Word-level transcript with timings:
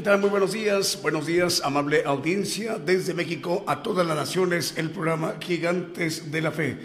¿Qué 0.00 0.04
tal? 0.04 0.18
Muy 0.18 0.30
buenos 0.30 0.54
días. 0.54 0.98
Buenos 1.02 1.26
días, 1.26 1.60
amable 1.62 2.04
audiencia. 2.06 2.78
Desde 2.78 3.12
México 3.12 3.64
a 3.66 3.82
todas 3.82 4.06
las 4.06 4.16
naciones, 4.16 4.72
el 4.78 4.88
programa 4.88 5.34
Gigantes 5.38 6.32
de 6.32 6.40
la 6.40 6.50
Fe. 6.50 6.78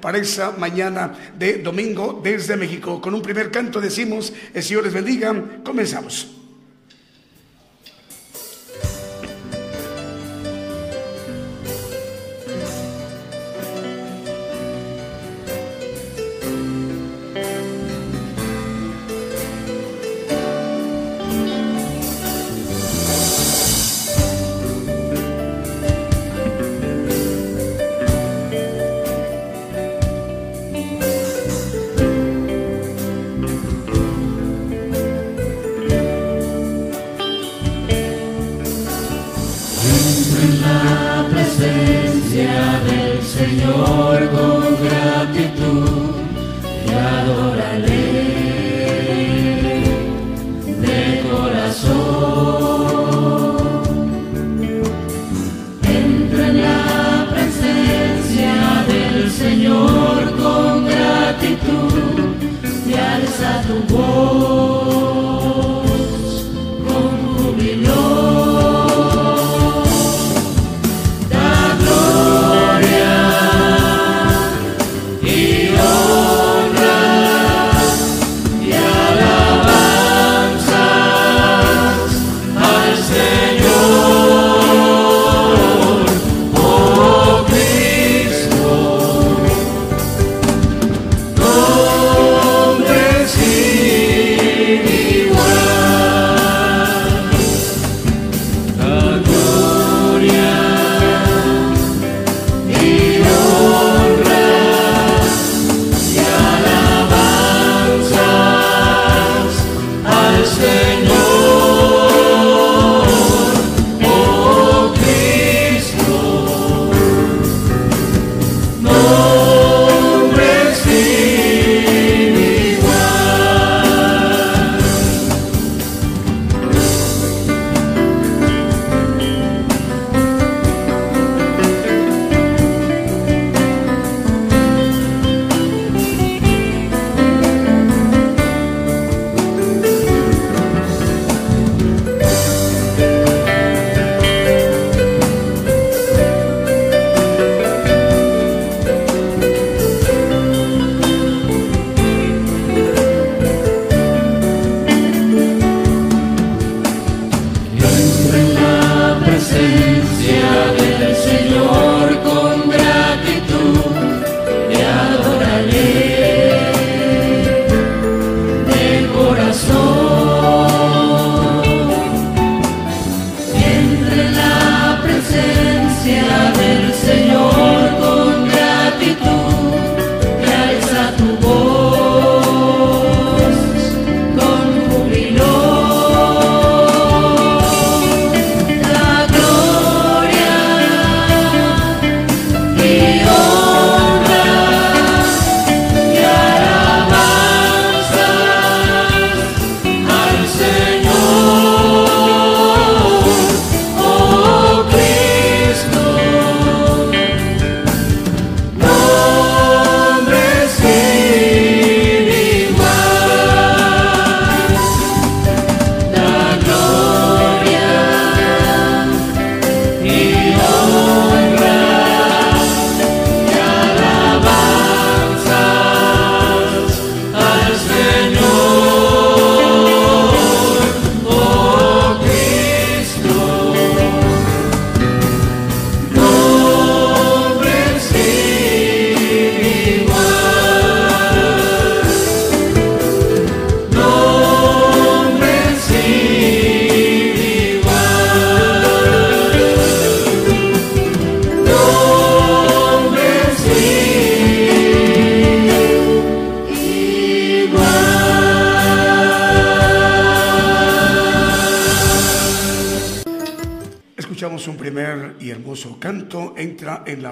para 0.00 0.18
esa 0.18 0.52
mañana 0.52 1.32
de 1.38 1.58
domingo 1.58 2.20
desde 2.22 2.56
México. 2.56 3.00
Con 3.00 3.14
un 3.14 3.22
primer 3.22 3.50
canto 3.50 3.80
decimos, 3.80 4.32
el 4.52 4.62
Señor 4.62 4.84
les 4.84 4.92
bendiga. 4.92 5.34
Comenzamos. 5.64 6.37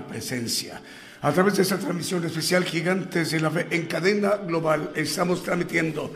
Presencia. 0.06 0.80
A 1.22 1.32
través 1.32 1.56
de 1.56 1.62
esta 1.62 1.78
transmisión 1.78 2.24
especial 2.24 2.64
Gigantes 2.64 3.30
de 3.30 3.40
la 3.40 3.50
Fe 3.50 3.66
en 3.70 3.86
cadena 3.86 4.36
global 4.36 4.92
estamos 4.94 5.42
transmitiendo 5.42 6.12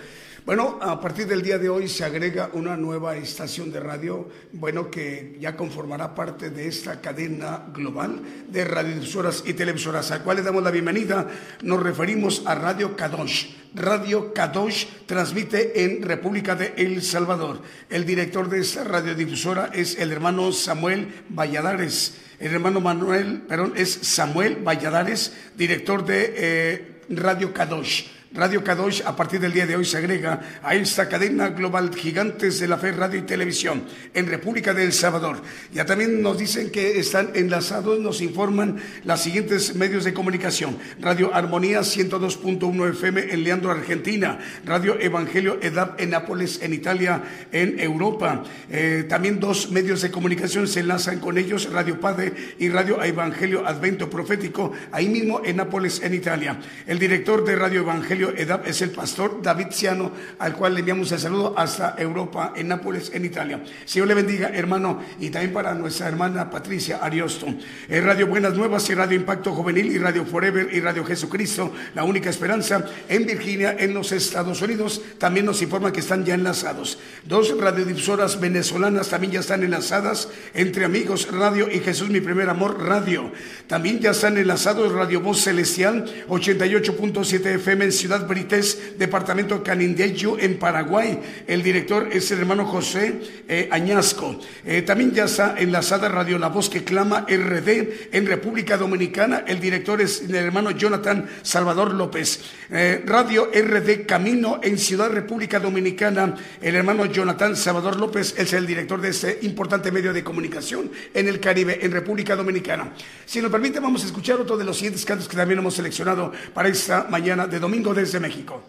bueno, 0.46 0.78
a 0.80 1.00
partir 1.00 1.26
del 1.26 1.42
día 1.42 1.58
de 1.58 1.68
hoy 1.68 1.88
se 1.88 2.04
agrega 2.04 2.50
una 2.54 2.76
nueva 2.76 3.16
estación 3.16 3.70
de 3.70 3.80
radio, 3.80 4.28
bueno, 4.52 4.90
que 4.90 5.36
ya 5.38 5.56
conformará 5.56 6.14
parte 6.14 6.50
de 6.50 6.66
esta 6.66 7.00
cadena 7.00 7.66
global 7.74 8.20
de 8.48 8.64
radiodifusoras 8.64 9.44
y 9.46 9.52
televisoras, 9.52 10.10
al 10.10 10.22
cual 10.22 10.38
le 10.38 10.42
damos 10.42 10.62
la 10.62 10.70
bienvenida. 10.70 11.26
Nos 11.62 11.82
referimos 11.82 12.42
a 12.46 12.54
Radio 12.54 12.96
Kadosh. 12.96 13.50
Radio 13.74 14.32
Kadosh 14.32 14.86
transmite 15.06 15.84
en 15.84 16.02
República 16.02 16.56
de 16.56 16.74
El 16.76 17.02
Salvador. 17.02 17.60
El 17.88 18.04
director 18.06 18.48
de 18.48 18.60
esta 18.60 18.82
radiodifusora 18.82 19.70
es 19.72 19.98
el 19.98 20.10
hermano 20.10 20.52
Samuel 20.52 21.22
Valladares. 21.28 22.16
El 22.40 22.52
hermano 22.52 22.80
Manuel, 22.80 23.42
perdón, 23.42 23.74
es 23.76 23.92
Samuel 23.92 24.56
Valladares, 24.66 25.34
director 25.56 26.04
de 26.04 26.32
eh, 26.34 27.00
Radio 27.10 27.52
Kadosh. 27.52 28.19
Radio 28.32 28.62
Kadosh 28.62 29.02
a 29.04 29.16
partir 29.16 29.40
del 29.40 29.52
día 29.52 29.66
de 29.66 29.74
hoy 29.74 29.84
se 29.84 29.98
agrega 29.98 30.40
a 30.62 30.76
esta 30.76 31.08
cadena 31.08 31.48
global 31.48 31.92
Gigantes 31.92 32.60
de 32.60 32.68
la 32.68 32.78
Fe 32.78 32.92
Radio 32.92 33.18
y 33.18 33.22
Televisión 33.22 33.82
en 34.14 34.28
República 34.28 34.72
de 34.72 34.84
El 34.84 34.92
Salvador. 34.92 35.42
Ya 35.72 35.84
también 35.84 36.22
nos 36.22 36.38
dicen 36.38 36.70
que 36.70 37.00
están 37.00 37.32
enlazados, 37.34 37.98
nos 37.98 38.20
informan 38.20 38.76
los 39.02 39.20
siguientes 39.20 39.74
medios 39.74 40.04
de 40.04 40.14
comunicación. 40.14 40.78
Radio 41.00 41.34
Armonía 41.34 41.80
102.1 41.80 42.90
FM 42.90 43.32
en 43.32 43.42
Leandro, 43.42 43.72
Argentina. 43.72 44.38
Radio 44.64 44.96
Evangelio 45.00 45.58
EDAP 45.60 46.00
en 46.00 46.10
Nápoles, 46.10 46.60
en 46.62 46.72
Italia, 46.72 47.24
en 47.50 47.80
Europa. 47.80 48.44
Eh, 48.70 49.06
también 49.08 49.40
dos 49.40 49.72
medios 49.72 50.02
de 50.02 50.12
comunicación 50.12 50.68
se 50.68 50.80
enlazan 50.80 51.18
con 51.18 51.36
ellos, 51.36 51.68
Radio 51.72 51.98
Padre 51.98 52.32
y 52.60 52.68
Radio 52.68 53.02
Evangelio 53.02 53.66
Advento 53.66 54.08
Profético, 54.08 54.70
ahí 54.92 55.08
mismo 55.08 55.42
en 55.44 55.56
Nápoles, 55.56 56.00
en 56.04 56.14
Italia. 56.14 56.60
El 56.86 57.00
director 57.00 57.44
de 57.44 57.56
Radio 57.56 57.80
Evangelio 57.80 58.19
Edad 58.28 58.62
es 58.66 58.82
el 58.82 58.90
pastor 58.90 59.40
David 59.42 59.68
Ciano, 59.70 60.12
al 60.38 60.54
cual 60.54 60.74
le 60.74 60.80
enviamos 60.80 61.10
el 61.12 61.18
saludo 61.18 61.54
hasta 61.56 61.94
Europa, 61.96 62.52
en 62.54 62.68
Nápoles, 62.68 63.10
en 63.14 63.24
Italia. 63.24 63.64
Señor 63.86 64.08
le 64.08 64.14
bendiga, 64.14 64.50
hermano, 64.50 65.02
y 65.18 65.30
también 65.30 65.54
para 65.54 65.74
nuestra 65.74 66.08
hermana 66.08 66.50
Patricia 66.50 66.98
Ariosto. 66.98 67.46
En 67.88 68.04
Radio 68.04 68.26
Buenas 68.26 68.54
Nuevas 68.54 68.88
y 68.90 68.94
Radio 68.94 69.16
Impacto 69.16 69.52
Juvenil 69.52 69.86
y 69.86 69.98
Radio 69.98 70.26
Forever 70.26 70.68
y 70.72 70.80
Radio 70.80 71.04
Jesucristo, 71.04 71.72
la 71.94 72.04
única 72.04 72.28
esperanza, 72.28 72.84
en 73.08 73.24
Virginia, 73.24 73.74
en 73.78 73.94
los 73.94 74.12
Estados 74.12 74.60
Unidos, 74.60 75.00
también 75.18 75.46
nos 75.46 75.62
informa 75.62 75.92
que 75.92 76.00
están 76.00 76.24
ya 76.24 76.34
enlazados. 76.34 76.98
Dos 77.24 77.56
radiodifusoras 77.58 78.38
venezolanas 78.38 79.08
también 79.08 79.32
ya 79.32 79.40
están 79.40 79.62
enlazadas 79.62 80.28
entre 80.52 80.84
amigos 80.84 81.28
Radio 81.30 81.70
y 81.70 81.80
Jesús 81.80 82.10
Mi 82.10 82.20
Primer 82.20 82.50
Amor 82.50 82.84
Radio. 82.84 83.32
También 83.66 84.00
ya 84.00 84.10
están 84.10 84.36
enlazados 84.36 84.92
Radio 84.92 85.20
Voz 85.20 85.42
Celestial 85.42 86.04
88.7 86.28 87.46
FM 87.54 87.84
en 87.84 87.92
Ciudad 87.92 88.09
Ciudad 88.10 88.26
Brites, 88.26 88.98
departamento 88.98 89.62
Canindeyú, 89.62 90.36
en 90.36 90.58
Paraguay. 90.58 91.20
El 91.46 91.62
director 91.62 92.08
es 92.10 92.28
el 92.32 92.40
hermano 92.40 92.66
José 92.66 93.20
eh, 93.48 93.68
Añasco. 93.70 94.36
Eh, 94.64 94.82
también 94.82 95.12
ya 95.12 95.26
está 95.26 95.54
enlazada 95.56 96.08
Radio 96.08 96.36
La 96.36 96.48
Voz 96.48 96.68
que 96.68 96.82
clama 96.82 97.24
RD 97.28 98.10
en 98.10 98.26
República 98.26 98.76
Dominicana. 98.76 99.44
El 99.46 99.60
director 99.60 100.00
es 100.00 100.22
el 100.22 100.34
hermano 100.34 100.72
Jonathan 100.72 101.24
Salvador 101.42 101.94
López. 101.94 102.40
Eh, 102.68 103.00
Radio 103.06 103.48
RD 103.54 104.06
Camino 104.06 104.58
en 104.60 104.76
Ciudad 104.76 105.08
República 105.08 105.60
Dominicana. 105.60 106.34
El 106.60 106.74
hermano 106.74 107.06
Jonathan 107.06 107.54
Salvador 107.54 107.94
López 107.94 108.34
es 108.36 108.52
el 108.54 108.66
director 108.66 109.00
de 109.00 109.10
este 109.10 109.38
importante 109.42 109.92
medio 109.92 110.12
de 110.12 110.24
comunicación 110.24 110.90
en 111.14 111.28
el 111.28 111.38
Caribe, 111.38 111.78
en 111.80 111.92
República 111.92 112.34
Dominicana. 112.34 112.92
Si 113.24 113.40
nos 113.40 113.52
permite, 113.52 113.78
vamos 113.78 114.02
a 114.02 114.06
escuchar 114.06 114.40
otro 114.40 114.56
de 114.56 114.64
los 114.64 114.76
siguientes 114.76 115.04
cantos 115.04 115.28
que 115.28 115.36
también 115.36 115.60
hemos 115.60 115.74
seleccionado 115.74 116.32
para 116.52 116.68
esta 116.68 117.06
mañana 117.08 117.46
de 117.46 117.60
domingo 117.60 117.94
desde 118.00 118.18
México. 118.18 118.62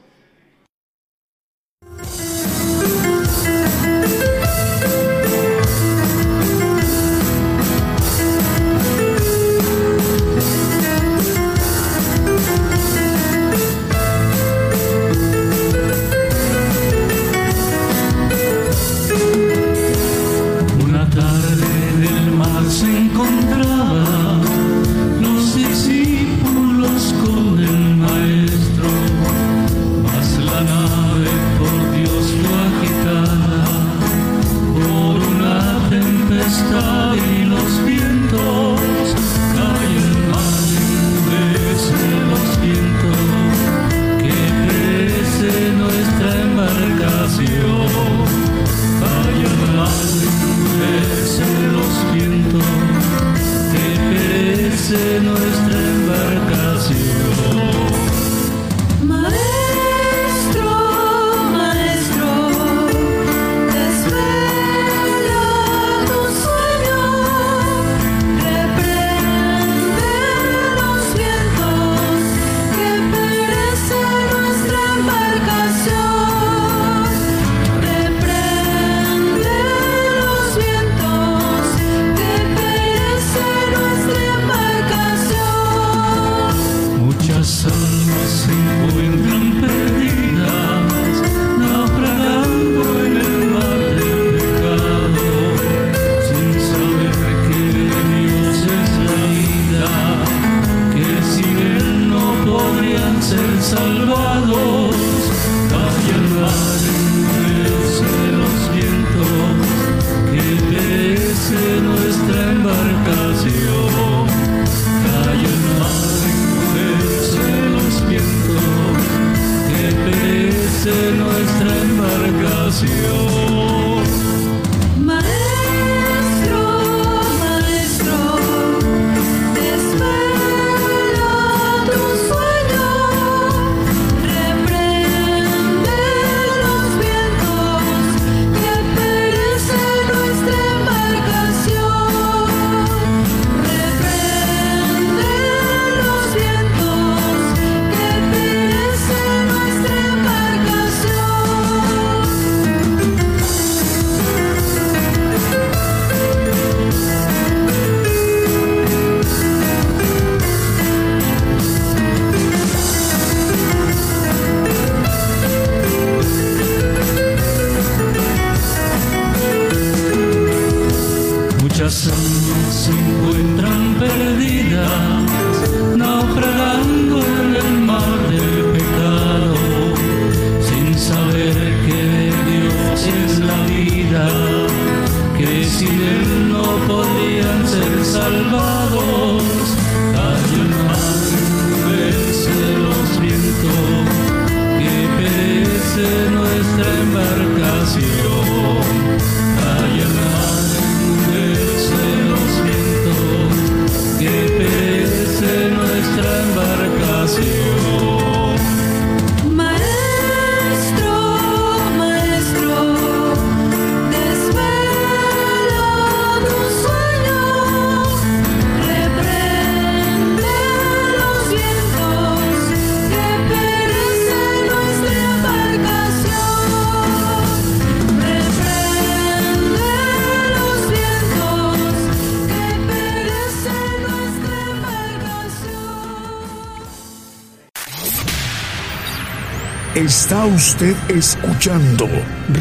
Está 240.21 240.45
usted 240.45 240.95
escuchando 241.09 242.07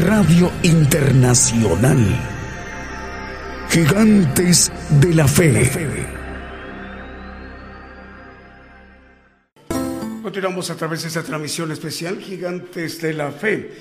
Radio 0.03 0.51
Internacional. 0.63 1.99
Gigantes 3.69 4.71
de 4.99 5.13
la 5.13 5.27
Fe. 5.27 5.69
Continuamos 10.23 10.71
a 10.71 10.75
través 10.75 11.03
de 11.03 11.09
esta 11.09 11.21
transmisión 11.21 11.71
especial 11.71 12.17
Gigantes 12.19 12.99
de 12.99 13.13
la 13.13 13.31
Fe. 13.31 13.71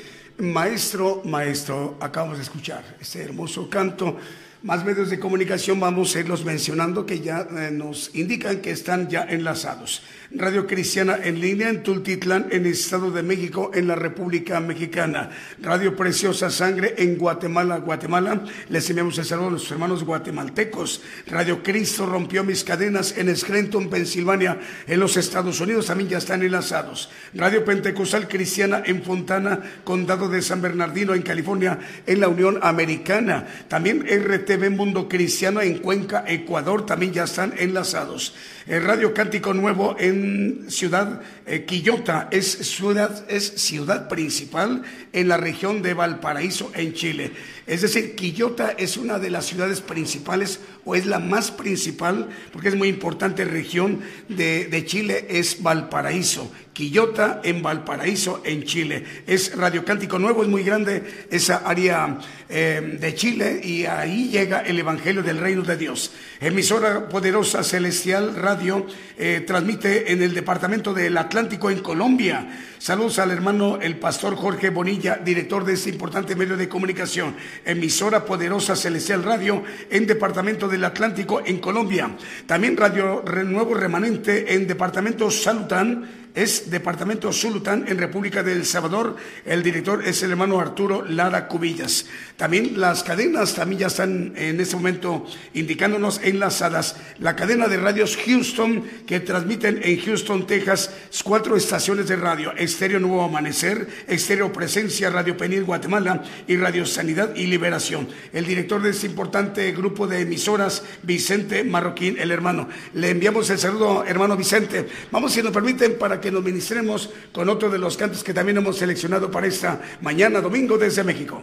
Maestro, 0.40 1.22
maestro, 1.24 1.96
acabamos 2.00 2.36
de 2.36 2.42
escuchar 2.42 2.84
este 3.00 3.22
hermoso 3.22 3.70
canto 3.70 4.18
más 4.62 4.84
medios 4.84 5.08
de 5.08 5.18
comunicación 5.18 5.80
vamos 5.80 6.14
a 6.14 6.20
irlos 6.20 6.44
mencionando 6.44 7.06
que 7.06 7.20
ya 7.20 7.48
eh, 7.50 7.70
nos 7.72 8.14
indican 8.14 8.60
que 8.60 8.72
están 8.72 9.08
ya 9.08 9.22
enlazados. 9.22 10.02
Radio 10.40 10.66
Cristiana 10.66 11.18
en 11.22 11.38
línea 11.38 11.68
en 11.68 11.82
Tultitlán, 11.82 12.46
en 12.50 12.64
el 12.64 12.72
Estado 12.72 13.10
de 13.10 13.22
México, 13.22 13.72
en 13.74 13.86
la 13.86 13.94
República 13.94 14.58
Mexicana. 14.58 15.28
Radio 15.60 15.94
Preciosa 15.94 16.48
Sangre 16.48 16.94
en 16.96 17.18
Guatemala, 17.18 17.76
Guatemala. 17.76 18.42
Les 18.70 18.88
enviamos 18.88 19.18
el 19.18 19.26
saludo 19.26 19.48
a 19.48 19.50
nuestros 19.50 19.72
hermanos 19.72 20.02
guatemaltecos. 20.02 21.02
Radio 21.26 21.62
Cristo 21.62 22.06
rompió 22.06 22.42
mis 22.42 22.64
cadenas 22.64 23.18
en 23.18 23.36
Scranton, 23.36 23.90
Pensilvania, 23.90 24.58
en 24.86 24.98
los 24.98 25.18
Estados 25.18 25.60
Unidos. 25.60 25.86
También 25.86 26.08
ya 26.08 26.18
están 26.18 26.42
enlazados. 26.42 27.10
Radio 27.34 27.62
Pentecostal 27.62 28.26
Cristiana 28.26 28.82
en 28.86 29.02
Fontana, 29.02 29.60
Condado 29.84 30.30
de 30.30 30.40
San 30.40 30.62
Bernardino, 30.62 31.14
en 31.14 31.20
California, 31.20 31.78
en 32.06 32.18
la 32.18 32.28
Unión 32.28 32.58
Americana. 32.62 33.46
También 33.68 34.06
RT 34.08 34.46
TV 34.46 34.70
Mundo 34.70 35.06
Cristiano 35.06 35.60
en 35.60 35.78
Cuenca, 35.78 36.24
Ecuador, 36.26 36.86
también 36.86 37.12
ya 37.12 37.24
están 37.24 37.52
enlazados. 37.58 38.34
El 38.66 38.84
Radio 38.84 39.12
Cántico 39.14 39.52
Nuevo 39.54 39.96
en 39.98 40.29
Ciudad 40.68 41.20
eh, 41.46 41.64
Quillota 41.64 42.28
es 42.30 42.46
ciudad, 42.46 43.24
es 43.28 43.44
ciudad 43.56 44.08
principal 44.08 44.82
en 45.12 45.28
la 45.28 45.36
región 45.36 45.82
de 45.82 45.94
Valparaíso, 45.94 46.70
en 46.74 46.94
Chile. 46.94 47.32
Es 47.70 47.82
decir, 47.82 48.16
Quillota 48.16 48.74
es 48.76 48.96
una 48.96 49.20
de 49.20 49.30
las 49.30 49.46
ciudades 49.46 49.80
principales 49.80 50.58
o 50.84 50.96
es 50.96 51.06
la 51.06 51.20
más 51.20 51.52
principal, 51.52 52.28
porque 52.52 52.66
es 52.66 52.74
muy 52.74 52.88
importante 52.88 53.44
región 53.44 54.00
de, 54.28 54.66
de 54.66 54.84
Chile, 54.84 55.28
es 55.30 55.62
Valparaíso. 55.62 56.50
Quillota 56.72 57.40
en 57.44 57.62
Valparaíso, 57.62 58.42
en 58.44 58.64
Chile. 58.64 59.04
Es 59.26 59.56
Radio 59.56 59.84
Cántico 59.84 60.18
Nuevo, 60.18 60.42
es 60.42 60.48
muy 60.48 60.62
grande 60.62 61.26
esa 61.30 61.58
área 61.58 62.18
eh, 62.48 62.96
de 62.98 63.14
Chile 63.14 63.60
y 63.62 63.84
ahí 63.84 64.30
llega 64.30 64.60
el 64.60 64.78
Evangelio 64.78 65.22
del 65.22 65.38
Reino 65.38 65.62
de 65.62 65.76
Dios. 65.76 66.12
Emisora 66.40 67.08
poderosa 67.08 67.62
Celestial 67.62 68.34
Radio 68.34 68.86
eh, 69.18 69.44
transmite 69.46 70.12
en 70.12 70.22
el 70.22 70.32
departamento 70.32 70.94
del 70.94 71.18
Atlántico 71.18 71.70
en 71.70 71.80
Colombia. 71.80 72.48
Saludos 72.78 73.18
al 73.18 73.30
hermano 73.30 73.78
el 73.82 73.98
pastor 73.98 74.34
Jorge 74.36 74.70
Bonilla, 74.70 75.16
director 75.16 75.64
de 75.66 75.74
este 75.74 75.90
importante 75.90 76.34
medio 76.34 76.56
de 76.56 76.68
comunicación. 76.68 77.36
Emisora 77.64 78.24
poderosa 78.24 78.76
Celestial 78.76 79.22
Radio 79.22 79.62
en 79.90 80.06
departamento 80.06 80.68
del 80.68 80.84
Atlántico 80.84 81.42
en 81.44 81.58
Colombia. 81.58 82.16
También 82.46 82.76
Radio 82.76 83.24
Nuevo 83.44 83.74
Remanente 83.74 84.54
en 84.54 84.66
departamento 84.66 85.30
Salután 85.30 86.29
es 86.34 86.70
Departamento 86.70 87.32
Zulután 87.32 87.84
en 87.88 87.98
República 87.98 88.42
del 88.42 88.64
Salvador. 88.64 89.16
El 89.44 89.62
director 89.62 90.06
es 90.06 90.22
el 90.22 90.30
hermano 90.30 90.60
Arturo 90.60 91.04
Lara 91.04 91.48
Cubillas. 91.48 92.06
También 92.36 92.80
las 92.80 93.02
cadenas 93.02 93.54
también 93.54 93.80
ya 93.80 93.86
están 93.88 94.32
en 94.36 94.60
este 94.60 94.76
momento 94.76 95.26
indicándonos 95.54 96.20
enlazadas. 96.22 96.96
La 97.18 97.36
cadena 97.36 97.68
de 97.68 97.76
radios 97.76 98.16
Houston 98.24 98.84
que 99.06 99.20
transmiten 99.20 99.80
en 99.82 100.00
Houston, 100.00 100.46
Texas, 100.46 100.90
cuatro 101.24 101.56
estaciones 101.56 102.08
de 102.08 102.16
radio. 102.16 102.52
Estéreo 102.56 103.00
Nuevo 103.00 103.22
Amanecer, 103.22 103.88
Estéreo 104.06 104.52
Presencia, 104.52 105.10
Radio 105.10 105.36
Penil 105.36 105.64
Guatemala 105.64 106.22
y 106.46 106.56
Radio 106.56 106.86
Sanidad 106.86 107.34
y 107.34 107.46
Liberación. 107.46 108.08
El 108.32 108.46
director 108.46 108.82
de 108.82 108.90
este 108.90 109.06
importante 109.06 109.72
grupo 109.72 110.06
de 110.06 110.20
emisoras, 110.20 110.82
Vicente 111.02 111.64
Marroquín, 111.64 112.18
el 112.18 112.30
hermano. 112.30 112.68
Le 112.94 113.10
enviamos 113.10 113.50
el 113.50 113.58
saludo, 113.58 114.04
hermano 114.04 114.36
Vicente. 114.36 114.88
Vamos, 115.10 115.32
si 115.32 115.42
nos 115.42 115.52
permiten, 115.52 115.98
para 115.98 116.19
que 116.20 116.30
nos 116.30 116.42
ministremos 116.42 117.10
con 117.32 117.48
otro 117.48 117.70
de 117.70 117.78
los 117.78 117.96
cantos 117.96 118.22
que 118.22 118.34
también 118.34 118.58
hemos 118.58 118.76
seleccionado 118.76 119.30
para 119.30 119.46
esta 119.46 119.80
mañana 120.00 120.40
domingo 120.40 120.78
desde 120.78 121.04
México. 121.04 121.42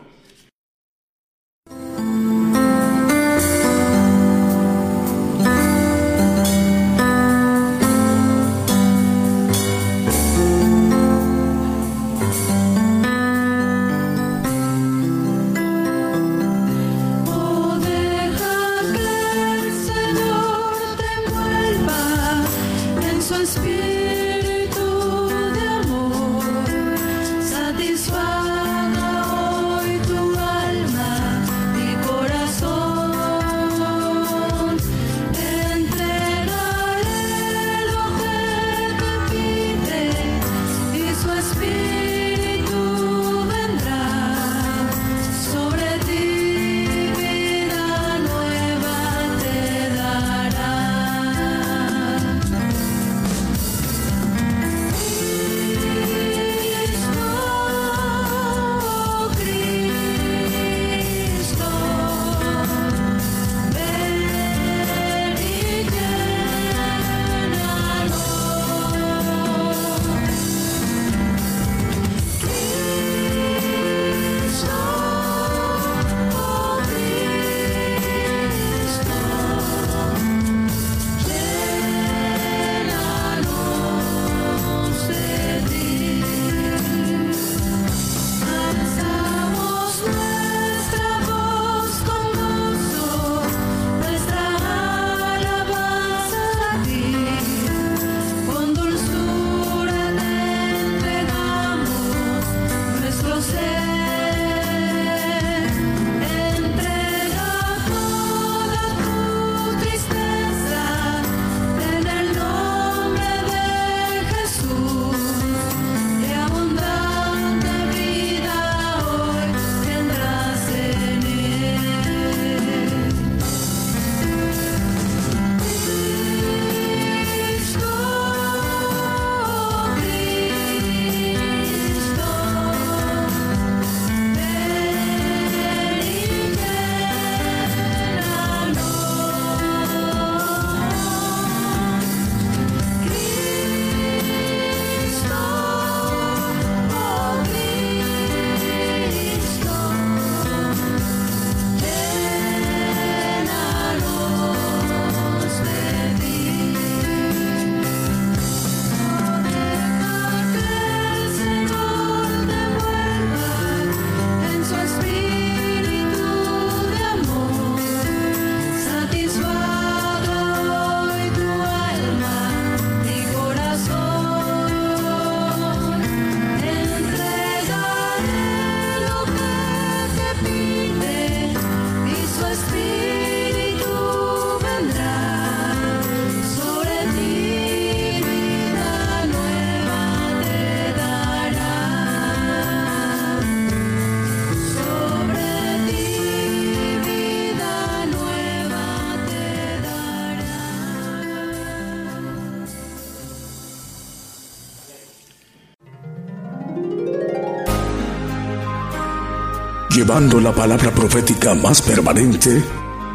Llevando 210.07 210.39
la 210.39 210.53
palabra 210.53 210.89
profética 210.91 211.53
más 211.53 211.81
permanente 211.81 212.63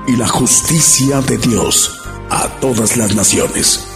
y 0.07 0.15
la 0.15 0.29
justicia 0.29 1.23
de 1.23 1.39
Dios 1.39 1.99
a 2.29 2.47
todas 2.61 2.99
las 2.99 3.17
naciones. 3.17 3.89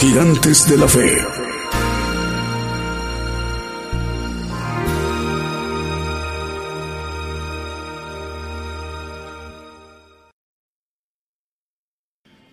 Gigantes 0.00 0.68
de 0.68 0.78
la 0.78 0.88
Fe. 0.88 1.16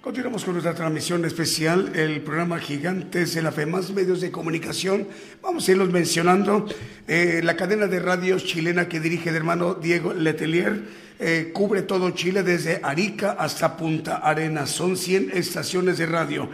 Continuamos 0.06 0.46
con 0.46 0.54
nuestra 0.54 0.76
transmisión 0.76 1.26
especial, 1.26 1.92
el 1.96 2.22
programa 2.22 2.60
Gigantes 2.60 3.34
de 3.34 3.42
la 3.42 3.52
Fe, 3.52 3.66
más 3.66 3.90
medios 3.90 4.22
de 4.22 4.30
comunicación. 4.30 5.08
Vamos 5.42 5.68
a 5.68 5.72
irlos 5.72 5.90
mencionando. 5.90 6.68
Eh, 7.08 7.42
la 7.44 7.56
cadena 7.56 7.88
de 7.88 8.00
radios 8.00 8.46
chilena 8.46 8.88
que 8.88 9.00
dirige 9.00 9.30
el 9.30 9.36
hermano 9.36 9.76
Diego 9.76 10.14
Letelier 10.14 11.06
eh, 11.18 11.52
cubre 11.54 11.82
todo 11.82 12.10
Chile 12.12 12.44
desde 12.44 12.82
Arica 12.84 13.38
hasta 13.40 13.78
Punta 13.78 14.18
Arenas. 14.18 14.70
Son 14.70 14.98
100 14.98 15.32
estaciones 15.34 15.98
de 15.98 16.08
radio. 16.08 16.50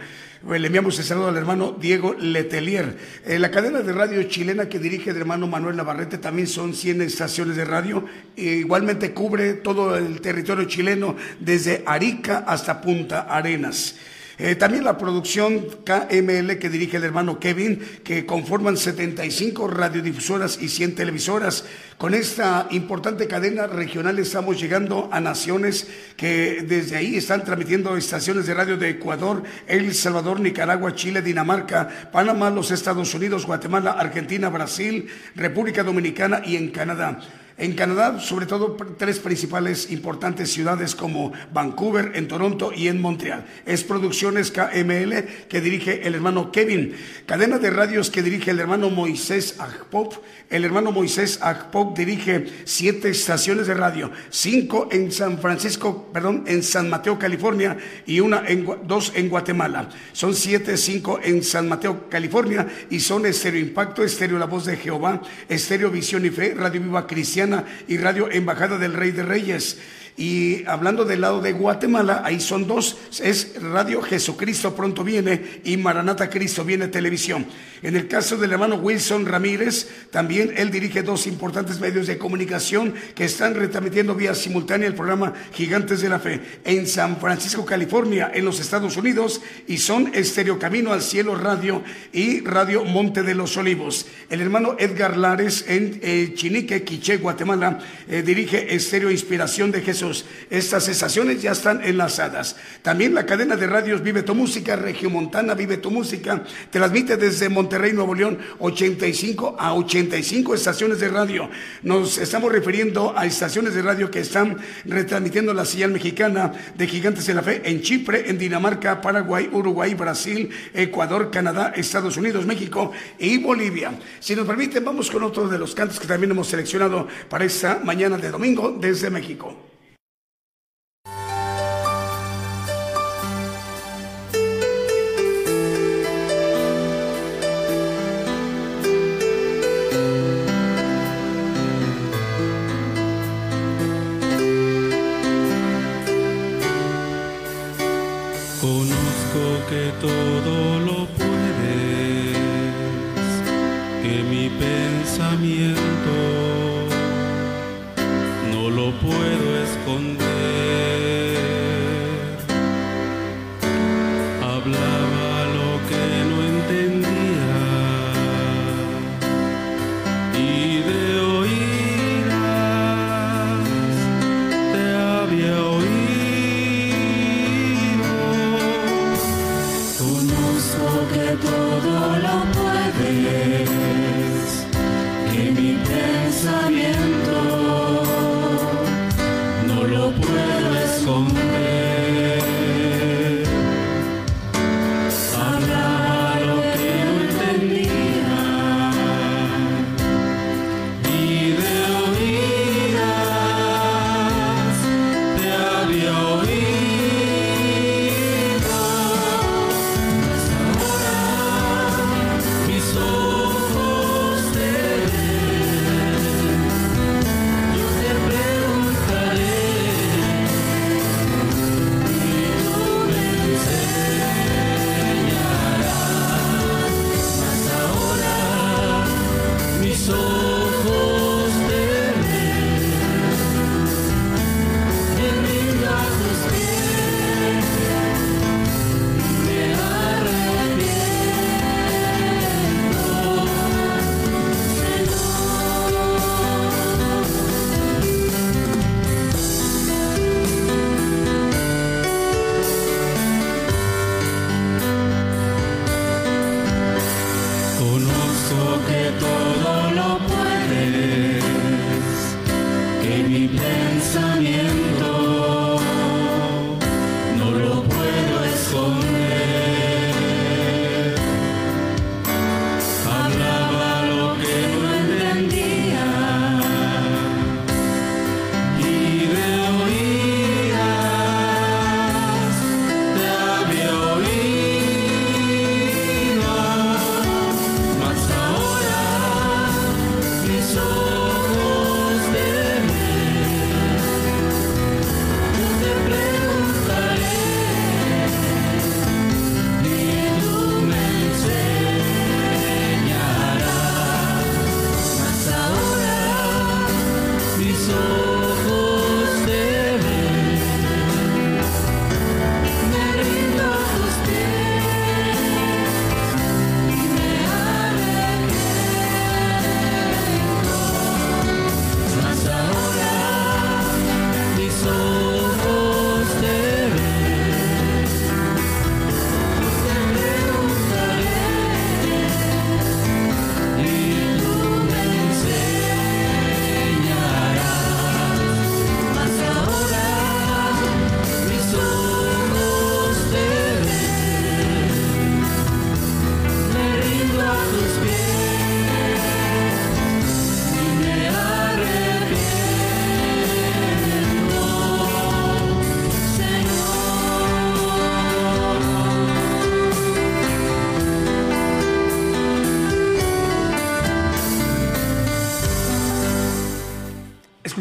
Eh, 0.48 0.58
le 0.58 0.68
enviamos 0.68 0.96
el 1.00 1.04
saludo 1.04 1.28
al 1.28 1.36
hermano 1.36 1.76
Diego 1.80 2.14
Letelier. 2.14 2.96
Eh, 3.26 3.40
la 3.40 3.50
cadena 3.50 3.80
de 3.80 3.92
radio 3.92 4.22
chilena 4.24 4.68
que 4.68 4.78
dirige 4.78 5.10
el 5.10 5.16
hermano 5.16 5.48
Manuel 5.48 5.76
Navarrete 5.76 6.16
también 6.18 6.46
son 6.46 6.74
100 6.74 7.02
estaciones 7.02 7.56
de 7.56 7.64
radio. 7.64 8.04
igualmente 8.36 9.12
cubre 9.12 9.54
todo 9.54 9.96
el 9.96 10.20
territorio 10.20 10.66
chileno 10.66 11.16
desde 11.40 11.82
Arica 11.84 12.44
hasta 12.46 12.80
Punta 12.80 13.22
Arenas. 13.22 13.96
Eh, 14.38 14.54
también 14.54 14.84
la 14.84 14.98
producción 14.98 15.66
KML 15.84 16.58
que 16.58 16.70
dirige 16.70 16.96
el 16.96 17.04
hermano 17.04 17.38
Kevin, 17.38 17.80
que 18.02 18.24
conforman 18.24 18.76
75 18.76 19.68
radiodifusoras 19.68 20.60
y 20.60 20.68
100 20.68 20.94
televisoras. 20.94 21.64
Con 21.98 22.14
esta 22.14 22.66
importante 22.70 23.28
cadena 23.28 23.66
regional 23.66 24.18
estamos 24.18 24.60
llegando 24.60 25.08
a 25.12 25.20
naciones 25.20 25.86
que 26.16 26.64
desde 26.66 26.96
ahí 26.96 27.16
están 27.16 27.44
transmitiendo 27.44 27.96
estaciones 27.96 28.46
de 28.46 28.54
radio 28.54 28.76
de 28.76 28.90
Ecuador, 28.90 29.42
El 29.66 29.94
Salvador, 29.94 30.40
Nicaragua, 30.40 30.94
Chile, 30.94 31.22
Dinamarca, 31.22 32.10
Panamá, 32.10 32.50
los 32.50 32.70
Estados 32.70 33.14
Unidos, 33.14 33.46
Guatemala, 33.46 33.92
Argentina, 33.92 34.48
Brasil, 34.48 35.08
República 35.36 35.82
Dominicana 35.82 36.42
y 36.44 36.56
en 36.56 36.70
Canadá. 36.70 37.20
En 37.58 37.74
Canadá, 37.74 38.18
sobre 38.18 38.46
todo 38.46 38.76
tres 38.96 39.18
principales 39.18 39.90
importantes 39.90 40.50
ciudades 40.50 40.94
como 40.94 41.32
Vancouver, 41.52 42.12
en 42.14 42.26
Toronto 42.26 42.72
y 42.74 42.88
en 42.88 43.00
Montreal. 43.00 43.44
Es 43.66 43.84
Producciones 43.84 44.50
KML 44.50 45.24
que 45.48 45.60
dirige 45.60 46.06
el 46.06 46.14
hermano 46.14 46.50
Kevin. 46.50 46.94
Cadena 47.26 47.58
de 47.58 47.68
radios 47.68 48.08
que 48.08 48.22
dirige 48.22 48.52
el 48.52 48.60
hermano 48.60 48.88
Moisés 48.88 49.56
Agpop. 49.58 50.14
El 50.48 50.64
hermano 50.64 50.92
Moisés 50.92 51.40
Agpop 51.42 51.96
dirige 51.96 52.46
siete 52.64 53.10
estaciones 53.10 53.66
de 53.66 53.74
radio, 53.74 54.10
cinco 54.30 54.88
en 54.90 55.12
San 55.12 55.38
Francisco, 55.38 56.10
perdón, 56.12 56.44
en 56.46 56.62
San 56.62 56.88
Mateo, 56.88 57.18
California 57.18 57.76
y 58.06 58.20
una 58.20 58.44
en, 58.46 58.66
dos 58.84 59.12
en 59.14 59.28
Guatemala. 59.28 59.90
Son 60.12 60.34
siete, 60.34 60.76
cinco 60.76 61.20
en 61.22 61.42
San 61.42 61.68
Mateo, 61.68 62.08
California 62.08 62.66
y 62.88 63.00
son 63.00 63.26
Estéreo 63.26 63.60
Impacto, 63.60 64.02
Estéreo 64.02 64.38
La 64.38 64.46
Voz 64.46 64.64
de 64.64 64.76
Jehová, 64.76 65.22
Estéreo 65.48 65.90
Visión 65.90 66.24
y 66.24 66.30
Fe, 66.30 66.54
Radio 66.54 66.80
Viva 66.80 67.06
Cristiana 67.06 67.41
y 67.88 67.98
Radio 67.98 68.30
Embajada 68.30 68.78
del 68.78 68.94
Rey 68.94 69.10
de 69.10 69.22
Reyes. 69.22 69.78
Y 70.16 70.64
hablando 70.66 71.06
del 71.06 71.22
lado 71.22 71.40
de 71.40 71.52
Guatemala, 71.52 72.20
ahí 72.22 72.38
son 72.38 72.66
dos, 72.66 72.98
es 73.22 73.54
Radio 73.62 74.02
Jesucristo 74.02 74.76
pronto 74.76 75.04
viene 75.04 75.60
y 75.64 75.78
Maranata 75.78 76.28
Cristo 76.28 76.64
viene 76.64 76.88
televisión. 76.88 77.46
En 77.82 77.96
el 77.96 78.08
caso 78.08 78.36
del 78.36 78.52
hermano 78.52 78.76
Wilson 78.76 79.24
Ramírez, 79.26 79.88
también 80.10 80.52
él 80.56 80.70
dirige 80.70 81.02
dos 81.02 81.26
importantes 81.26 81.80
medios 81.80 82.06
de 82.06 82.18
comunicación 82.18 82.94
que 83.14 83.24
están 83.24 83.54
retransmitiendo 83.54 84.14
vía 84.14 84.34
simultánea 84.34 84.86
el 84.86 84.94
programa 84.94 85.32
Gigantes 85.54 86.02
de 86.02 86.08
la 86.10 86.20
Fe 86.20 86.40
en 86.64 86.86
San 86.86 87.16
Francisco, 87.16 87.64
California, 87.64 88.30
en 88.34 88.44
los 88.44 88.60
Estados 88.60 88.96
Unidos, 88.98 89.40
y 89.66 89.78
son 89.78 90.14
Estéreo 90.14 90.58
Camino 90.58 90.92
al 90.92 91.02
Cielo 91.02 91.34
Radio 91.36 91.82
y 92.12 92.40
Radio 92.40 92.84
Monte 92.84 93.22
de 93.22 93.34
los 93.34 93.56
Olivos. 93.56 94.06
El 94.28 94.42
hermano 94.42 94.76
Edgar 94.78 95.16
Lares 95.16 95.64
en 95.66 95.98
eh, 96.02 96.32
Chinique, 96.34 96.84
Quiché, 96.84 97.16
Guatemala, 97.16 97.78
eh, 98.08 98.22
dirige 98.22 98.74
Estéreo 98.74 99.10
Inspiración 99.10 99.70
de 99.72 99.80
Jesús 99.80 100.01
estas 100.50 100.88
estaciones 100.88 101.42
ya 101.42 101.52
están 101.52 101.82
enlazadas. 101.84 102.56
También 102.82 103.14
la 103.14 103.26
cadena 103.26 103.56
de 103.56 103.66
radios 103.66 104.02
Vive 104.02 104.22
tu 104.22 104.34
Música, 104.34 104.78
Montana 105.10 105.54
Vive 105.54 105.76
tu 105.76 105.90
Música, 105.90 106.42
transmite 106.70 107.16
desde 107.16 107.48
Monterrey, 107.48 107.92
Nuevo 107.92 108.14
León, 108.14 108.38
85 108.58 109.56
a 109.58 109.74
85 109.74 110.54
estaciones 110.54 111.00
de 111.00 111.08
radio. 111.08 111.48
Nos 111.82 112.18
estamos 112.18 112.50
refiriendo 112.50 113.14
a 113.16 113.26
estaciones 113.26 113.74
de 113.74 113.82
radio 113.82 114.10
que 114.10 114.20
están 114.20 114.58
retransmitiendo 114.84 115.54
la 115.54 115.64
señal 115.64 115.92
mexicana 115.92 116.52
de 116.76 116.86
Gigantes 116.86 117.26
de 117.26 117.34
la 117.34 117.42
Fe 117.42 117.62
en 117.64 117.82
Chipre, 117.82 118.28
en 118.28 118.38
Dinamarca, 118.38 119.00
Paraguay, 119.00 119.48
Uruguay, 119.52 119.94
Brasil, 119.94 120.50
Ecuador, 120.74 121.30
Canadá, 121.30 121.72
Estados 121.76 122.16
Unidos, 122.16 122.46
México 122.46 122.92
y 123.18 123.38
Bolivia. 123.38 123.92
Si 124.20 124.34
nos 124.34 124.46
permiten, 124.46 124.84
vamos 124.84 125.10
con 125.10 125.22
otro 125.22 125.48
de 125.48 125.58
los 125.58 125.74
cantos 125.74 126.00
que 126.00 126.06
también 126.06 126.30
hemos 126.32 126.48
seleccionado 126.48 127.06
para 127.28 127.44
esta 127.44 127.80
mañana 127.84 128.16
de 128.16 128.30
domingo 128.30 128.76
desde 128.78 129.10
México. 129.10 129.71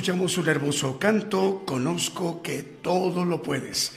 Escuchamos 0.01 0.35
un 0.39 0.49
hermoso 0.49 0.97
canto, 0.97 1.61
Conozco 1.63 2.41
que 2.41 2.63
todo 2.63 3.23
lo 3.23 3.43
puedes. 3.43 3.91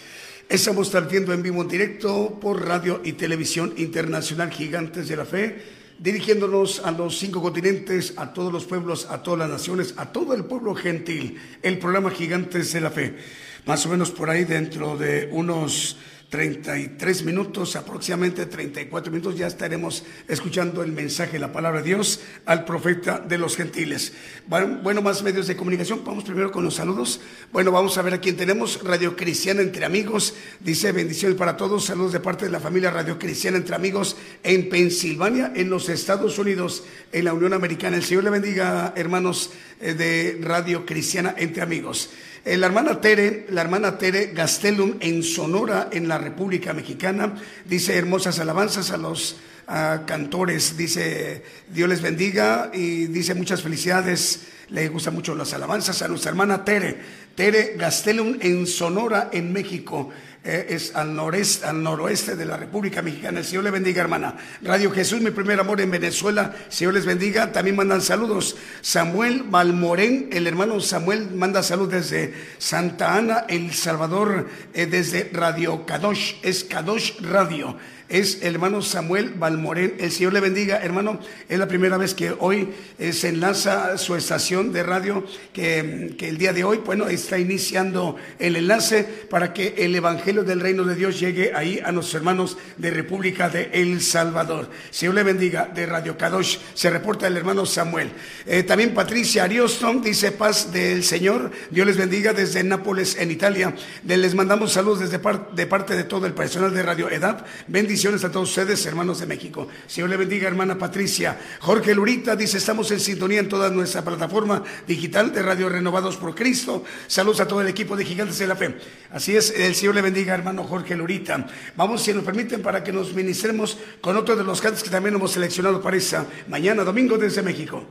Estamos 0.50 0.90
transmitiendo 0.90 1.32
en 1.32 1.42
vivo 1.42 1.62
en 1.62 1.68
directo 1.68 2.38
por 2.42 2.62
radio 2.62 3.00
y 3.02 3.12
televisión 3.12 3.72
internacional 3.78 4.50
Gigantes 4.50 5.08
de 5.08 5.16
la 5.16 5.24
Fe, 5.24 5.62
dirigiéndonos 5.98 6.80
a 6.84 6.90
los 6.90 7.18
cinco 7.18 7.40
continentes, 7.40 8.12
a 8.18 8.34
todos 8.34 8.52
los 8.52 8.66
pueblos, 8.66 9.06
a 9.08 9.22
todas 9.22 9.38
las 9.38 9.48
naciones, 9.48 9.94
a 9.96 10.12
todo 10.12 10.34
el 10.34 10.44
pueblo 10.44 10.74
gentil, 10.74 11.40
el 11.62 11.78
programa 11.78 12.10
Gigantes 12.10 12.74
de 12.74 12.82
la 12.82 12.90
Fe. 12.90 13.16
Más 13.64 13.86
o 13.86 13.88
menos 13.88 14.10
por 14.10 14.28
ahí 14.28 14.44
dentro 14.44 14.98
de 14.98 15.30
unos 15.32 15.96
33 16.34 17.22
minutos, 17.22 17.76
aproximadamente 17.76 18.46
34 18.46 19.12
minutos, 19.12 19.38
ya 19.38 19.46
estaremos 19.46 20.02
escuchando 20.26 20.82
el 20.82 20.90
mensaje, 20.90 21.38
la 21.38 21.52
palabra 21.52 21.78
de 21.78 21.86
Dios 21.86 22.18
al 22.44 22.64
profeta 22.64 23.20
de 23.20 23.38
los 23.38 23.56
gentiles. 23.56 24.14
Bueno, 24.48 25.00
más 25.00 25.22
medios 25.22 25.46
de 25.46 25.54
comunicación, 25.54 26.02
vamos 26.04 26.24
primero 26.24 26.50
con 26.50 26.64
los 26.64 26.74
saludos. 26.74 27.20
Bueno, 27.52 27.70
vamos 27.70 27.96
a 27.98 28.02
ver 28.02 28.14
a 28.14 28.20
quién 28.20 28.36
tenemos. 28.36 28.82
Radio 28.82 29.14
Cristiana 29.14 29.62
entre 29.62 29.84
amigos, 29.84 30.34
dice 30.58 30.90
bendiciones 30.90 31.38
para 31.38 31.56
todos, 31.56 31.84
saludos 31.84 32.12
de 32.12 32.18
parte 32.18 32.46
de 32.46 32.50
la 32.50 32.58
familia 32.58 32.90
Radio 32.90 33.16
Cristiana 33.16 33.56
entre 33.56 33.76
amigos 33.76 34.16
en 34.42 34.68
Pensilvania, 34.68 35.52
en 35.54 35.70
los 35.70 35.88
Estados 35.88 36.36
Unidos, 36.36 36.82
en 37.12 37.26
la 37.26 37.32
Unión 37.32 37.52
Americana. 37.52 37.96
El 37.96 38.02
Señor 38.02 38.24
le 38.24 38.30
bendiga, 38.30 38.92
hermanos 38.96 39.52
eh, 39.80 39.94
de 39.94 40.40
Radio 40.42 40.84
Cristiana 40.84 41.36
entre 41.38 41.62
amigos. 41.62 42.10
Eh, 42.44 42.58
la 42.58 42.66
hermana 42.66 43.00
Tere, 43.00 43.46
la 43.50 43.62
hermana 43.62 43.96
Tere 43.96 44.32
Gastelum 44.34 44.96
en 45.00 45.22
Sonora, 45.22 45.88
en 45.90 46.08
la 46.08 46.18
República 46.18 46.74
Mexicana, 46.74 47.36
dice 47.64 47.96
hermosas 47.96 48.38
alabanzas 48.38 48.90
a 48.90 48.98
los 48.98 49.36
cantores, 49.66 50.76
dice 50.76 51.42
Dios 51.70 51.88
les 51.88 52.02
bendiga 52.02 52.70
y 52.74 53.06
dice 53.06 53.34
muchas 53.34 53.62
felicidades, 53.62 54.40
le 54.68 54.88
gustan 54.88 55.14
mucho 55.14 55.34
las 55.34 55.54
alabanzas 55.54 56.02
a 56.02 56.08
nuestra 56.08 56.32
hermana 56.32 56.66
Tere, 56.66 56.98
Tere 57.34 57.74
Gastelum 57.76 58.38
en 58.40 58.66
Sonora, 58.66 59.30
en 59.32 59.52
México. 59.52 60.10
Eh, 60.46 60.66
es 60.74 60.94
al 60.94 61.16
noreste, 61.16 61.64
al 61.64 61.82
noroeste 61.82 62.36
de 62.36 62.44
la 62.44 62.58
República 62.58 63.00
Mexicana. 63.00 63.38
El 63.38 63.46
Señor 63.46 63.64
le 63.64 63.70
bendiga, 63.70 64.02
hermana. 64.02 64.36
Radio 64.60 64.90
Jesús, 64.90 65.22
mi 65.22 65.30
primer 65.30 65.58
amor 65.58 65.80
en 65.80 65.90
Venezuela. 65.90 66.54
Señor 66.68 66.92
les 66.92 67.06
bendiga. 67.06 67.50
También 67.50 67.76
mandan 67.76 68.02
saludos. 68.02 68.54
Samuel 68.82 69.44
Malmorén, 69.44 70.28
el 70.32 70.46
hermano 70.46 70.80
Samuel 70.80 71.30
manda 71.30 71.62
saludos 71.62 71.92
desde 71.92 72.34
Santa 72.58 73.16
Ana, 73.16 73.46
El 73.48 73.72
Salvador, 73.72 74.46
eh, 74.74 74.84
desde 74.84 75.30
Radio 75.32 75.86
Kadosh. 75.86 76.34
Es 76.42 76.62
Kadosh 76.62 77.20
Radio 77.22 77.78
es 78.08 78.42
el 78.42 78.54
hermano 78.54 78.82
Samuel 78.82 79.30
Balmorén. 79.30 79.96
El 79.98 80.12
Señor 80.12 80.34
le 80.34 80.40
bendiga, 80.40 80.78
hermano. 80.78 81.18
Es 81.48 81.58
la 81.58 81.66
primera 81.66 81.96
vez 81.96 82.14
que 82.14 82.34
hoy 82.38 82.68
eh, 82.98 83.12
se 83.12 83.30
enlaza 83.30 83.96
su 83.98 84.14
estación 84.14 84.72
de 84.72 84.82
radio, 84.82 85.24
que, 85.52 86.14
el 86.18 86.38
día 86.38 86.52
de 86.52 86.64
hoy, 86.64 86.78
bueno, 86.84 87.08
está 87.24 87.38
iniciando 87.38 88.16
el 88.38 88.56
enlace 88.56 89.04
para 89.28 89.52
que 89.52 89.74
el 89.78 89.94
Evangelio 89.94 90.44
del 90.44 90.60
Reino 90.60 90.84
de 90.84 90.94
Dios 90.94 91.18
llegue 91.18 91.52
ahí 91.54 91.80
a 91.84 91.90
nuestros 91.92 92.14
hermanos 92.14 92.56
de 92.76 92.90
República 92.90 93.48
de 93.48 93.70
El 93.72 94.00
Salvador. 94.00 94.70
Señor 94.90 95.14
le 95.14 95.22
bendiga, 95.22 95.70
de 95.74 95.86
Radio 95.86 96.16
Kadosh, 96.16 96.58
se 96.74 96.90
reporta 96.90 97.26
el 97.26 97.36
hermano 97.36 97.66
Samuel. 97.66 98.10
Eh, 98.46 98.62
también 98.62 98.94
Patricia 98.94 99.44
Arioston 99.44 100.02
dice 100.02 100.32
paz 100.32 100.72
del 100.72 101.02
Señor. 101.02 101.50
Dios 101.70 101.86
les 101.86 101.96
bendiga 101.96 102.32
desde 102.32 102.62
Nápoles, 102.62 103.16
en 103.16 103.30
Italia. 103.30 103.74
les 104.04 104.34
mandamos 104.34 104.72
saludos 104.72 105.00
desde 105.00 105.18
de 105.54 105.66
parte 105.66 105.96
de 105.96 106.04
todo 106.04 106.26
el 106.26 106.34
personal 106.34 106.72
de 106.74 106.82
Radio. 106.82 107.08
Bendiciones 107.08 107.94
Bendiciones 107.94 108.24
a 108.24 108.32
todos 108.32 108.48
ustedes, 108.48 108.84
hermanos 108.86 109.20
de 109.20 109.26
México. 109.26 109.68
Señor 109.86 110.10
le 110.10 110.16
bendiga, 110.16 110.48
hermana 110.48 110.76
Patricia. 110.76 111.38
Jorge 111.60 111.94
Lurita 111.94 112.34
dice, 112.34 112.58
estamos 112.58 112.90
en 112.90 112.98
sintonía 112.98 113.40
en 113.40 113.48
toda 113.48 113.70
nuestra 113.70 114.02
plataforma 114.02 114.62
digital 114.86 115.32
de 115.32 115.42
Radio 115.42 115.68
Renovados 115.68 116.16
por 116.16 116.34
Cristo. 116.34 116.84
Saludos 117.14 117.38
a 117.38 117.46
todo 117.46 117.60
el 117.60 117.68
equipo 117.68 117.96
de 117.96 118.04
Gigantes 118.04 118.40
de 118.40 118.48
la 118.48 118.56
Fe. 118.56 118.74
Así 119.12 119.36
es, 119.36 119.54
el 119.56 119.76
Señor 119.76 119.94
le 119.94 120.02
bendiga, 120.02 120.34
hermano 120.34 120.64
Jorge 120.64 120.96
Lurita. 120.96 121.46
Vamos, 121.76 122.02
si 122.02 122.12
nos 122.12 122.24
permiten, 122.24 122.60
para 122.60 122.82
que 122.82 122.92
nos 122.92 123.14
ministremos 123.14 123.78
con 124.00 124.16
otro 124.16 124.34
de 124.34 124.42
los 124.42 124.60
cantos 124.60 124.82
que 124.82 124.90
también 124.90 125.14
hemos 125.14 125.30
seleccionado 125.30 125.80
para 125.80 125.96
esta 125.96 126.26
mañana, 126.48 126.82
domingo 126.82 127.16
desde 127.16 127.40
México. 127.40 127.86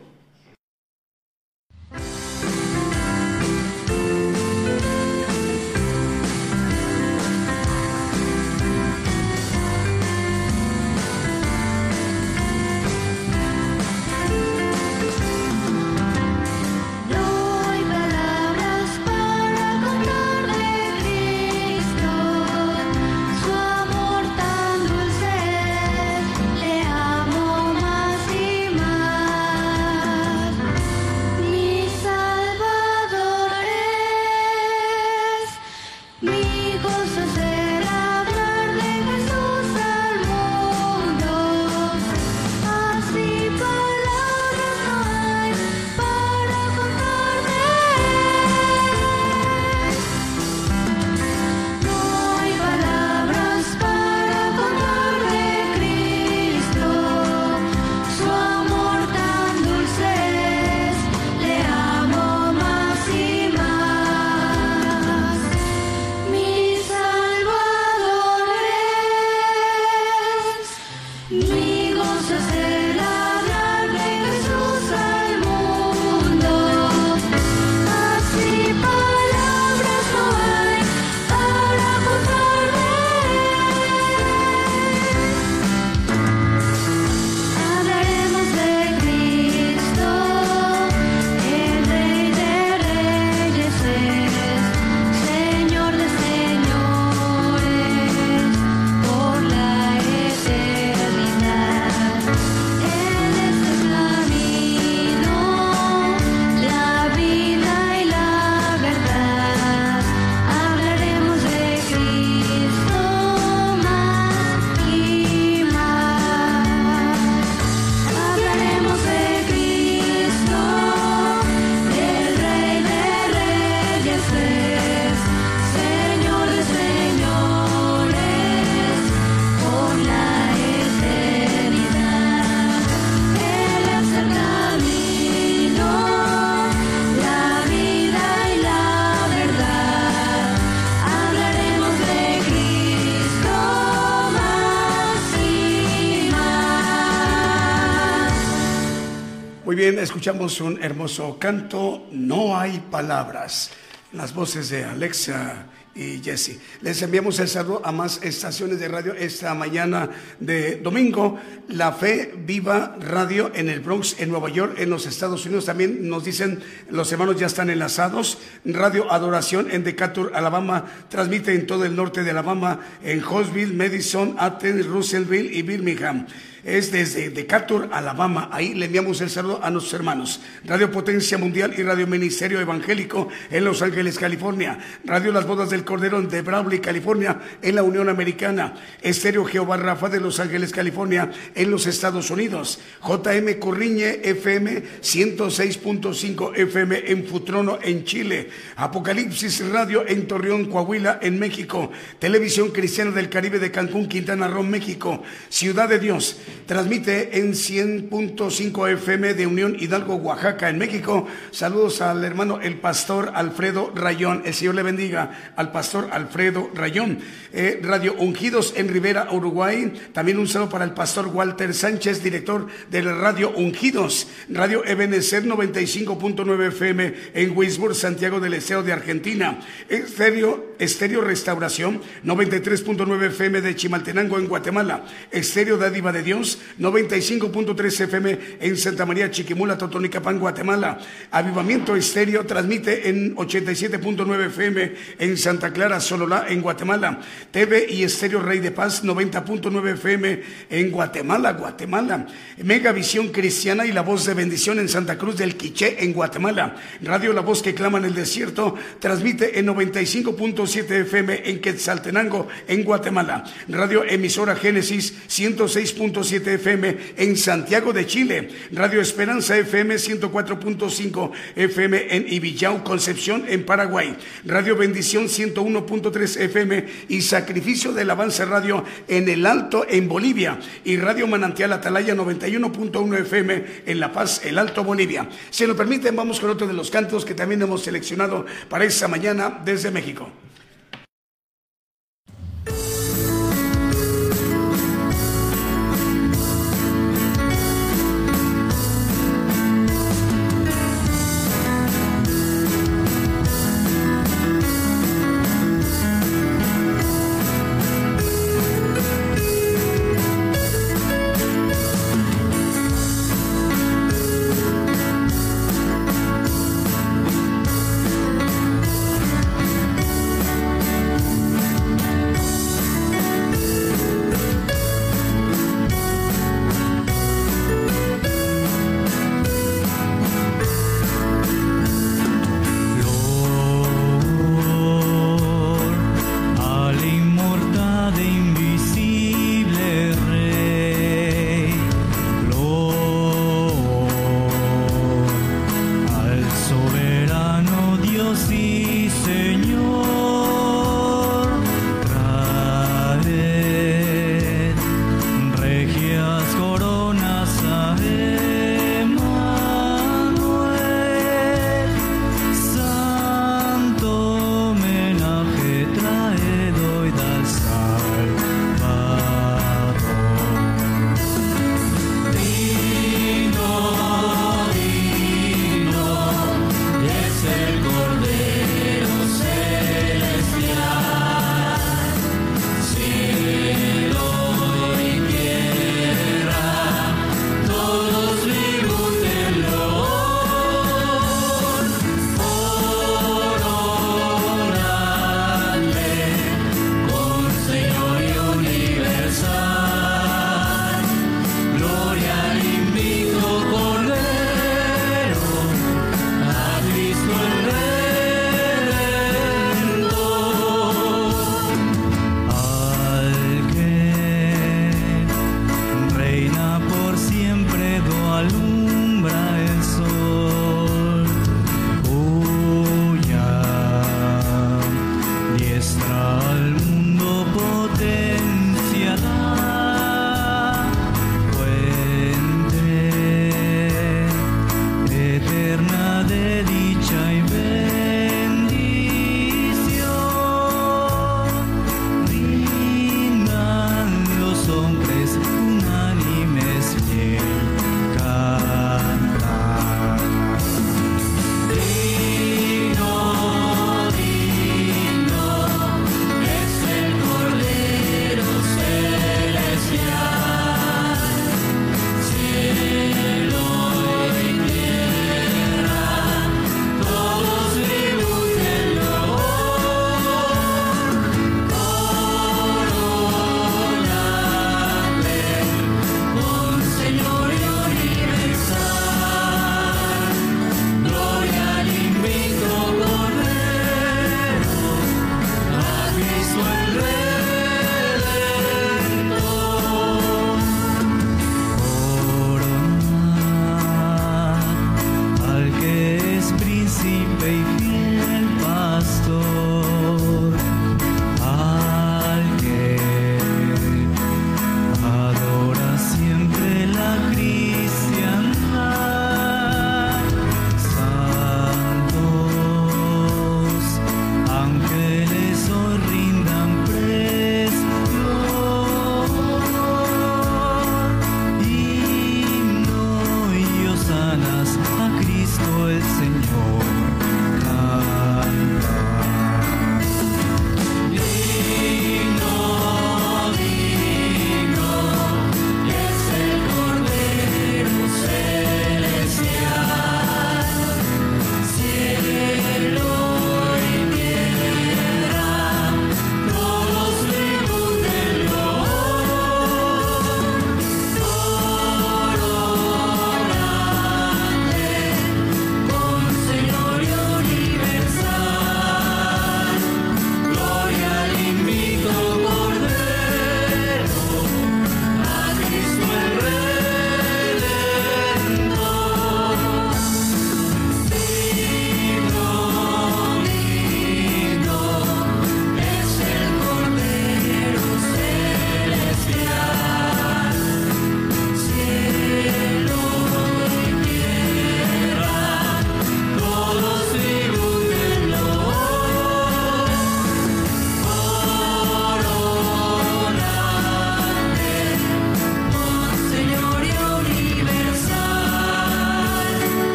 Escuchamos 150.24 150.62
un 150.62 150.82
hermoso 150.82 151.38
canto, 151.38 152.08
No 152.14 152.58
hay 152.58 152.82
palabras. 152.90 153.72
Las 154.14 154.34
voces 154.34 154.70
de 154.70 154.86
Alexa 154.86 155.66
y 155.94 156.22
Jesse. 156.24 156.60
Les 156.80 157.02
enviamos 157.02 157.42
el 157.42 157.50
saludo 157.50 157.82
a 157.84 157.92
más 157.92 158.24
estaciones 158.24 158.80
de 158.80 158.88
radio 158.88 159.14
esta 159.16 159.54
mañana 159.54 160.10
de 160.40 160.78
domingo. 160.78 161.38
La 161.68 161.92
Fe 161.92 162.34
Viva 162.38 162.96
Radio 163.02 163.52
en 163.54 163.68
el 163.68 163.82
Bronx, 163.82 164.16
en 164.18 164.30
Nueva 164.30 164.48
York, 164.48 164.76
en 164.78 164.92
los 164.92 165.08
Estados 165.08 165.46
Unidos. 165.46 165.66
También 165.66 166.08
nos 166.08 166.24
dicen 166.24 166.64
los 166.90 167.12
hermanos 167.12 167.38
ya 167.38 167.48
están 167.48 167.70
enlazados. 167.70 168.38
Radio 168.64 169.12
Adoración 169.12 169.72
en 169.72 169.84
Decatur, 169.84 170.32
Alabama. 170.36 170.86
Transmite 171.10 171.54
en 171.54 171.68
todo 171.68 171.84
el 171.84 171.98
norte 171.98 172.24
de 172.24 172.32
Alabama, 172.32 172.80
en 173.04 173.22
Hosville, 173.22 173.74
Madison, 173.74 174.38
Athens, 174.40 174.86
Russellville 174.86 175.54
y 175.54 175.64
Birmingham 175.64 176.28
es 176.64 176.92
desde 176.92 177.30
Decatur, 177.30 177.90
Alabama. 177.92 178.50
Ahí 178.52 178.74
le 178.74 178.86
enviamos 178.86 179.20
el 179.22 179.30
saludo 179.30 179.60
a 179.62 179.70
nuestros 179.70 179.94
hermanos. 179.94 180.40
Radio 180.64 180.92
Potencia 180.92 181.38
Mundial 181.38 181.74
y 181.78 181.84
Radio 181.84 182.08
Ministerio 182.08 182.60
Evangélico 182.60 183.28
en 183.52 183.66
Los 183.66 183.82
Ángeles, 183.82 184.18
California. 184.18 184.80
Radio 185.04 185.34
Las 185.34 185.46
Bodas 185.46 185.70
del 185.70 185.84
Cordero 185.84 186.22
de 186.22 186.42
Brawley, 186.42 186.80
California, 186.80 187.40
en 187.62 187.76
la 187.76 187.84
Unión 187.84 188.08
Americana. 188.08 188.76
Estéreo 189.02 189.44
Jehová 189.44 189.78
Rafa 189.78 190.08
de 190.08 190.22
Los 190.22 190.40
Ángeles, 190.40 190.72
California, 190.72 191.32
en 191.54 191.70
los 191.70 191.86
Estados 191.86 192.32
Unidos. 192.32 192.80
JM 193.06 193.60
Corriñe 193.60 194.22
FM 194.24 194.84
106.5 195.02 196.56
FM 196.56 197.12
en 197.12 197.26
Futrono, 197.26 197.80
en 197.82 198.06
Chile. 198.06 198.50
Apocalipsis 198.78 199.68
Radio 199.70 200.08
en 200.08 200.28
Torreón, 200.28 200.66
Coahuila, 200.66 201.20
en 201.22 201.40
México. 201.40 201.92
Televisión 202.20 202.70
Cristiana 202.72 203.12
del 203.12 203.30
Caribe 203.30 203.60
de 203.60 203.72
Cancún, 203.72 204.08
Quintana 204.08 204.48
Roo, 204.48 204.64
México. 204.64 205.24
Ciudad 205.50 205.90
de 205.90 206.00
Dios 206.00 206.38
Transmite 206.66 207.40
en 207.40 207.54
100.5 207.54 208.90
FM 208.94 209.34
de 209.34 209.48
Unión 209.48 209.76
Hidalgo, 209.80 210.16
Oaxaca, 210.16 210.70
en 210.70 210.78
México. 210.78 211.28
Saludos 211.52 212.02
al 212.02 212.24
hermano 212.24 212.60
el 212.62 212.80
pastor 212.80 213.32
Alfredo 213.36 213.92
Rayón. 213.94 214.44
El 214.46 214.54
Señor 214.54 214.76
le 214.76 214.84
bendiga 214.84 215.54
al 215.56 215.72
pastor 215.72 216.10
Alfredo 216.12 216.70
Rayón. 216.74 217.20
Eh, 217.52 217.80
Radio 217.84 218.16
Ungidos 218.18 218.74
en 218.78 218.88
Rivera, 218.88 219.28
Uruguay. 219.32 219.94
También 220.14 220.40
un 220.40 220.48
saludo 220.48 220.70
para 220.70 220.86
el 220.86 220.94
pastor 220.94 221.28
Walter 221.28 221.74
Sánchez, 221.74 222.24
director 222.24 222.68
del 222.90 223.06
Radio 223.18 223.52
Ungidos. 223.52 224.28
Radio 224.50 224.86
Ebenecer 224.86 225.46
95.9 225.46 226.68
FM 226.68 227.14
en 227.34 227.58
Wisburg, 227.58 227.96
Santiago 227.96 228.40
del 228.40 228.54
Estero 228.54 228.84
de 228.84 228.94
Argentina. 228.94 229.60
Estéreo, 229.90 230.76
Estéreo 230.80 231.22
Restauración 231.22 232.02
93.9 232.26 233.28
FM 233.28 233.62
de 233.62 233.76
Chimaltenango 233.76 234.38
en 234.40 234.48
Guatemala. 234.48 235.06
Estéreo 235.32 235.78
Dádiva 235.78 236.12
de 236.12 236.24
Dios 236.24 236.43
95.3 236.80 238.02
FM 238.02 238.40
en 238.60 238.78
Santa 238.78 239.06
María 239.06 239.32
Chiquimula, 239.32 239.78
Totonicapán, 239.78 240.40
Guatemala. 240.40 241.00
Avivamiento 241.32 241.96
Estéreo 241.96 242.46
transmite 242.46 243.10
en 243.10 243.36
87.9 243.36 244.46
FM 244.48 244.94
en 245.20 245.38
Santa 245.38 245.72
Clara, 245.72 246.00
Sololá, 246.00 246.46
en 246.50 246.62
Guatemala. 246.62 247.20
TV 247.52 247.88
y 247.90 248.04
Estéreo 248.04 248.42
Rey 248.42 248.60
de 248.60 248.72
Paz 248.72 249.04
90.9 249.04 249.94
FM 249.94 250.42
en 250.70 250.92
Guatemala, 250.92 251.54
Guatemala. 251.54 252.28
Mega 252.64 252.92
Visión 252.92 253.30
Cristiana 253.30 253.86
y 253.86 253.92
La 253.92 254.02
Voz 254.02 254.26
de 254.26 254.34
Bendición 254.34 254.80
en 254.80 254.90
Santa 254.90 255.18
Cruz 255.18 255.38
del 255.38 255.56
Quiché, 255.56 256.04
en 256.04 256.14
Guatemala. 256.14 256.76
Radio 257.02 257.34
La 257.34 257.42
Voz 257.42 257.62
que 257.62 257.74
clama 257.74 257.98
en 257.98 258.06
el 258.06 258.14
desierto 258.14 258.76
transmite 259.00 259.60
en 259.60 259.68
95.7 259.68 260.92
FM 261.02 261.50
en 261.50 261.62
Quetzaltenango, 261.62 262.48
en 262.68 262.84
Guatemala. 262.84 263.44
Radio 263.68 264.04
Emisora 264.04 264.56
Génesis 264.56 265.14
106.7 265.30 266.33
FM 266.36 266.98
en 267.18 267.38
Santiago 267.38 267.94
de 267.94 268.06
Chile, 268.06 268.50
Radio 268.72 269.02
Esperanza 269.02 269.58
FM 269.58 269.96
104.5 269.96 271.32
FM 271.56 272.08
en 272.16 272.34
Ibillau, 272.34 272.84
Concepción, 272.84 273.46
en 273.48 273.66
Paraguay, 273.66 274.16
Radio 274.46 274.76
Bendición 274.76 275.26
101.3 275.26 276.42
FM 276.42 276.86
y 277.10 277.22
Sacrificio 277.22 277.94
del 277.94 278.10
Avance 278.10 278.46
Radio 278.46 278.84
en 279.08 279.30
El 279.30 279.46
Alto, 279.46 279.86
en 279.88 280.08
Bolivia, 280.08 280.60
y 280.84 280.98
Radio 280.98 281.28
Manantial 281.28 281.74
Atalaya 281.74 282.16
91.1 282.16 283.20
FM 283.20 283.66
en 283.86 284.00
La 284.00 284.12
Paz, 284.12 284.42
El 284.44 284.58
Alto, 284.58 284.84
Bolivia. 284.84 285.30
Si 285.50 285.66
lo 285.66 285.76
permiten, 285.76 286.16
vamos 286.16 286.40
con 286.40 286.50
otro 286.50 286.68
de 286.68 286.74
los 286.74 286.90
cantos 286.90 287.26
que 287.26 287.34
también 287.34 287.62
hemos 287.62 287.84
seleccionado 287.84 288.46
para 288.70 288.86
esta 288.86 289.08
mañana 289.08 289.62
desde 289.64 289.92
México. 289.92 290.30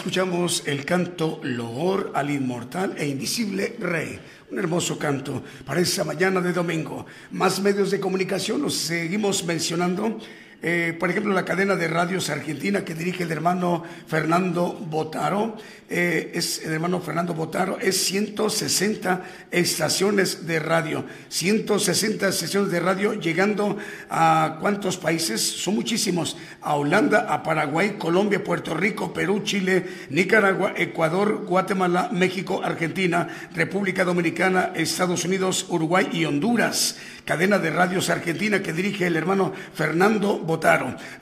Escuchamos 0.00 0.62
el 0.64 0.86
canto 0.86 1.40
Loor 1.42 2.12
al 2.14 2.30
inmortal 2.30 2.94
e 2.96 3.06
invisible 3.06 3.76
Rey. 3.78 4.18
Un 4.50 4.58
hermoso 4.58 4.98
canto 4.98 5.44
para 5.66 5.82
esa 5.82 6.04
mañana 6.04 6.40
de 6.40 6.54
domingo. 6.54 7.04
Más 7.32 7.60
medios 7.60 7.90
de 7.90 8.00
comunicación 8.00 8.62
los 8.62 8.72
seguimos 8.72 9.44
mencionando 9.44 10.18
eh, 10.62 10.94
por 10.98 11.10
ejemplo, 11.10 11.32
la 11.32 11.44
cadena 11.44 11.74
de 11.74 11.88
radios 11.88 12.28
argentina 12.28 12.84
que 12.84 12.94
dirige 12.94 13.22
el 13.22 13.32
hermano 13.32 13.82
Fernando 14.06 14.74
Botaro, 14.74 15.56
eh, 15.88 16.32
es 16.34 16.62
el 16.64 16.72
hermano 16.72 17.00
Fernando 17.00 17.34
Botaro, 17.34 17.78
es 17.80 17.96
160 18.04 19.24
estaciones 19.50 20.46
de 20.46 20.60
radio, 20.60 21.04
160 21.30 22.28
estaciones 22.28 22.70
de 22.70 22.78
radio 22.78 23.14
llegando 23.14 23.78
a 24.10 24.58
cuántos 24.60 24.98
países, 24.98 25.40
son 25.40 25.76
muchísimos, 25.76 26.36
a 26.60 26.74
Holanda, 26.74 27.26
a 27.32 27.42
Paraguay, 27.42 27.96
Colombia, 27.98 28.44
Puerto 28.44 28.74
Rico, 28.74 29.14
Perú, 29.14 29.40
Chile, 29.42 29.84
Nicaragua, 30.10 30.74
Ecuador, 30.76 31.46
Guatemala, 31.46 32.10
México, 32.12 32.60
Argentina, 32.62 33.28
República 33.54 34.04
Dominicana, 34.04 34.72
Estados 34.74 35.24
Unidos, 35.24 35.66
Uruguay 35.70 36.08
y 36.12 36.26
Honduras. 36.26 36.98
Cadena 37.24 37.58
de 37.58 37.70
radios 37.70 38.10
argentina 38.10 38.62
que 38.62 38.72
dirige 38.72 39.06
el 39.06 39.16
hermano 39.16 39.52
Fernando 39.74 40.38
Botaro. 40.38 40.49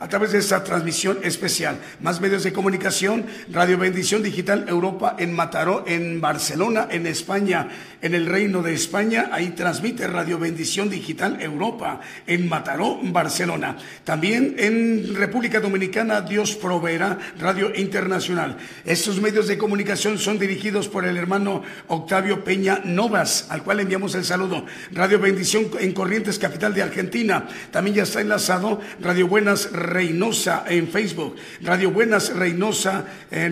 A 0.00 0.08
través 0.08 0.32
de 0.32 0.38
esta 0.38 0.64
transmisión 0.64 1.18
especial, 1.22 1.78
más 2.00 2.18
medios 2.18 2.44
de 2.44 2.52
comunicación, 2.52 3.26
Radio 3.50 3.76
Bendición 3.76 4.22
Digital 4.22 4.64
Europa 4.68 5.16
en 5.18 5.34
Mataró, 5.34 5.84
en 5.86 6.20
Barcelona, 6.20 6.88
en 6.90 7.06
España, 7.06 7.68
en 8.00 8.14
el 8.14 8.24
Reino 8.24 8.62
de 8.62 8.72
España, 8.72 9.28
ahí 9.32 9.50
transmite 9.50 10.06
Radio 10.06 10.38
Bendición 10.38 10.88
Digital 10.88 11.42
Europa, 11.42 12.00
en 12.26 12.48
Mataró, 12.48 13.00
Barcelona. 13.02 13.76
También 14.04 14.54
en 14.58 15.14
República 15.14 15.60
Dominicana, 15.60 16.22
Dios 16.22 16.54
proveerá 16.54 17.18
Radio 17.38 17.72
Internacional. 17.74 18.56
Estos 18.86 19.20
medios 19.20 19.46
de 19.46 19.58
comunicación 19.58 20.18
son 20.18 20.38
dirigidos 20.38 20.88
por 20.88 21.04
el 21.04 21.18
hermano 21.18 21.62
Octavio 21.88 22.44
Peña 22.44 22.80
Novas, 22.84 23.46
al 23.50 23.62
cual 23.62 23.80
enviamos 23.80 24.14
el 24.14 24.24
saludo. 24.24 24.64
Radio 24.92 25.18
Bendición 25.18 25.66
en 25.80 25.92
Corrientes, 25.92 26.38
capital 26.38 26.72
de 26.72 26.82
Argentina. 26.82 27.46
También 27.70 27.96
ya 27.96 28.02
está 28.04 28.22
enlazado 28.22 28.80
Radio 29.00 29.17
Buenas 29.26 29.72
Reynosa 29.72 30.64
en 30.68 30.88
Facebook. 30.88 31.36
Radio 31.62 31.90
Buenas 31.90 32.34
Reynosa 32.34 33.04
eh, 33.30 33.50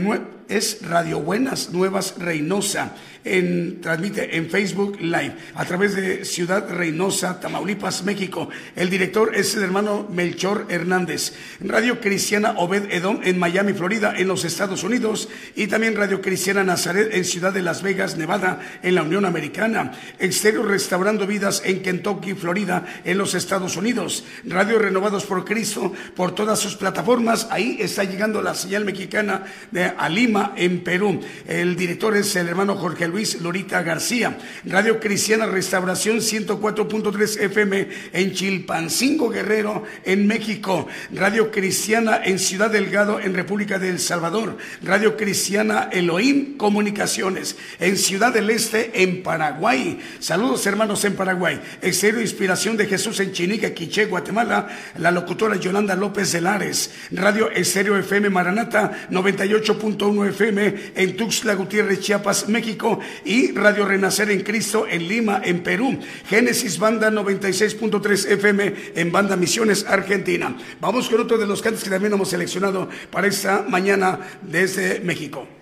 es 0.49 0.79
Radio 0.83 1.21
Buenas 1.21 1.71
Nuevas 1.73 2.15
Reynosa 2.19 2.95
en, 3.27 3.81
transmite 3.81 4.37
en 4.37 4.49
Facebook 4.49 4.99
Live 5.01 5.35
a 5.55 5.65
través 5.65 5.95
de 5.95 6.25
Ciudad 6.25 6.69
Reynosa, 6.71 7.41
Tamaulipas, 7.41 8.05
México. 8.05 8.49
El 8.75 8.89
director 8.89 9.35
es 9.35 9.55
el 9.57 9.65
hermano 9.65 10.09
Melchor 10.11 10.67
Hernández. 10.69 11.35
Radio 11.61 12.01
Cristiana 12.01 12.55
Obed 12.57 12.91
Edom 12.93 13.21
en 13.25 13.39
Miami, 13.39 13.73
Florida, 13.73 14.15
en 14.17 14.29
los 14.29 14.45
Estados 14.45 14.85
Unidos. 14.85 15.29
Y 15.57 15.67
también 15.67 15.97
Radio 15.97 16.23
Cristiana 16.23 16.63
Nazaret 16.63 17.11
en 17.13 17.25
Ciudad 17.25 17.53
de 17.53 17.63
Las 17.63 17.83
Vegas, 17.83 18.17
Nevada, 18.17 18.61
en 18.83 18.95
la 18.95 19.03
Unión 19.03 19.25
Americana. 19.25 19.93
Exterior 20.19 20.67
Restaurando 20.67 21.27
Vidas 21.27 21.63
en 21.65 21.83
Kentucky, 21.83 22.35
Florida, 22.35 22.87
en 23.05 23.19
los 23.19 23.35
Estados 23.35 23.77
Unidos. 23.77 24.25
Radio 24.45 24.79
Renovados 24.79 25.25
por 25.25 25.45
Cristo 25.45 25.93
por 26.15 26.35
todas 26.35 26.61
sus 26.61 26.77
plataformas. 26.77 27.49
Ahí 27.51 27.79
está 27.81 28.05
llegando 28.05 28.41
la 28.41 28.55
señal 28.55 28.85
mexicana 28.85 29.45
de 29.73 29.85
a 29.85 30.09
En 30.57 30.81
Perú. 30.81 31.21
El 31.47 31.77
director 31.77 32.17
es 32.17 32.35
el 32.37 32.49
hermano 32.49 32.77
Jorge 32.77 33.09
Luis 33.09 33.41
Lorita 33.41 33.83
García. 33.83 34.39
Radio 34.65 35.01
Cristiana 35.01 35.47
Restauración 35.47 36.19
104.3 36.19 37.41
FM 37.41 37.89
en 38.13 38.33
Chilpancingo 38.33 39.31
Guerrero, 39.31 39.85
en 40.05 40.27
México. 40.27 40.87
Radio 41.13 41.51
Cristiana 41.51 42.21
en 42.25 42.39
Ciudad 42.39 42.71
Delgado, 42.71 43.21
en 43.21 43.35
República 43.35 43.79
del 43.79 43.99
Salvador. 43.99 44.59
Radio 44.83 45.17
Cristiana 45.17 45.89
Elohim 45.93 46.57
Comunicaciones 46.57 47.57
en 47.79 47.97
Ciudad 47.97 48.33
del 48.33 48.51
Este, 48.51 49.03
en 49.03 49.23
Paraguay. 49.23 50.01
Saludos 50.19 50.67
hermanos 50.67 51.05
en 51.05 51.15
Paraguay. 51.15 51.61
Exterior 51.81 52.21
Inspiración 52.21 52.77
de 52.77 52.87
Jesús 52.87 53.21
en 53.21 53.33
Chinique, 53.33 53.73
Quiché, 53.73 54.07
Guatemala. 54.07 54.69
La 54.99 55.11
locutora 55.11 55.57
Yolanda 55.57 55.95
López 55.95 56.33
de 56.33 56.41
Lares. 56.41 56.93
Radio 57.13 57.51
Estéreo 57.51 57.97
FM 57.97 58.31
Maranata 58.31 59.09
98.1 59.11 60.26
FM 60.29 60.93
en 60.95 61.17
Tuxtla 61.17 61.55
Gutiérrez, 61.55 62.01
Chiapas, 62.01 62.49
México 62.49 62.99
y 63.25 63.53
Radio 63.53 63.87
Renacer 63.87 64.31
en 64.31 64.43
Cristo 64.43 64.87
en 64.89 65.09
Lima, 65.09 65.41
en 65.45 65.63
Perú. 65.63 65.99
Génesis 66.29 66.79
Banda 66.79 67.11
96.3 67.11 68.33
FM 68.33 68.75
en 68.95 69.13
Banda 69.13 69.37
Misiones, 69.37 69.85
Argentina. 69.89 70.57
Vamos 70.81 71.09
con 71.09 71.21
otro 71.21 71.39
de 71.39 71.47
los 71.47 71.63
cantos 71.63 71.85
que 71.85 71.91
también 71.91 72.13
hemos 72.13 72.29
seleccionado 72.29 72.89
para 73.11 73.27
esta 73.27 73.65
mañana 73.69 74.21
desde 74.43 75.01
México. 75.01 75.56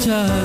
touch 0.00 0.39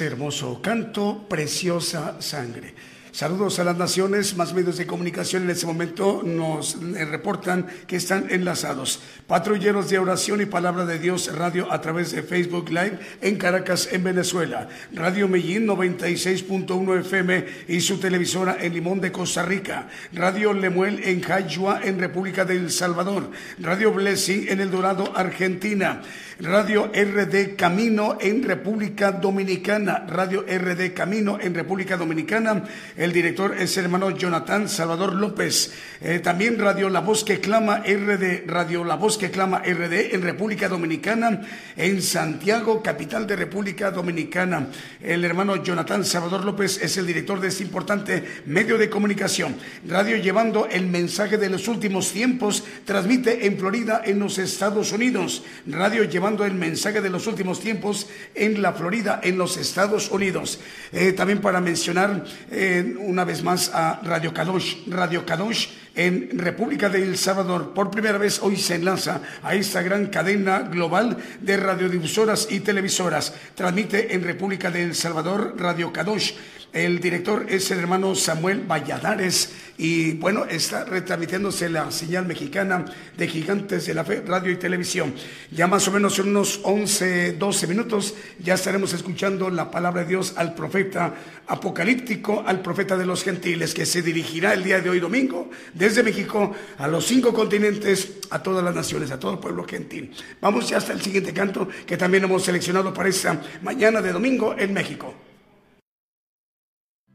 Hermoso 0.00 0.60
canto, 0.60 1.26
Preciosa 1.28 2.20
Sangre. 2.20 2.74
Saludos 3.12 3.60
a 3.60 3.64
las 3.64 3.76
naciones, 3.76 4.36
más 4.36 4.54
medios 4.54 4.76
de 4.76 4.88
comunicación 4.88 5.44
en 5.44 5.50
este 5.50 5.66
momento 5.66 6.22
nos 6.24 6.74
eh, 6.74 7.04
reportan 7.04 7.66
que 7.86 7.94
están 7.94 8.26
enlazados. 8.30 9.00
Patrulleros 9.26 9.88
de 9.88 9.98
oración 9.98 10.42
y 10.42 10.44
palabra 10.44 10.84
de 10.84 10.98
Dios 10.98 11.34
Radio 11.34 11.72
a 11.72 11.80
través 11.80 12.12
de 12.12 12.22
Facebook 12.22 12.68
Live 12.68 12.98
en 13.22 13.36
Caracas, 13.36 13.88
en 13.90 14.04
Venezuela. 14.04 14.68
Radio 14.92 15.28
Medellín 15.28 15.66
96.1 15.66 17.00
FM 17.00 17.46
y 17.68 17.80
su 17.80 17.98
televisora 17.98 18.58
en 18.60 18.74
Limón 18.74 19.00
de 19.00 19.10
Costa 19.10 19.42
Rica. 19.42 19.88
Radio 20.12 20.52
Lemuel 20.52 21.00
en 21.04 21.22
Jayua 21.22 21.80
en 21.82 21.98
República 21.98 22.44
del 22.44 22.70
Salvador. 22.70 23.30
Radio 23.58 23.92
Blessing 23.92 24.48
en 24.48 24.60
El 24.60 24.70
Dorado, 24.70 25.10
Argentina. 25.16 26.02
Radio 26.40 26.90
RD 26.92 27.54
Camino 27.56 28.18
en 28.20 28.42
República 28.42 29.12
Dominicana. 29.12 30.04
Radio 30.08 30.42
RD 30.42 30.92
Camino 30.92 31.38
en 31.40 31.54
República 31.54 31.96
Dominicana. 31.96 32.64
El 32.96 33.12
director 33.12 33.54
es 33.58 33.76
el 33.78 33.84
hermano 33.84 34.10
Jonathan 34.10 34.68
Salvador 34.68 35.14
López. 35.14 35.72
Eh, 36.00 36.18
también 36.18 36.58
Radio 36.58 36.90
La 36.90 37.00
Voz 37.00 37.24
que 37.24 37.40
Clama 37.40 37.84
RD. 37.86 38.46
Radio 38.46 38.84
La 38.84 38.96
Voz 38.96 39.13
que 39.18 39.30
Clama 39.30 39.60
RD 39.60 40.14
en 40.14 40.22
República 40.22 40.68
Dominicana. 40.68 41.42
En 41.76 42.02
Santiago, 42.02 42.82
capital 42.82 43.26
de 43.26 43.36
República 43.36 43.90
Dominicana. 43.90 44.68
El 45.02 45.24
hermano 45.24 45.62
Jonathan 45.62 46.04
Salvador 46.04 46.44
López 46.44 46.80
es 46.82 46.96
el 46.96 47.06
director 47.06 47.40
de 47.40 47.48
este 47.48 47.62
importante 47.62 48.24
medio 48.46 48.78
de 48.78 48.90
comunicación. 48.90 49.56
Radio 49.86 50.16
llevando 50.16 50.66
el 50.66 50.86
mensaje 50.86 51.38
de 51.38 51.50
los 51.50 51.68
últimos 51.68 52.12
tiempos. 52.12 52.64
Transmite 52.84 53.46
en 53.46 53.58
Florida, 53.58 54.02
en 54.04 54.18
los 54.18 54.38
Estados 54.38 54.92
Unidos. 54.92 55.42
Radio 55.66 56.04
llevando 56.04 56.44
el 56.44 56.54
mensaje 56.54 57.00
de 57.00 57.10
los 57.10 57.26
últimos 57.26 57.60
tiempos 57.60 58.08
en 58.34 58.62
la 58.62 58.72
Florida, 58.72 59.20
en 59.22 59.38
los 59.38 59.56
Estados 59.56 60.10
Unidos. 60.10 60.60
Eh, 60.92 61.12
también 61.12 61.40
para 61.40 61.60
mencionar 61.60 62.24
eh, 62.50 62.94
una 62.98 63.24
vez 63.24 63.42
más 63.42 63.70
a 63.74 64.00
Radio 64.02 64.32
Kadosh, 64.32 64.86
Radio 64.86 65.24
Kadosh 65.26 65.68
en 65.94 66.38
República 66.38 66.88
de 66.88 67.02
El 67.02 67.16
Salvador. 67.16 67.72
Por 67.74 67.90
primera 67.90 68.18
vez 68.18 68.40
hoy 68.42 68.56
se 68.56 68.74
enlaza 68.74 69.20
a 69.42 69.54
esta 69.54 69.82
gran 69.82 70.06
cadena 70.06 70.60
global 70.60 71.16
de 71.40 71.56
radiodifusoras 71.56 72.48
y 72.50 72.60
televisoras. 72.60 73.34
Transmite 73.54 74.14
en 74.14 74.24
República 74.24 74.70
de 74.70 74.82
El 74.82 74.94
Salvador 74.94 75.54
Radio 75.56 75.92
Kadosh 75.92 76.32
El 76.74 76.98
director 76.98 77.46
es 77.48 77.70
el 77.70 77.78
hermano 77.78 78.16
Samuel 78.16 78.64
Valladares 78.68 79.52
y 79.78 80.14
bueno, 80.14 80.44
está 80.44 80.84
retransmitiéndose 80.84 81.68
la 81.68 81.92
señal 81.92 82.26
mexicana 82.26 82.84
de 83.16 83.28
Gigantes 83.28 83.86
de 83.86 83.94
la 83.94 84.04
Fe, 84.04 84.24
radio 84.26 84.50
y 84.50 84.56
televisión. 84.56 85.14
Ya 85.52 85.68
más 85.68 85.86
o 85.86 85.92
menos 85.92 86.18
en 86.18 86.30
unos 86.30 86.58
11, 86.64 87.34
12 87.34 87.66
minutos 87.68 88.14
ya 88.40 88.54
estaremos 88.54 88.92
escuchando 88.92 89.50
la 89.50 89.70
palabra 89.70 90.02
de 90.02 90.08
Dios 90.08 90.34
al 90.36 90.56
profeta 90.56 91.14
apocalíptico, 91.46 92.42
al 92.44 92.60
profeta 92.60 92.96
de 92.96 93.06
los 93.06 93.22
gentiles, 93.22 93.72
que 93.72 93.86
se 93.86 94.02
dirigirá 94.02 94.52
el 94.52 94.64
día 94.64 94.80
de 94.80 94.90
hoy 94.90 94.98
domingo 94.98 95.50
desde 95.74 96.02
México 96.02 96.56
a 96.78 96.88
los 96.88 97.06
cinco 97.06 97.32
continentes, 97.32 98.14
a 98.30 98.42
todas 98.42 98.64
las 98.64 98.74
naciones, 98.74 99.12
a 99.12 99.20
todo 99.20 99.34
el 99.34 99.38
pueblo 99.38 99.64
gentil. 99.64 100.12
Vamos 100.40 100.70
ya 100.70 100.78
hasta 100.78 100.92
el 100.92 101.00
siguiente 101.00 101.32
canto 101.32 101.68
que 101.86 101.96
también 101.96 102.24
hemos 102.24 102.42
seleccionado 102.42 102.92
para 102.92 103.10
esta 103.10 103.40
mañana 103.62 104.02
de 104.02 104.10
domingo 104.10 104.56
en 104.58 104.72
México. 104.72 105.23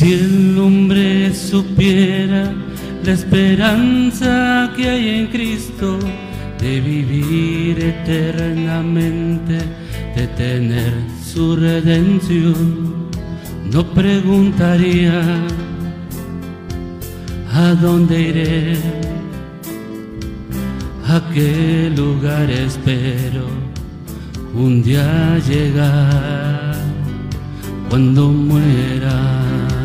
Si 0.00 0.14
el 0.14 0.58
hombre 0.58 1.30
supiera 1.34 2.50
la 3.04 3.12
esperanza 3.12 4.72
que 4.74 4.88
hay 4.88 5.08
en 5.10 5.26
Cristo 5.26 5.98
de 6.58 6.80
vivir 6.80 7.78
eternamente, 7.78 9.58
de 10.16 10.26
tener 10.38 10.94
su 11.22 11.54
redención, 11.54 13.10
no 13.70 13.84
preguntaría 13.92 15.20
a 17.52 17.74
dónde 17.74 18.22
iré, 18.22 18.78
a 21.08 21.20
qué 21.34 21.92
lugar 21.94 22.50
espero 22.50 23.48
un 24.54 24.82
día 24.82 25.38
llegar 25.46 26.74
cuando 27.90 28.28
muera. 28.30 29.79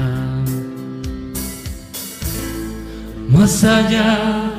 Más 3.36 3.64
allá 3.66 4.55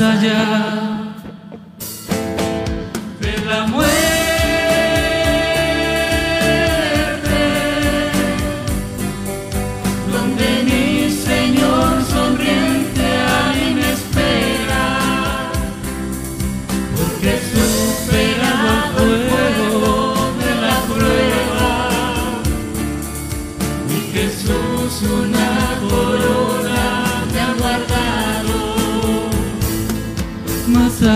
más 0.00 0.79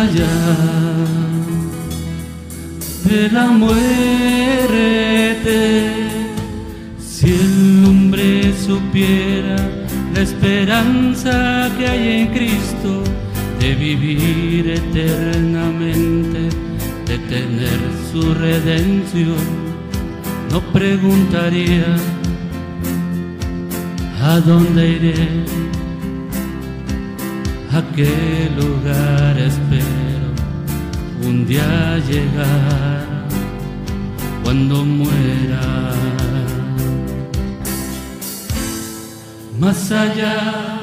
allá 0.05 0.37
de 3.05 3.31
la 3.31 3.47
muerte. 3.47 3.81
Si 6.99 7.27
el 7.31 7.85
hombre 7.87 8.53
supiera 8.67 9.57
la 10.15 10.21
esperanza 10.21 11.71
que 11.77 11.87
hay 11.87 12.09
en 12.21 12.27
Cristo 12.29 13.03
de 13.61 13.75
vivir 13.75 14.71
eternamente, 14.83 16.41
de 17.09 17.19
tener 17.35 17.81
su 18.11 18.35
redención, 18.35 19.45
no 20.51 20.61
preguntaría 20.73 21.97
a 24.23 24.41
dónde 24.41 24.83
iré 24.97 25.74
a 27.77 27.83
qué 27.97 28.51
lugar 28.57 29.37
espero 29.37 30.29
un 31.27 31.45
día 31.45 31.99
llegar 32.09 33.27
cuando 34.45 34.85
muera. 34.85 35.91
Más 39.59 39.91
allá 39.91 40.74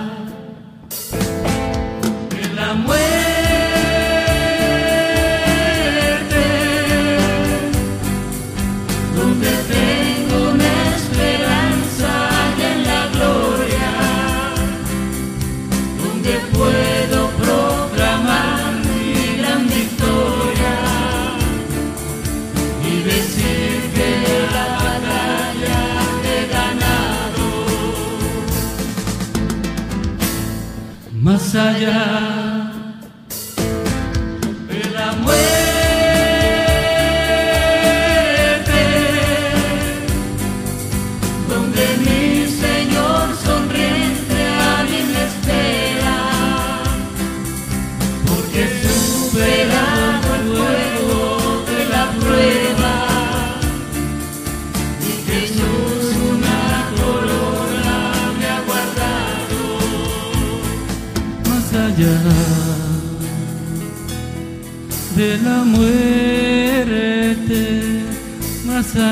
Más 31.88 32.11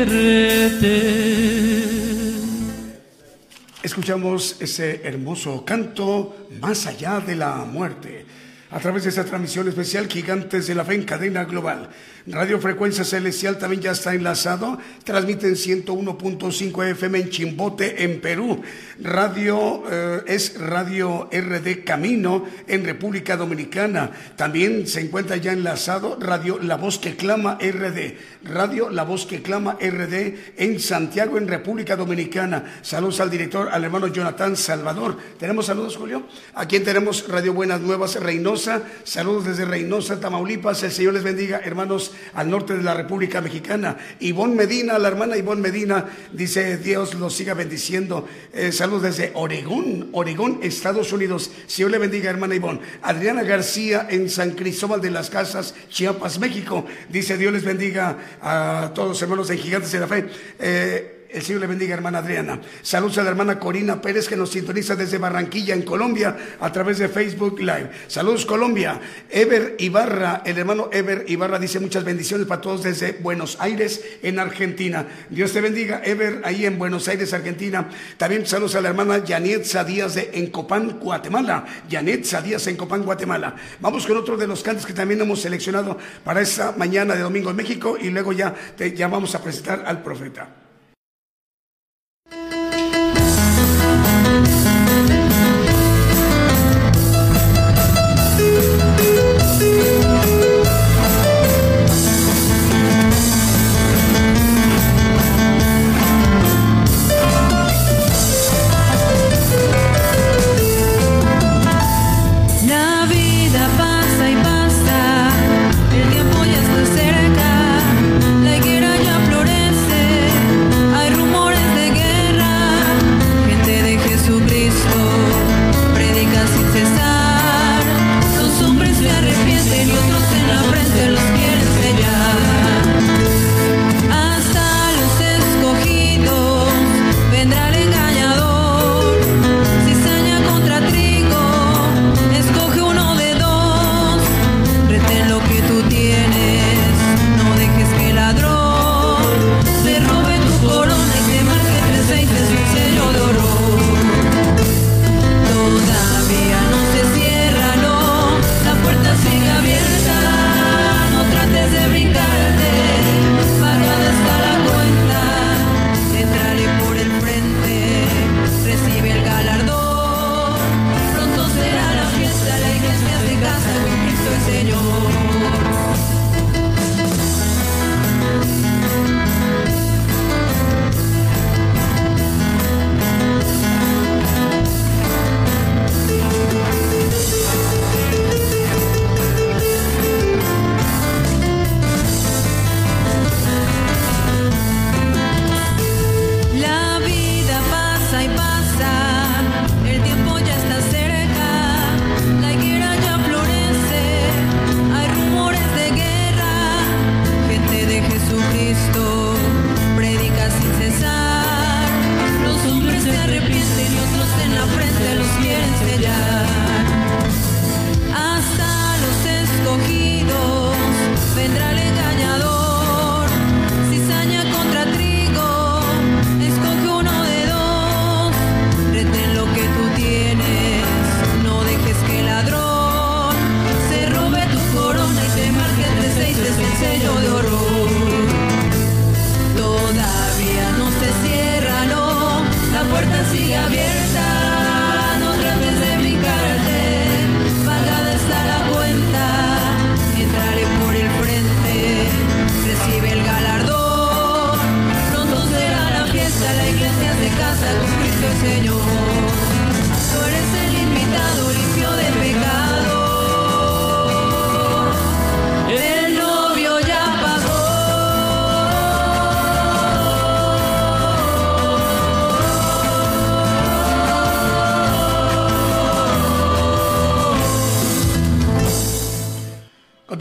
Escuchamos 3.82 4.56
ese 4.60 5.02
hermoso 5.04 5.62
canto 5.64 6.48
más 6.60 6.86
allá 6.86 7.20
de 7.20 7.36
la 7.36 7.56
muerte. 7.64 8.24
a 8.70 8.78
través 8.80 9.04
de 9.04 9.08
esta 9.08 9.24
transmisión 9.24 9.66
especial 9.66 10.08
Gigantes 10.08 10.66
de 10.66 10.74
la 10.74 10.84
Fe 10.84 10.94
en 10.94 11.04
cadena 11.04 11.44
global. 11.44 11.88
Radio 12.26 12.60
Frecuencia 12.60 13.04
Celestial 13.04 13.58
también 13.58 13.82
ya 13.82 13.92
está 13.92 14.14
enlazado. 14.14 14.78
Transmiten 15.04 15.54
101.5 15.54 16.90
FM 16.90 17.18
en 17.18 17.30
Chimbote, 17.30 18.04
en 18.04 18.20
Perú. 18.20 18.60
Radio 19.00 19.84
eh, 19.90 20.22
es 20.26 20.58
Radio 20.58 21.28
RD 21.32 21.84
Camino 21.84 22.44
en 22.66 22.84
República 22.84 23.36
Dominicana. 23.36 24.10
También 24.36 24.86
se 24.86 25.00
encuentra 25.00 25.36
ya 25.36 25.52
enlazado 25.52 26.18
Radio 26.20 26.58
La 26.60 26.76
Voz 26.76 26.98
que 26.98 27.16
Clama 27.16 27.58
RD. 27.60 28.16
Radio 28.44 28.90
La 28.90 29.04
Voz 29.04 29.24
que 29.24 29.40
Clama 29.40 29.78
RD 29.80 30.34
en 30.56 30.80
Santiago, 30.80 31.38
en 31.38 31.48
República 31.48 31.96
Dominicana. 31.96 32.80
Saludos 32.82 33.20
al 33.20 33.30
director, 33.30 33.68
al 33.70 33.84
hermano 33.84 34.08
Jonathan 34.08 34.56
Salvador. 34.56 35.16
¿Tenemos 35.38 35.66
saludos, 35.66 35.96
Julio? 35.96 36.24
Aquí 36.54 36.80
tenemos 36.80 37.28
Radio 37.28 37.54
Buenas 37.54 37.80
Nuevas 37.80 38.16
Reynosa. 38.16 38.82
Saludos 39.04 39.46
desde 39.46 39.64
Reynosa, 39.64 40.20
Tamaulipas. 40.20 40.82
El 40.82 40.92
Señor 40.92 41.14
les 41.14 41.22
bendiga, 41.22 41.60
hermanos 41.64 42.07
al 42.34 42.50
norte 42.50 42.76
de 42.76 42.82
la 42.82 42.94
República 42.94 43.40
Mexicana. 43.40 43.96
Ivonne 44.20 44.54
Medina, 44.54 44.98
la 44.98 45.08
hermana 45.08 45.36
Ivonne 45.36 45.60
Medina, 45.60 46.06
dice 46.32 46.78
Dios 46.78 47.14
los 47.14 47.34
siga 47.34 47.54
bendiciendo. 47.54 48.28
Eh, 48.52 48.72
saludos 48.72 49.02
desde 49.02 49.32
Oregón, 49.34 50.08
Oregón, 50.12 50.60
Estados 50.62 51.12
Unidos. 51.12 51.50
Señor 51.66 51.90
le 51.90 51.98
bendiga, 51.98 52.30
hermana 52.30 52.54
Ivonne. 52.54 52.80
Adriana 53.02 53.42
García 53.42 54.06
en 54.10 54.30
San 54.30 54.52
Cristóbal 54.52 55.00
de 55.00 55.10
las 55.10 55.30
Casas, 55.30 55.74
Chiapas, 55.88 56.38
México. 56.38 56.84
Dice 57.08 57.36
Dios 57.36 57.52
les 57.52 57.64
bendiga 57.64 58.16
a 58.40 58.92
todos 58.94 59.08
los 59.08 59.22
hermanos 59.22 59.48
de 59.48 59.58
Gigantes 59.58 59.92
de 59.92 60.00
la 60.00 60.06
Fe. 60.06 60.26
Eh, 60.58 61.17
el 61.30 61.42
Señor 61.42 61.60
le 61.60 61.66
bendiga, 61.66 61.94
hermana 61.94 62.18
Adriana. 62.18 62.60
Saludos 62.82 63.18
a 63.18 63.22
la 63.22 63.30
hermana 63.30 63.58
Corina 63.58 64.00
Pérez 64.00 64.28
que 64.28 64.36
nos 64.36 64.50
sintoniza 64.50 64.96
desde 64.96 65.18
Barranquilla, 65.18 65.74
en 65.74 65.82
Colombia, 65.82 66.36
a 66.58 66.72
través 66.72 66.98
de 66.98 67.08
Facebook 67.08 67.60
Live. 67.60 67.90
Saludos, 68.06 68.46
Colombia. 68.46 69.00
Ever 69.28 69.76
Ibarra, 69.78 70.42
el 70.44 70.56
hermano 70.56 70.88
Ever 70.92 71.24
Ibarra 71.28 71.58
dice 71.58 71.80
muchas 71.80 72.04
bendiciones 72.04 72.46
para 72.46 72.60
todos 72.60 72.82
desde 72.82 73.12
Buenos 73.12 73.58
Aires, 73.60 74.02
en 74.22 74.38
Argentina. 74.38 75.06
Dios 75.28 75.52
te 75.52 75.60
bendiga, 75.60 76.00
Ever, 76.02 76.40
ahí 76.44 76.64
en 76.64 76.78
Buenos 76.78 77.06
Aires, 77.08 77.32
Argentina. 77.32 77.88
También 78.16 78.46
saludos 78.46 78.74
a 78.76 78.80
la 78.80 78.88
hermana 78.88 79.22
Janet 79.26 79.66
Díaz 79.86 80.14
de 80.14 80.30
Encopán, 80.32 80.98
Guatemala. 80.98 81.66
Janet 81.90 82.24
Díaz 82.42 82.66
en 82.66 82.74
Encopán, 82.74 83.02
Guatemala. 83.02 83.54
Vamos 83.80 84.06
con 84.06 84.16
otro 84.16 84.36
de 84.36 84.46
los 84.46 84.62
cantos 84.62 84.86
que 84.86 84.94
también 84.94 85.20
hemos 85.20 85.40
seleccionado 85.40 85.98
para 86.24 86.40
esta 86.40 86.72
mañana 86.72 87.14
de 87.14 87.20
domingo 87.20 87.50
en 87.50 87.56
México 87.56 87.98
y 88.00 88.08
luego 88.08 88.32
ya, 88.32 88.54
te, 88.76 88.94
ya 88.94 89.08
vamos 89.08 89.34
a 89.34 89.42
presentar 89.42 89.84
al 89.86 90.02
profeta. 90.02 90.67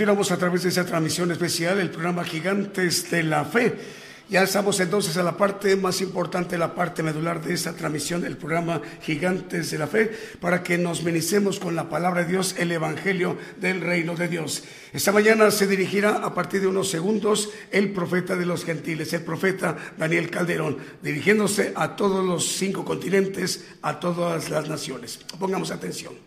A 0.07 0.37
través 0.37 0.63
de 0.63 0.69
esa 0.69 0.85
transmisión 0.85 1.31
especial, 1.31 1.79
el 1.79 1.89
programa 1.89 2.23
Gigantes 2.23 3.11
de 3.11 3.23
la 3.23 3.43
Fe. 3.43 3.75
Ya 4.29 4.41
estamos 4.41 4.79
entonces 4.79 5.17
a 5.17 5.23
la 5.23 5.35
parte 5.35 5.75
más 5.75 5.99
importante, 5.99 6.57
la 6.57 6.73
parte 6.73 7.03
medular 7.03 7.43
de 7.43 7.53
esta 7.53 7.73
transmisión, 7.73 8.23
el 8.23 8.37
programa 8.37 8.81
Gigantes 9.01 9.69
de 9.69 9.77
la 9.77 9.85
Fe, 9.85 10.09
para 10.39 10.63
que 10.63 10.77
nos 10.77 11.03
ministremos 11.03 11.59
con 11.59 11.75
la 11.75 11.89
palabra 11.89 12.23
de 12.23 12.31
Dios, 12.31 12.55
el 12.57 12.71
Evangelio 12.71 13.37
del 13.59 13.81
Reino 13.81 14.15
de 14.15 14.29
Dios. 14.29 14.63
Esta 14.93 15.11
mañana 15.11 15.51
se 15.51 15.67
dirigirá 15.67 16.23
a 16.23 16.33
partir 16.33 16.61
de 16.61 16.67
unos 16.67 16.89
segundos 16.89 17.49
el 17.69 17.91
profeta 17.91 18.37
de 18.37 18.45
los 18.45 18.63
gentiles, 18.63 19.11
el 19.11 19.23
profeta 19.23 19.75
Daniel 19.97 20.29
Calderón, 20.29 20.77
dirigiéndose 21.01 21.73
a 21.75 21.97
todos 21.97 22.25
los 22.25 22.47
cinco 22.47 22.85
continentes, 22.85 23.65
a 23.81 23.99
todas 23.99 24.49
las 24.49 24.69
naciones. 24.69 25.19
Pongamos 25.37 25.69
atención. 25.69 26.26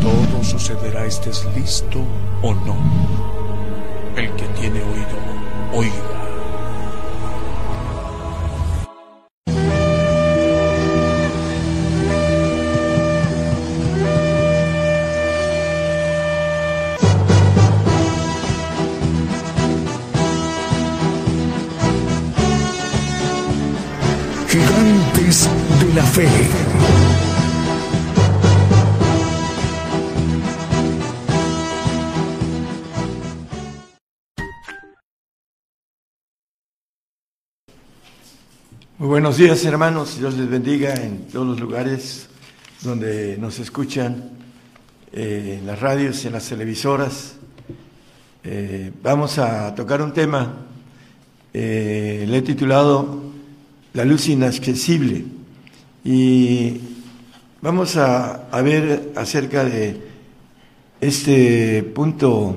Todo 0.00 0.42
sucederá 0.42 1.04
estés 1.06 1.44
listo 1.56 2.04
o 2.42 2.54
no. 2.54 2.76
El 4.16 4.30
que 4.36 4.46
tiene 4.58 4.80
oído, 4.82 5.18
oiga. 5.72 6.22
Gigantes 24.48 25.48
de 25.80 25.94
la 25.94 26.02
Fe. 26.02 26.61
Muy 39.02 39.08
buenos 39.08 39.36
días 39.36 39.64
hermanos, 39.64 40.20
Dios 40.20 40.34
les 40.34 40.48
bendiga 40.48 40.94
en 40.94 41.26
todos 41.26 41.44
los 41.44 41.58
lugares 41.58 42.28
donde 42.82 43.36
nos 43.36 43.58
escuchan, 43.58 44.30
eh, 45.12 45.58
en 45.58 45.66
las 45.66 45.80
radios, 45.80 46.24
en 46.24 46.34
las 46.34 46.48
televisoras. 46.48 47.34
Eh, 48.44 48.92
vamos 49.02 49.40
a 49.40 49.74
tocar 49.74 50.02
un 50.02 50.12
tema, 50.12 50.54
eh, 51.52 52.24
le 52.28 52.36
he 52.36 52.42
titulado 52.42 53.24
La 53.94 54.04
luz 54.04 54.28
inaccesible 54.28 55.24
y 56.04 56.80
vamos 57.60 57.96
a, 57.96 58.48
ver 58.62 59.14
acerca 59.16 59.64
de 59.64 60.00
este 61.00 61.82
punto 61.82 62.54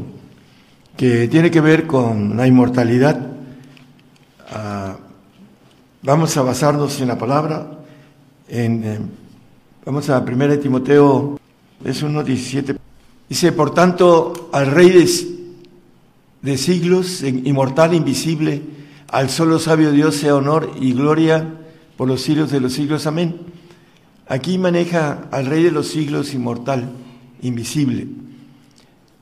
que 0.95 1.27
tiene 1.27 1.49
que 1.49 1.61
ver 1.61 1.87
con 1.87 2.37
la 2.37 2.45
inmortalidad. 2.45 3.31
Ah, 4.51 4.97
Vamos 6.05 6.37
a 6.37 6.43
basarnos 6.43 7.01
en 7.01 7.07
la 7.07 7.17
palabra. 7.17 7.65
Eh, 8.47 8.99
vamos 9.83 10.07
a 10.11 10.19
1 10.19 10.59
Timoteo, 10.59 11.39
es 11.83 12.03
1.17. 12.03 12.77
Dice, 13.27 13.51
por 13.51 13.73
tanto, 13.73 14.51
al 14.53 14.67
Rey 14.67 14.91
de, 14.91 15.09
de 16.43 16.57
siglos, 16.59 17.23
inmortal, 17.23 17.95
invisible, 17.95 18.61
al 19.07 19.31
solo 19.31 19.57
sabio 19.57 19.91
Dios 19.91 20.13
sea 20.13 20.35
honor 20.35 20.69
y 20.79 20.93
gloria 20.93 21.55
por 21.97 22.07
los 22.07 22.21
siglos 22.21 22.51
de 22.51 22.59
los 22.59 22.73
siglos. 22.73 23.07
Amén. 23.07 23.39
Aquí 24.27 24.59
maneja 24.59 25.23
al 25.31 25.47
Rey 25.47 25.63
de 25.63 25.71
los 25.71 25.87
siglos, 25.87 26.35
inmortal, 26.35 26.87
invisible. 27.41 28.05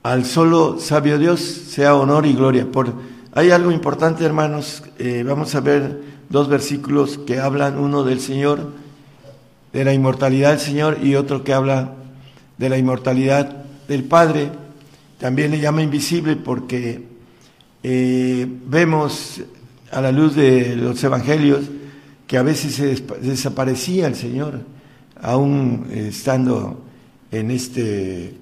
Al 0.03 0.25
solo 0.25 0.77
sabio 0.81 1.17
Dios 1.17 1.39
sea 1.39 1.95
honor 1.95 2.25
y 2.25 2.33
gloria. 2.33 2.69
Por, 2.69 2.93
hay 3.31 3.51
algo 3.51 3.71
importante, 3.71 4.25
hermanos. 4.25 4.83
Eh, 4.99 5.23
vamos 5.25 5.55
a 5.55 5.61
ver 5.61 6.12
dos 6.33 6.49
versículos 6.49 7.19
que 7.19 7.39
hablan, 7.39 7.77
uno 7.77 8.03
del 8.03 8.19
Señor, 8.19 8.71
de 9.71 9.85
la 9.85 9.93
inmortalidad 9.93 10.49
del 10.49 10.59
Señor, 10.59 10.97
y 11.03 11.13
otro 11.13 11.43
que 11.43 11.53
habla 11.53 11.93
de 12.57 12.69
la 12.69 12.79
inmortalidad 12.79 13.65
del 13.87 14.03
Padre. 14.03 14.49
También 15.19 15.51
le 15.51 15.59
llama 15.59 15.83
invisible 15.83 16.35
porque 16.35 17.03
eh, 17.83 18.47
vemos 18.65 19.41
a 19.91 20.01
la 20.01 20.11
luz 20.11 20.33
de 20.33 20.75
los 20.75 21.03
evangelios 21.03 21.65
que 22.25 22.39
a 22.39 22.41
veces 22.41 22.73
se 22.73 22.95
desaparecía 23.21 24.07
el 24.07 24.15
Señor, 24.15 24.61
aún 25.21 25.85
estando 25.93 26.81
en 27.31 27.51
este 27.51 28.37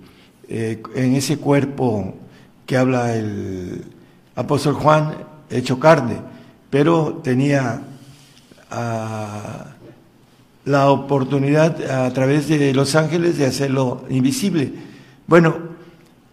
eh, 0.47 0.81
en 0.95 1.15
ese 1.15 1.39
cuerpo 1.39 2.15
que 2.65 2.77
habla 2.77 3.13
el 3.13 3.83
apóstol 4.33 4.75
Juan 4.75 5.13
hecho 5.49 5.77
carne 5.77 6.30
pero 6.71 7.19
tenía 7.21 7.83
uh, 8.71 9.71
la 10.65 10.89
oportunidad 10.89 12.05
a 12.05 12.11
través 12.13 12.47
de 12.47 12.73
los 12.73 12.95
ángeles 12.95 13.37
de 13.37 13.45
hacerlo 13.45 14.05
invisible. 14.09 14.71
Bueno, 15.27 15.55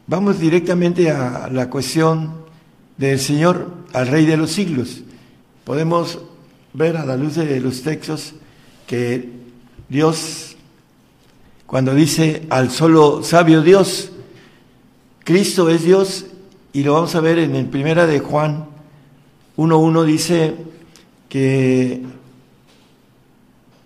vamos 0.07 0.39
directamente 0.39 1.11
a 1.11 1.49
la 1.51 1.69
cuestión 1.69 2.33
del 2.97 3.19
Señor, 3.19 3.69
al 3.93 4.07
Rey 4.07 4.25
de 4.27 4.37
los 4.37 4.53
siglos. 4.53 5.03
Podemos 5.65 6.21
ver 6.73 6.97
a 6.97 7.05
la 7.05 7.17
luz 7.17 7.35
de 7.35 7.61
los 7.61 7.83
textos 7.83 8.35
que 8.87 9.31
Dios, 9.89 10.57
cuando 11.67 11.95
dice 11.95 12.47
al 12.49 12.71
solo 12.71 13.25
sabio 13.25 13.63
Dios, 13.63 14.13
Cristo 15.25 15.69
es 15.69 15.83
Dios, 15.83 16.27
y 16.73 16.85
lo 16.85 16.95
vamos 16.95 17.15
a 17.17 17.21
ver 17.21 17.39
en 17.39 17.57
el 17.57 17.67
primera 17.67 18.07
de 18.07 18.21
Juan 18.21 18.68
1.1 19.59 20.05
dice 20.05 20.55
que 21.29 22.01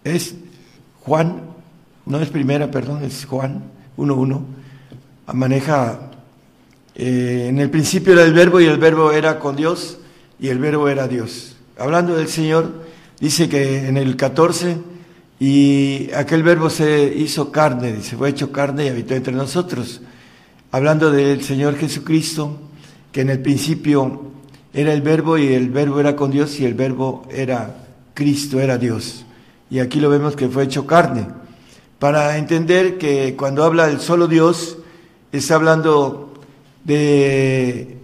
es 0.04 0.34
Juan, 1.00 1.40
no 2.04 2.20
es 2.20 2.28
primera, 2.28 2.70
perdón, 2.70 3.02
es 3.02 3.24
Juan 3.24 3.62
1.1, 3.96 4.42
maneja, 5.32 6.10
eh, 6.94 7.46
en 7.48 7.58
el 7.58 7.70
principio 7.70 8.12
era 8.12 8.24
el 8.24 8.34
verbo 8.34 8.60
y 8.60 8.66
el 8.66 8.76
verbo 8.76 9.12
era 9.12 9.38
con 9.38 9.56
Dios 9.56 9.98
y 10.38 10.48
el 10.48 10.58
verbo 10.58 10.90
era 10.90 11.08
Dios. 11.08 11.56
Hablando 11.78 12.16
del 12.16 12.28
Señor, 12.28 12.84
dice 13.18 13.48
que 13.48 13.88
en 13.88 13.96
el 13.96 14.14
14, 14.14 14.76
y 15.40 16.10
aquel 16.12 16.42
verbo 16.42 16.68
se 16.68 17.14
hizo 17.16 17.50
carne, 17.50 18.02
se 18.02 18.18
fue 18.18 18.28
hecho 18.28 18.52
carne 18.52 18.84
y 18.84 18.88
habitó 18.88 19.14
entre 19.14 19.32
nosotros. 19.32 20.02
Hablando 20.70 21.10
del 21.10 21.42
Señor 21.42 21.76
Jesucristo, 21.76 22.60
que 23.10 23.22
en 23.22 23.30
el 23.30 23.40
principio 23.40 24.31
era 24.74 24.92
el 24.92 25.02
verbo 25.02 25.36
y 25.38 25.52
el 25.52 25.70
verbo 25.70 26.00
era 26.00 26.16
con 26.16 26.30
Dios 26.30 26.58
y 26.60 26.64
el 26.64 26.74
verbo 26.74 27.26
era 27.30 27.76
Cristo, 28.14 28.60
era 28.60 28.78
Dios. 28.78 29.24
Y 29.70 29.80
aquí 29.80 30.00
lo 30.00 30.10
vemos 30.10 30.36
que 30.36 30.48
fue 30.48 30.64
hecho 30.64 30.86
carne. 30.86 31.26
Para 31.98 32.36
entender 32.36 32.98
que 32.98 33.36
cuando 33.36 33.64
habla 33.64 33.86
del 33.86 34.00
solo 34.00 34.26
Dios, 34.26 34.78
está 35.30 35.54
hablando 35.54 36.34
de 36.84 37.96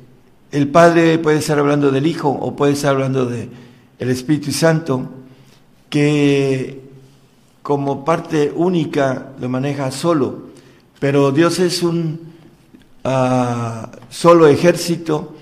el 0.51 0.69
Padre, 0.69 1.19
puede 1.19 1.39
estar 1.39 1.59
hablando 1.59 1.91
del 1.91 2.07
Hijo 2.07 2.29
o 2.29 2.55
puede 2.55 2.73
estar 2.73 2.93
hablando 2.95 3.27
de 3.27 3.49
Espíritu 3.99 4.53
Santo, 4.53 5.09
que 5.91 6.81
como 7.63 8.05
parte 8.05 8.53
única 8.55 9.33
lo 9.39 9.49
maneja 9.49 9.91
solo, 9.91 10.49
pero 10.99 11.31
Dios 11.33 11.59
es 11.59 11.83
un 11.83 12.33
uh, 13.05 13.87
solo 14.09 14.47
ejército 14.47 15.35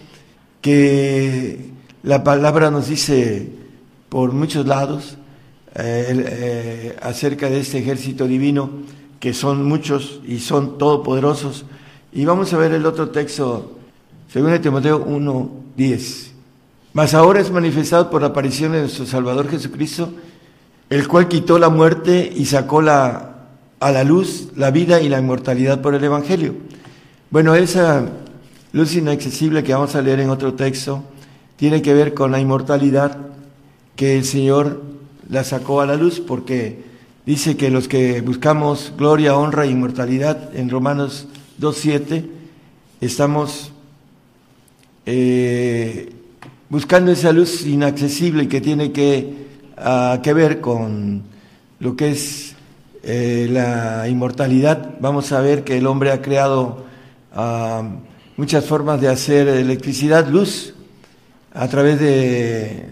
que 0.66 1.70
la 2.02 2.24
palabra 2.24 2.72
nos 2.72 2.88
dice 2.88 3.52
por 4.08 4.32
muchos 4.32 4.66
lados 4.66 5.16
eh, 5.76 6.26
eh, 6.26 6.96
acerca 7.00 7.48
de 7.48 7.60
este 7.60 7.78
ejército 7.78 8.26
divino, 8.26 8.70
que 9.20 9.32
son 9.32 9.64
muchos 9.64 10.20
y 10.26 10.40
son 10.40 10.76
todopoderosos. 10.76 11.66
Y 12.12 12.24
vamos 12.24 12.52
a 12.52 12.56
ver 12.56 12.72
el 12.72 12.84
otro 12.84 13.10
texto, 13.10 13.76
según 14.28 14.60
Timoteo 14.60 15.04
1, 15.06 15.50
10. 15.76 16.32
Mas 16.94 17.14
ahora 17.14 17.40
es 17.40 17.52
manifestado 17.52 18.10
por 18.10 18.22
la 18.22 18.28
aparición 18.28 18.72
de 18.72 18.80
nuestro 18.80 19.06
Salvador 19.06 19.48
Jesucristo, 19.48 20.10
el 20.90 21.06
cual 21.06 21.28
quitó 21.28 21.60
la 21.60 21.68
muerte 21.68 22.28
y 22.34 22.46
sacó 22.46 22.82
la, 22.82 23.36
a 23.78 23.92
la 23.92 24.02
luz 24.02 24.48
la 24.56 24.72
vida 24.72 25.00
y 25.00 25.08
la 25.08 25.20
inmortalidad 25.20 25.80
por 25.80 25.94
el 25.94 26.02
Evangelio. 26.02 26.56
Bueno, 27.30 27.54
esa 27.54 28.04
luz 28.76 28.94
inaccesible 28.94 29.64
que 29.64 29.72
vamos 29.72 29.94
a 29.94 30.02
leer 30.02 30.20
en 30.20 30.28
otro 30.28 30.52
texto, 30.52 31.02
tiene 31.56 31.80
que 31.80 31.94
ver 31.94 32.12
con 32.12 32.30
la 32.30 32.40
inmortalidad 32.40 33.16
que 33.96 34.18
el 34.18 34.26
Señor 34.26 34.82
la 35.30 35.44
sacó 35.44 35.80
a 35.80 35.86
la 35.86 35.96
luz, 35.96 36.20
porque 36.20 36.84
dice 37.24 37.56
que 37.56 37.70
los 37.70 37.88
que 37.88 38.20
buscamos 38.20 38.92
gloria, 38.94 39.34
honra 39.34 39.64
e 39.64 39.70
inmortalidad 39.70 40.54
en 40.54 40.68
Romanos 40.68 41.26
2.7, 41.58 42.26
estamos 43.00 43.72
eh, 45.06 46.12
buscando 46.68 47.12
esa 47.12 47.32
luz 47.32 47.64
inaccesible 47.64 48.46
que 48.46 48.60
tiene 48.60 48.92
que, 48.92 49.46
uh, 49.78 50.20
que 50.20 50.34
ver 50.34 50.60
con 50.60 51.22
lo 51.80 51.96
que 51.96 52.10
es 52.10 52.54
eh, 53.02 53.48
la 53.50 54.06
inmortalidad. 54.06 54.96
Vamos 55.00 55.32
a 55.32 55.40
ver 55.40 55.64
que 55.64 55.78
el 55.78 55.86
hombre 55.86 56.10
ha 56.12 56.20
creado 56.20 56.84
uh, 57.34 58.15
muchas 58.36 58.64
formas 58.64 59.00
de 59.00 59.08
hacer 59.08 59.48
electricidad, 59.48 60.28
luz, 60.28 60.74
a 61.52 61.68
través 61.68 61.98
de 62.00 62.84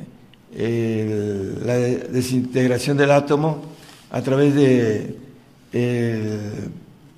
la 1.64 1.74
desintegración 1.74 2.96
del 2.96 3.10
átomo, 3.10 3.62
a 4.10 4.22
través 4.22 4.54
de 4.54 5.16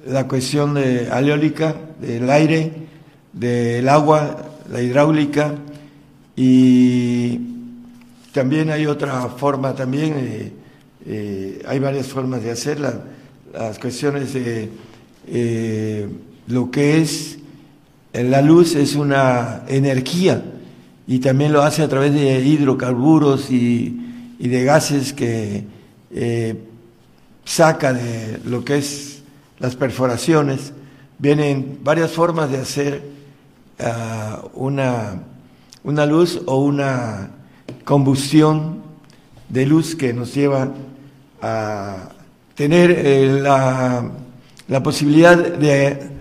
la 0.06 0.26
cuestión 0.26 0.74
de 0.74 1.08
aleólica, 1.10 1.74
del 2.00 2.28
aire, 2.30 2.72
del 3.32 3.88
agua, 3.88 4.36
la 4.70 4.82
hidráulica, 4.82 5.54
y 6.34 7.38
también 8.32 8.70
hay 8.70 8.86
otra 8.86 9.28
forma, 9.28 9.74
también 9.74 10.14
eh, 10.16 10.52
eh, 11.06 11.62
hay 11.66 11.78
varias 11.78 12.06
formas 12.06 12.42
de 12.42 12.50
hacerla, 12.50 13.00
las 13.52 13.78
cuestiones 13.78 14.34
de 14.34 14.68
eh, 15.28 16.08
lo 16.48 16.70
que 16.70 17.00
es 17.00 17.38
la 18.24 18.42
luz 18.42 18.74
es 18.74 18.94
una 18.94 19.62
energía 19.68 20.42
y 21.06 21.18
también 21.18 21.52
lo 21.52 21.62
hace 21.62 21.82
a 21.82 21.88
través 21.88 22.12
de 22.12 22.40
hidrocarburos 22.40 23.50
y, 23.50 24.02
de 24.38 24.64
gases 24.64 25.12
que 25.12 25.64
saca 27.44 27.92
de 27.92 28.40
lo 28.44 28.64
que 28.64 28.78
es 28.78 29.22
las 29.58 29.76
perforaciones. 29.76 30.72
Vienen 31.18 31.78
varias 31.82 32.10
formas 32.10 32.50
de 32.50 32.58
hacer 32.58 33.02
ah, 33.80 34.42
una, 34.54 35.22
una 35.84 36.04
luz 36.04 36.42
o 36.44 36.58
una 36.58 37.30
combustión 37.84 38.82
de 39.48 39.64
luz 39.64 39.94
que 39.94 40.12
nos 40.12 40.34
lleva 40.34 40.74
a 41.40 42.10
tener 42.54 42.90
eh, 42.90 43.40
la, 43.40 44.10
la, 44.68 44.82
posibilidad 44.82 45.36
de 45.36 46.15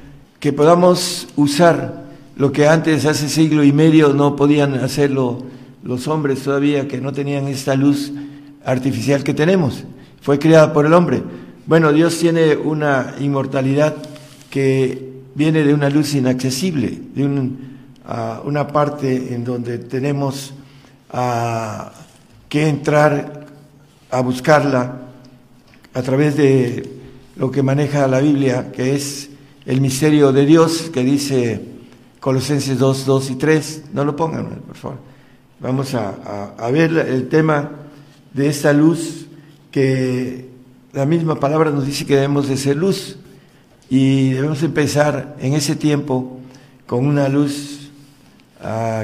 que 0.46 0.54
podamos 0.54 1.28
usar 1.38 2.06
lo 2.38 2.52
que 2.52 2.68
antes, 2.68 3.08
hace 3.08 3.30
siglo 3.30 3.64
y 3.64 3.72
medio, 3.72 4.14
no 4.14 4.36
podían 4.36 4.76
hacerlo 4.76 5.42
los 5.82 6.08
hombres 6.08 6.44
todavía, 6.44 6.88
que 6.88 7.02
no 7.02 7.12
tenían 7.12 7.48
esta 7.48 7.74
luz 7.76 8.12
artificial 8.64 9.24
que 9.24 9.34
tenemos. 9.34 9.86
Fue 10.22 10.38
creada 10.38 10.72
por 10.72 10.86
el 10.86 10.94
hombre. 10.94 11.24
Bueno, 11.66 11.92
Dios 11.92 12.20
tiene 12.20 12.56
una 12.56 13.16
inmortalidad 13.20 13.96
que 14.52 15.14
viene 15.34 15.64
de 15.64 15.74
una 15.74 15.90
luz 15.90 16.14
inaccesible, 16.14 16.96
de 17.16 17.26
una 18.46 18.68
parte 18.68 19.34
en 19.34 19.44
donde 19.44 19.80
tenemos 19.80 20.54
que 22.48 22.68
entrar 22.70 23.48
a 24.12 24.22
buscarla 24.22 24.94
a 25.92 26.02
través 26.04 26.38
de 26.38 26.88
lo 27.36 27.50
que 27.50 27.64
maneja 27.64 28.08
la 28.08 28.20
Biblia, 28.20 28.72
que 28.72 28.94
es 28.94 29.32
el 29.66 29.82
misterio 29.82 30.32
de 30.32 30.46
Dios, 30.46 30.90
que 30.94 31.04
dice 31.04 31.62
Colosenses 32.20 32.78
2, 32.78 33.06
2 33.06 33.30
y 33.32 33.36
3. 33.36 33.84
No 33.94 34.06
lo 34.06 34.16
pongan, 34.16 34.48
por 34.68 34.76
favor. 34.76 34.98
Vamos 35.60 35.96
a, 35.96 36.70
ver 36.72 36.92
el 36.98 37.30
tema 37.30 37.72
de 38.34 38.50
esta 38.50 38.74
luz 38.74 39.26
que 39.72 40.50
la 40.94 41.06
misma 41.06 41.40
palabra 41.40 41.72
nos 41.72 41.86
dice 41.86 42.06
que 42.06 42.16
debemos 42.16 42.48
de 42.48 42.58
ser 42.58 42.76
luz 42.76 43.18
y 43.90 44.32
debemos 44.32 44.62
empezar 44.64 45.36
en 45.40 45.54
ese 45.54 45.76
tiempo 45.76 46.40
con 46.86 47.06
una 47.06 47.30
luz 47.30 47.90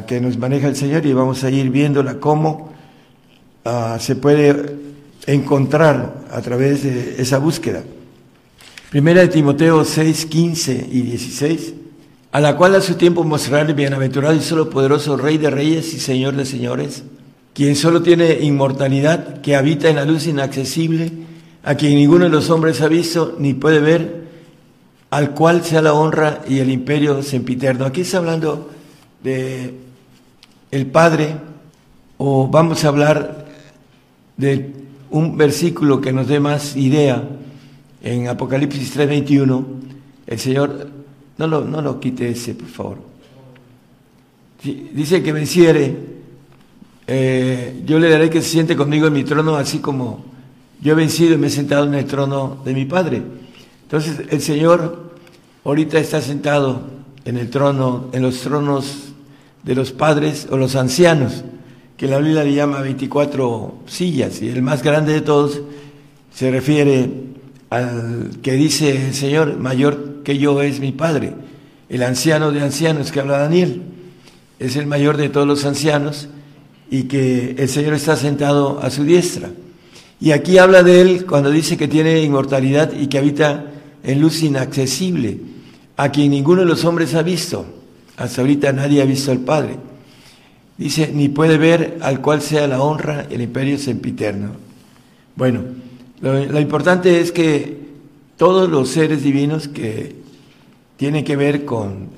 que 0.08 0.20
nos 0.20 0.38
maneja 0.38 0.68
el 0.68 0.76
Señor 0.76 1.06
y 1.06 1.14
vamos 1.14 1.44
a 1.44 1.50
ir 1.50 1.70
viéndola 1.70 2.20
cómo 2.20 2.72
ah, 3.66 3.98
se 4.00 4.16
puede 4.16 4.76
encontrar 5.28 6.26
a 6.32 6.42
través 6.42 6.84
de 6.84 7.22
esa 7.22 7.38
búsqueda. 7.38 7.84
Primera 8.92 9.22
de 9.22 9.30
Timoteo 9.30 9.86
6, 9.86 10.26
15 10.26 10.90
y 10.92 11.02
16, 11.04 11.74
a 12.34 12.42
la 12.42 12.58
cual 12.58 12.76
a 12.76 12.82
su 12.82 12.96
tiempo 12.96 13.24
mostrará 13.24 13.66
el 13.66 13.74
bienaventurado 13.74 14.36
y 14.36 14.42
solo 14.42 14.70
poderoso 14.70 15.16
Rey 15.16 15.38
de 15.38 15.50
Reyes 15.50 15.94
y 15.94 16.00
Señor 16.02 16.36
de 16.36 16.46
Señores, 16.46 17.06
quien 17.54 17.78
solo 17.78 18.02
tiene 18.02 18.40
inmortalidad, 18.42 19.40
que 19.40 19.56
habita 19.56 19.88
en 19.88 19.96
la 19.96 20.04
luz 20.04 20.28
inaccesible, 20.28 21.10
a 21.64 21.76
quien 21.76 21.96
ninguno 21.96 22.26
de 22.26 22.32
los 22.32 22.50
hombres 22.50 22.82
ha 22.82 22.90
visto 22.90 23.38
ni 23.40 23.54
puede 23.54 23.80
ver, 23.80 24.26
al 25.10 25.32
cual 25.32 25.64
sea 25.64 25.82
la 25.82 25.94
honra 25.94 26.42
y 26.46 26.60
el 26.60 26.70
imperio 26.70 27.24
sempiterno. 27.24 27.86
Aquí 27.86 28.02
está 28.02 28.18
hablando 28.18 28.72
de 29.24 29.74
el 30.70 30.86
Padre 30.88 31.38
o 32.18 32.50
vamos 32.50 32.84
a 32.84 32.90
hablar 32.90 33.46
de 34.36 34.74
un 35.12 35.38
versículo 35.38 36.02
que 36.02 36.12
nos 36.12 36.28
dé 36.28 36.42
más 36.42 36.76
idea 36.76 37.24
en 38.04 38.28
Apocalipsis 38.28 38.96
3:21, 38.96 39.66
el 40.28 40.40
Señor, 40.40 40.90
no 41.38 41.48
lo, 41.48 41.64
no 41.66 41.82
lo 41.82 42.00
quite 42.00 42.30
ese, 42.30 42.56
por 42.56 42.68
favor. 42.68 42.98
Dice 44.64 45.24
que 45.24 45.34
venciere, 45.34 45.96
eh, 47.08 47.82
yo 47.86 48.00
le 48.00 48.10
daré 48.10 48.30
que 48.30 48.42
se 48.42 48.50
siente 48.50 48.76
conmigo 48.76 49.08
en 49.08 49.14
mi 49.14 49.24
trono, 49.24 49.56
así 49.56 49.80
como 49.80 50.24
yo 50.82 50.94
he 50.94 50.96
vencido 50.96 51.34
y 51.34 51.38
me 51.38 51.48
he 51.48 51.50
sentado 51.50 51.86
en 51.86 51.96
el 51.96 52.06
trono 52.06 52.62
de 52.64 52.74
mi 52.74 52.86
Padre. 52.86 53.22
Entonces 53.84 54.22
el 54.30 54.42
Señor 54.42 55.12
ahorita 55.64 56.00
está 56.00 56.22
sentado 56.22 56.82
en 57.26 57.38
el 57.38 57.50
trono, 57.50 58.10
en 58.14 58.22
los 58.22 58.40
tronos 58.42 59.14
de 59.64 59.76
los 59.76 59.92
padres 59.92 60.48
o 60.50 60.58
los 60.58 60.76
ancianos, 60.76 61.44
que 61.98 62.08
la 62.08 62.18
Biblia 62.18 62.44
le 62.44 62.54
llama 62.54 62.82
24 62.82 63.76
sillas, 63.86 64.42
y 64.42 64.50
el 64.50 64.62
más 64.64 64.82
grande 64.82 65.14
de 65.14 65.22
todos 65.22 65.62
se 66.34 66.50
refiere 66.50 67.10
al 67.72 68.30
que 68.44 68.52
dice 68.52 69.08
el 69.08 69.16
Señor, 69.16 69.58
mayor 69.58 70.22
que 70.24 70.38
yo 70.38 70.62
es 70.62 70.80
mi 70.80 70.92
Padre, 70.92 71.34
el 71.90 72.04
anciano 72.04 72.52
de 72.52 72.62
ancianos 72.62 73.12
que 73.12 73.20
habla 73.20 73.40
Daniel, 73.40 73.82
es 74.60 74.76
el 74.76 74.86
mayor 74.86 75.18
de 75.18 75.30
todos 75.30 75.48
los 75.48 75.66
ancianos 75.66 76.30
y 76.92 77.04
que 77.04 77.56
el 77.58 77.68
Señor 77.68 77.96
está 77.96 78.16
sentado 78.16 78.80
a 78.80 78.92
su 78.92 79.04
diestra. 79.04 79.50
Y 80.20 80.34
aquí 80.34 80.60
habla 80.60 80.84
de 80.84 81.02
él 81.02 81.26
cuando 81.26 81.50
dice 81.50 81.78
que 81.78 81.88
tiene 81.88 82.22
inmortalidad 82.22 82.94
y 82.94 83.08
que 83.08 83.18
habita 83.18 83.66
en 84.04 84.22
luz 84.22 84.44
inaccesible, 84.44 85.40
a 85.98 86.10
quien 86.12 86.30
ninguno 86.30 86.62
de 86.62 86.68
los 86.68 86.86
hombres 86.86 87.16
ha 87.16 87.24
visto 87.24 87.66
hasta 88.22 88.42
ahorita 88.42 88.72
nadie 88.72 89.02
ha 89.02 89.06
visto 89.06 89.32
al 89.32 89.40
Padre. 89.40 89.78
Dice, 90.78 91.12
ni 91.14 91.30
puede 91.30 91.58
ver 91.58 91.98
al 92.02 92.22
cual 92.22 92.42
sea 92.42 92.68
la 92.68 92.82
honra, 92.82 93.28
el 93.30 93.42
imperio 93.42 93.78
sempiterno. 93.78 94.52
Bueno, 95.36 95.62
lo, 96.22 96.60
importante 96.60 97.20
es 97.20 97.32
que 97.32 97.80
todos 98.38 98.70
los 98.70 98.90
seres 98.90 99.24
divinos 99.24 99.68
que 99.68 100.16
tienen 100.98 101.24
que 101.24 101.36
ver 101.36 101.66
con 101.66 102.10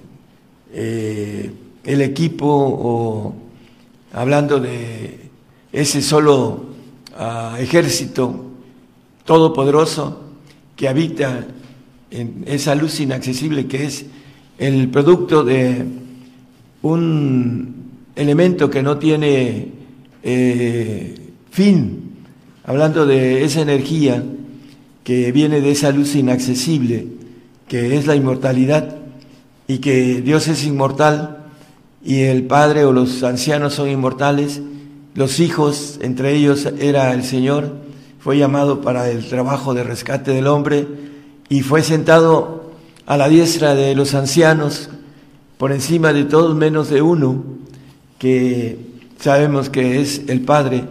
eh, 0.73 1.51
el 1.83 2.01
equipo 2.01 2.47
o 2.47 3.35
hablando 4.11 4.59
de 4.59 5.29
ese 5.71 6.01
solo 6.01 6.65
ah, 7.17 7.57
ejército 7.59 8.45
todopoderoso 9.25 10.21
que 10.75 10.87
habita 10.87 11.47
en 12.11 12.43
esa 12.45 12.75
luz 12.75 12.99
inaccesible 12.99 13.67
que 13.67 13.85
es 13.85 14.05
el 14.57 14.89
producto 14.89 15.43
de 15.43 15.85
un 16.83 17.91
elemento 18.15 18.69
que 18.69 18.83
no 18.83 18.97
tiene 18.97 19.71
eh, 20.21 21.15
fin, 21.49 22.02
hablando 22.65 23.05
de 23.05 23.43
esa 23.43 23.61
energía 23.61 24.23
que 25.03 25.31
viene 25.31 25.61
de 25.61 25.71
esa 25.71 25.91
luz 25.91 26.15
inaccesible, 26.15 27.07
que 27.67 27.97
es 27.97 28.07
la 28.07 28.15
inmortalidad, 28.15 28.95
y 29.67 29.79
que 29.79 30.21
Dios 30.21 30.47
es 30.47 30.65
inmortal, 30.65 31.45
y 32.03 32.21
el 32.21 32.43
Padre 32.43 32.85
o 32.85 32.91
los 32.91 33.23
ancianos 33.23 33.73
son 33.73 33.89
inmortales, 33.89 34.61
los 35.15 35.39
hijos, 35.39 35.99
entre 36.01 36.33
ellos 36.33 36.67
era 36.79 37.13
el 37.13 37.23
Señor, 37.23 37.75
fue 38.19 38.37
llamado 38.37 38.81
para 38.81 39.09
el 39.09 39.27
trabajo 39.27 39.73
de 39.73 39.83
rescate 39.83 40.31
del 40.31 40.47
hombre, 40.47 40.87
y 41.49 41.61
fue 41.61 41.83
sentado 41.83 42.71
a 43.05 43.17
la 43.17 43.27
diestra 43.27 43.75
de 43.75 43.95
los 43.95 44.13
ancianos, 44.13 44.89
por 45.57 45.71
encima 45.71 46.13
de 46.13 46.23
todos 46.23 46.55
menos 46.55 46.89
de 46.89 47.01
uno, 47.01 47.43
que 48.17 48.77
sabemos 49.19 49.69
que 49.69 49.99
es 50.01 50.23
el 50.27 50.41
Padre, 50.41 50.85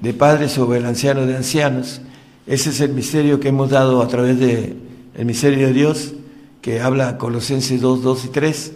de 0.00 0.12
Padre 0.12 0.48
sobre 0.48 0.78
el 0.78 0.86
anciano 0.86 1.26
de 1.26 1.36
ancianos. 1.36 2.00
Ese 2.46 2.70
es 2.70 2.80
el 2.80 2.92
misterio 2.92 3.40
que 3.40 3.48
hemos 3.48 3.70
dado 3.70 4.02
a 4.02 4.08
través 4.08 4.38
del 4.38 4.76
el 5.14 5.24
misterio 5.26 5.66
de 5.66 5.72
Dios, 5.72 6.12
que 6.62 6.80
habla 6.80 7.18
Colosenses 7.18 7.80
2, 7.80 8.02
2 8.02 8.24
y 8.24 8.28
3. 8.28 8.72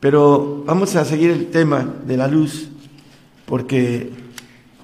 Pero 0.00 0.64
vamos 0.66 0.96
a 0.96 1.04
seguir 1.04 1.30
el 1.30 1.46
tema 1.46 1.94
de 2.06 2.16
la 2.16 2.26
luz, 2.26 2.68
porque 3.46 4.10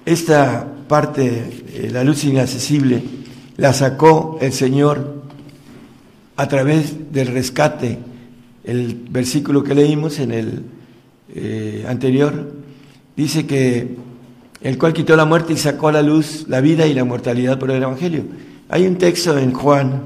esta 0.05 0.65
parte, 0.87 1.89
la 1.91 2.03
luz 2.03 2.23
inaccesible, 2.23 3.03
la 3.57 3.73
sacó 3.73 4.37
el 4.39 4.53
Señor 4.53 5.23
a 6.37 6.47
través 6.47 7.11
del 7.11 7.27
rescate. 7.27 7.97
El 8.63 9.07
versículo 9.09 9.63
que 9.63 9.75
leímos 9.75 10.19
en 10.19 10.31
el 10.31 10.63
eh, 11.35 11.85
anterior 11.87 12.53
dice 13.15 13.45
que 13.45 13.97
el 14.61 14.77
cual 14.77 14.93
quitó 14.93 15.15
la 15.15 15.25
muerte 15.25 15.53
y 15.53 15.57
sacó 15.57 15.89
a 15.89 15.91
la 15.91 16.01
luz 16.01 16.45
la 16.47 16.61
vida 16.61 16.87
y 16.87 16.93
la 16.93 17.03
mortalidad 17.03 17.59
por 17.59 17.71
el 17.71 17.81
Evangelio. 17.81 18.23
Hay 18.69 18.85
un 18.87 18.97
texto 18.97 19.37
en 19.37 19.53
Juan 19.53 20.01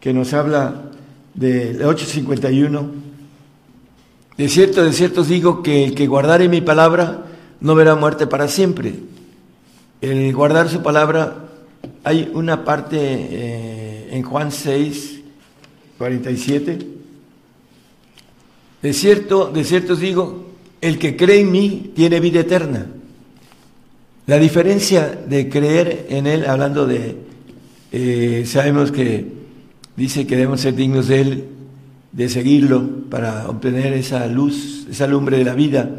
que 0.00 0.12
nos 0.12 0.32
habla 0.34 0.90
del 1.34 1.82
851 1.82 3.12
de 4.36 4.48
cierto, 4.48 4.82
de 4.84 4.92
cierto 4.92 5.20
os 5.20 5.28
digo 5.28 5.62
que 5.62 5.84
el 5.84 5.94
que 5.94 6.06
guardare 6.06 6.48
mi 6.48 6.60
palabra 6.60 7.26
no 7.60 7.74
verá 7.74 7.94
muerte 7.94 8.26
para 8.26 8.48
siempre. 8.48 8.94
El 10.00 10.34
guardar 10.34 10.68
su 10.68 10.82
palabra, 10.82 11.48
hay 12.02 12.30
una 12.32 12.64
parte 12.64 12.96
eh, 12.98 14.08
en 14.10 14.22
Juan 14.22 14.50
6, 14.50 15.20
47. 15.98 16.78
De 18.82 18.92
cierto, 18.92 19.50
de 19.52 19.64
cierto 19.64 19.92
os 19.92 20.00
digo, 20.00 20.46
el 20.80 20.98
que 20.98 21.16
cree 21.16 21.40
en 21.40 21.52
mí 21.52 21.92
tiene 21.94 22.18
vida 22.18 22.40
eterna. 22.40 22.86
La 24.26 24.38
diferencia 24.38 25.18
de 25.26 25.48
creer 25.48 26.06
en 26.08 26.28
Él, 26.28 26.46
hablando 26.46 26.86
de, 26.86 27.16
eh, 27.90 28.44
sabemos 28.46 28.92
que 28.92 29.26
dice 29.96 30.28
que 30.28 30.36
debemos 30.36 30.60
ser 30.60 30.76
dignos 30.76 31.08
de 31.08 31.20
Él, 31.20 31.44
de 32.12 32.28
seguirlo 32.28 32.88
para 33.10 33.48
obtener 33.48 33.94
esa 33.94 34.28
luz, 34.28 34.86
esa 34.88 35.08
lumbre 35.08 35.38
de 35.38 35.44
la 35.44 35.54
vida. 35.54 35.90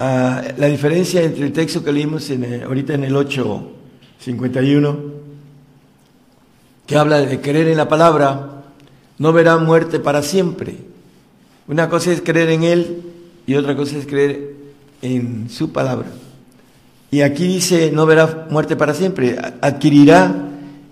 Ah, 0.00 0.42
la 0.56 0.68
diferencia 0.68 1.22
entre 1.22 1.44
el 1.44 1.52
texto 1.52 1.84
que 1.84 1.92
leímos 1.92 2.30
en 2.30 2.62
ahorita 2.62 2.94
en 2.94 3.04
el 3.04 3.14
8.51, 3.14 4.96
que 6.86 6.96
habla 6.96 7.20
de 7.20 7.40
creer 7.42 7.68
en 7.68 7.76
la 7.76 7.90
palabra, 7.90 8.62
no 9.18 9.32
verá 9.34 9.58
muerte 9.58 10.00
para 10.00 10.22
siempre. 10.22 10.76
Una 11.66 11.90
cosa 11.90 12.10
es 12.10 12.22
creer 12.22 12.48
en 12.48 12.62
Él 12.62 13.02
y 13.46 13.54
otra 13.54 13.76
cosa 13.76 13.98
es 13.98 14.06
creer 14.06 14.54
en 15.02 15.50
su 15.50 15.72
palabra. 15.72 16.06
Y 17.10 17.22
aquí 17.22 17.46
dice, 17.46 17.90
no 17.92 18.04
verá 18.04 18.46
muerte 18.50 18.76
para 18.76 18.94
siempre, 18.94 19.36
adquirirá 19.60 20.34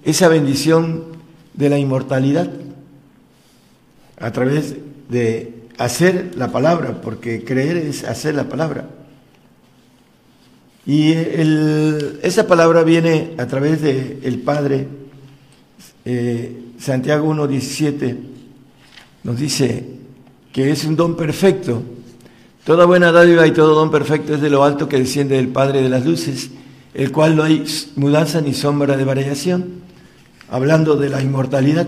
esa 0.05 0.29
bendición 0.29 1.05
de 1.53 1.69
la 1.69 1.79
inmortalidad 1.79 2.49
a 4.19 4.31
través 4.33 4.77
de 5.11 5.53
hacer 5.79 6.33
la 6.37 6.51
palabra, 6.51 7.01
porque 7.03 7.45
creer 7.45 7.77
es 7.77 8.05
hacer 8.05 8.35
la 8.35 8.49
palabra. 8.49 8.89
Y 10.87 11.13
esa 12.23 12.47
palabra 12.47 12.85
viene 12.85 13.35
a 13.39 13.47
través 13.47 13.83
del 13.83 14.21
el 14.23 14.39
Padre. 14.39 14.87
Eh, 16.05 16.63
Santiago 16.79 17.35
1.17 17.35 18.17
nos 19.25 19.39
dice 19.39 19.85
que 20.53 20.71
es 20.71 20.85
un 20.85 20.95
don 20.95 21.17
perfecto. 21.17 21.83
Toda 22.67 22.85
buena 22.85 23.13
dádiva 23.13 23.47
y 23.47 23.53
todo 23.53 23.77
don 23.77 23.93
perfecto 23.93 24.35
es 24.35 24.41
de 24.41 24.51
lo 24.51 24.65
alto 24.65 24.89
que 24.89 24.99
desciende 24.99 25.37
del 25.37 25.47
Padre 25.47 25.83
de 25.83 25.89
las 25.89 26.05
luces, 26.05 26.51
el 26.95 27.13
cual 27.13 27.37
no 27.37 27.45
hay 27.45 27.65
mudanza 27.95 28.41
ni 28.41 28.55
sombra 28.55 28.97
de 28.97 29.05
variación, 29.05 29.83
hablando 30.51 30.97
de 30.97 31.09
la 31.09 31.23
inmortalidad. 31.23 31.87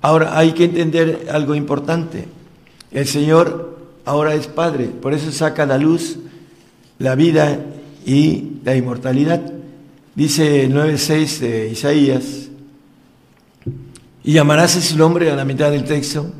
Ahora 0.00 0.38
hay 0.38 0.52
que 0.52 0.64
entender 0.64 1.26
algo 1.30 1.54
importante. 1.54 2.24
El 2.92 3.06
Señor 3.06 3.76
ahora 4.06 4.34
es 4.34 4.46
Padre, 4.46 4.86
por 4.86 5.12
eso 5.12 5.30
saca 5.30 5.64
a 5.64 5.66
la 5.66 5.76
luz 5.76 6.16
la 6.98 7.14
vida 7.14 7.58
y 8.06 8.52
la 8.64 8.74
inmortalidad. 8.74 9.42
Dice 10.14 10.64
el 10.64 10.72
9.6 10.72 11.38
de 11.40 11.68
Isaías, 11.68 12.48
y 14.22 14.32
llamarás 14.32 14.76
ese 14.76 14.96
nombre 14.96 15.30
a 15.30 15.36
la 15.36 15.44
mitad 15.44 15.70
del 15.70 15.84
texto, 15.84 16.32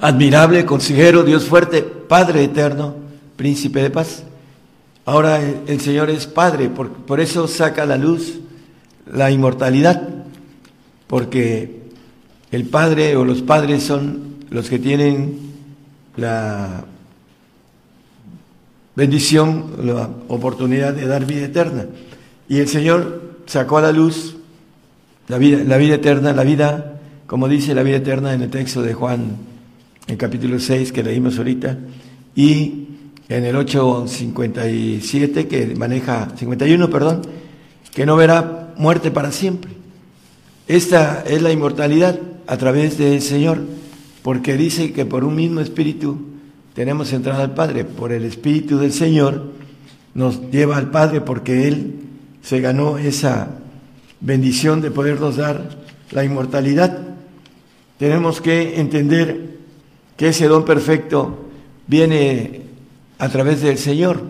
admirable, 0.00 0.64
consejero, 0.64 1.22
Dios 1.22 1.44
fuerte, 1.44 1.82
Padre 1.82 2.44
eterno, 2.44 2.96
príncipe 3.36 3.82
de 3.82 3.90
paz. 3.90 4.24
Ahora 5.04 5.40
el, 5.40 5.80
Señor 5.80 6.10
es 6.10 6.26
Padre, 6.26 6.68
por, 6.68 6.90
por 6.90 7.20
eso 7.20 7.48
saca 7.48 7.82
a 7.82 7.86
la 7.86 7.96
luz 7.96 8.40
la 9.12 9.30
inmortalidad, 9.30 10.08
porque 11.06 11.80
el 12.50 12.64
Padre 12.64 13.16
o 13.16 13.24
los 13.24 13.42
padres 13.42 13.82
son 13.82 14.36
los 14.50 14.68
que 14.68 14.78
tienen 14.78 15.38
la 16.16 16.84
bendición, 18.96 19.72
la 19.82 20.10
oportunidad 20.28 20.94
de 20.94 21.06
dar 21.06 21.24
vida 21.24 21.46
eterna. 21.46 21.86
Y 22.48 22.58
el 22.58 22.68
Señor 22.68 23.38
sacó 23.46 23.78
a 23.78 23.82
la 23.82 23.92
luz 23.92 24.36
la 25.28 25.38
vida, 25.38 25.62
la 25.64 25.76
vida 25.76 25.94
eterna, 25.94 26.32
la 26.32 26.42
vida, 26.42 27.00
como 27.26 27.48
dice 27.48 27.74
la 27.74 27.82
vida 27.82 27.96
eterna 27.96 28.34
en 28.34 28.42
el 28.42 28.50
texto 28.50 28.82
de 28.82 28.94
Juan, 28.94 29.36
en 30.10 30.16
capítulo 30.16 30.58
6 30.58 30.90
que 30.90 31.04
leímos 31.04 31.38
ahorita, 31.38 31.78
y 32.34 32.88
en 33.28 33.44
el 33.44 33.54
8.57 33.54 35.46
que 35.46 35.74
maneja, 35.76 36.32
51, 36.36 36.90
perdón, 36.90 37.22
que 37.94 38.04
no 38.04 38.16
verá 38.16 38.74
muerte 38.76 39.12
para 39.12 39.30
siempre. 39.30 39.70
Esta 40.66 41.22
es 41.26 41.42
la 41.42 41.52
inmortalidad 41.52 42.18
a 42.48 42.56
través 42.56 42.98
del 42.98 43.22
Señor, 43.22 43.60
porque 44.22 44.56
dice 44.56 44.92
que 44.92 45.06
por 45.06 45.22
un 45.22 45.36
mismo 45.36 45.60
espíritu 45.60 46.18
tenemos 46.74 47.12
entrada 47.12 47.44
al 47.44 47.54
Padre, 47.54 47.84
por 47.84 48.12
el 48.12 48.24
espíritu 48.24 48.78
del 48.78 48.92
Señor 48.92 49.52
nos 50.12 50.50
lleva 50.50 50.76
al 50.76 50.90
Padre 50.90 51.20
porque 51.20 51.68
Él 51.68 52.00
se 52.42 52.60
ganó 52.60 52.98
esa 52.98 53.58
bendición 54.20 54.80
de 54.80 54.90
podernos 54.90 55.36
dar 55.36 55.70
la 56.10 56.24
inmortalidad. 56.24 56.98
Tenemos 57.96 58.40
que 58.40 58.80
entender 58.80 59.49
que 60.20 60.28
ese 60.28 60.48
don 60.48 60.66
perfecto 60.66 61.48
viene 61.86 62.60
a 63.18 63.30
través 63.30 63.62
del 63.62 63.78
Señor, 63.78 64.22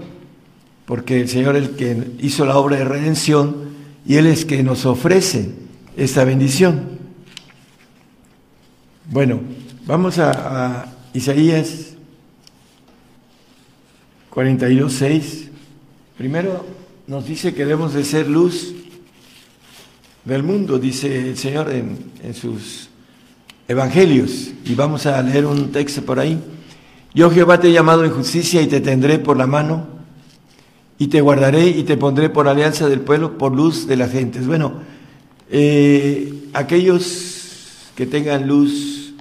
porque 0.86 1.20
el 1.20 1.28
Señor 1.28 1.56
es 1.56 1.64
el 1.64 1.70
que 1.74 2.12
hizo 2.20 2.46
la 2.46 2.58
obra 2.58 2.76
de 2.76 2.84
redención 2.84 3.70
y 4.06 4.14
Él 4.14 4.28
es 4.28 4.44
que 4.44 4.62
nos 4.62 4.86
ofrece 4.86 5.50
esta 5.96 6.22
bendición. 6.22 6.90
Bueno, 9.06 9.40
vamos 9.84 10.20
a, 10.20 10.94
Isaías 11.12 11.94
42.6. 14.32 15.48
Primero 16.16 16.64
nos 17.08 17.26
dice 17.26 17.52
que 17.52 17.64
debemos 17.64 17.94
de 17.94 18.04
ser 18.04 18.28
luz 18.28 18.76
del 20.24 20.44
mundo, 20.44 20.78
dice 20.78 21.30
el 21.30 21.36
Señor 21.36 21.72
en 21.72 22.32
sus 22.32 22.89
evangelios. 23.70 24.50
Y 24.64 24.74
vamos 24.74 25.06
a 25.06 25.22
leer 25.22 25.46
un 25.46 25.70
texto 25.70 26.02
por 26.02 26.18
ahí. 26.18 26.38
Yo 27.14 27.30
Jehová 27.30 27.60
te 27.60 27.68
he 27.68 27.72
llamado 27.72 28.04
en 28.04 28.10
justicia 28.10 28.60
y 28.60 28.66
te 28.66 28.80
tendré 28.80 29.20
por 29.20 29.36
la 29.36 29.46
mano 29.46 29.86
y 30.98 31.06
te 31.06 31.20
guardaré 31.20 31.68
y 31.68 31.84
te 31.84 31.96
pondré 31.96 32.30
por 32.30 32.48
alianza 32.48 32.88
del 32.88 33.00
pueblo, 33.00 33.38
por 33.38 33.54
luz 33.54 33.86
de 33.86 33.96
las 33.96 34.10
gentes. 34.10 34.46
Bueno, 34.46 34.74
eh, 35.50 36.34
aquellos 36.52 37.92
que 37.94 38.06
tengan 38.06 38.48
luz 38.48 39.14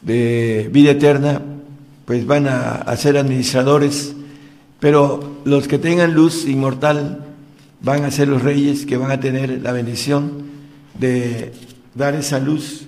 de 0.00 0.70
vida 0.72 0.92
eterna, 0.92 1.42
pues 2.06 2.26
van 2.26 2.48
a, 2.48 2.72
a 2.72 2.96
ser 2.96 3.18
administradores, 3.18 4.14
pero 4.80 5.40
los 5.44 5.68
que 5.68 5.78
tengan 5.78 6.14
luz 6.14 6.46
inmortal, 6.46 7.26
van 7.82 8.04
a 8.04 8.10
ser 8.10 8.28
los 8.28 8.42
reyes 8.42 8.86
que 8.86 8.96
van 8.96 9.10
a 9.10 9.20
tener 9.20 9.60
la 9.62 9.72
bendición 9.72 10.44
de 10.98 11.52
dar 11.94 12.14
esa 12.14 12.38
luz 12.38 12.87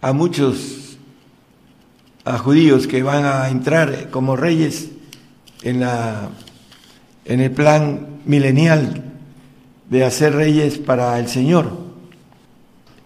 a 0.00 0.12
muchos 0.12 0.96
a 2.24 2.38
judíos 2.38 2.86
que 2.86 3.02
van 3.02 3.24
a 3.24 3.48
entrar 3.48 4.10
como 4.10 4.36
reyes 4.36 4.90
en 5.62 5.80
la 5.80 6.28
en 7.24 7.40
el 7.40 7.50
plan 7.50 8.20
milenial 8.24 9.04
de 9.88 10.04
hacer 10.04 10.34
reyes 10.34 10.78
para 10.78 11.18
el 11.18 11.28
Señor. 11.28 11.70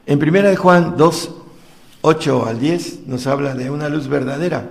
En 0.07 0.19
primera 0.19 0.51
de 0.51 0.57
Juan 0.57 0.97
2 0.97 1.31
8 2.03 2.47
al 2.47 2.61
10 2.61 3.07
nos 3.07 3.27
habla 3.27 3.55
de 3.55 3.71
una 3.71 3.89
luz 3.89 4.09
verdadera, 4.09 4.69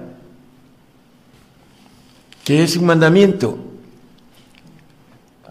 que 2.44 2.64
es 2.64 2.78
un 2.78 2.86
mandamiento 2.86 3.58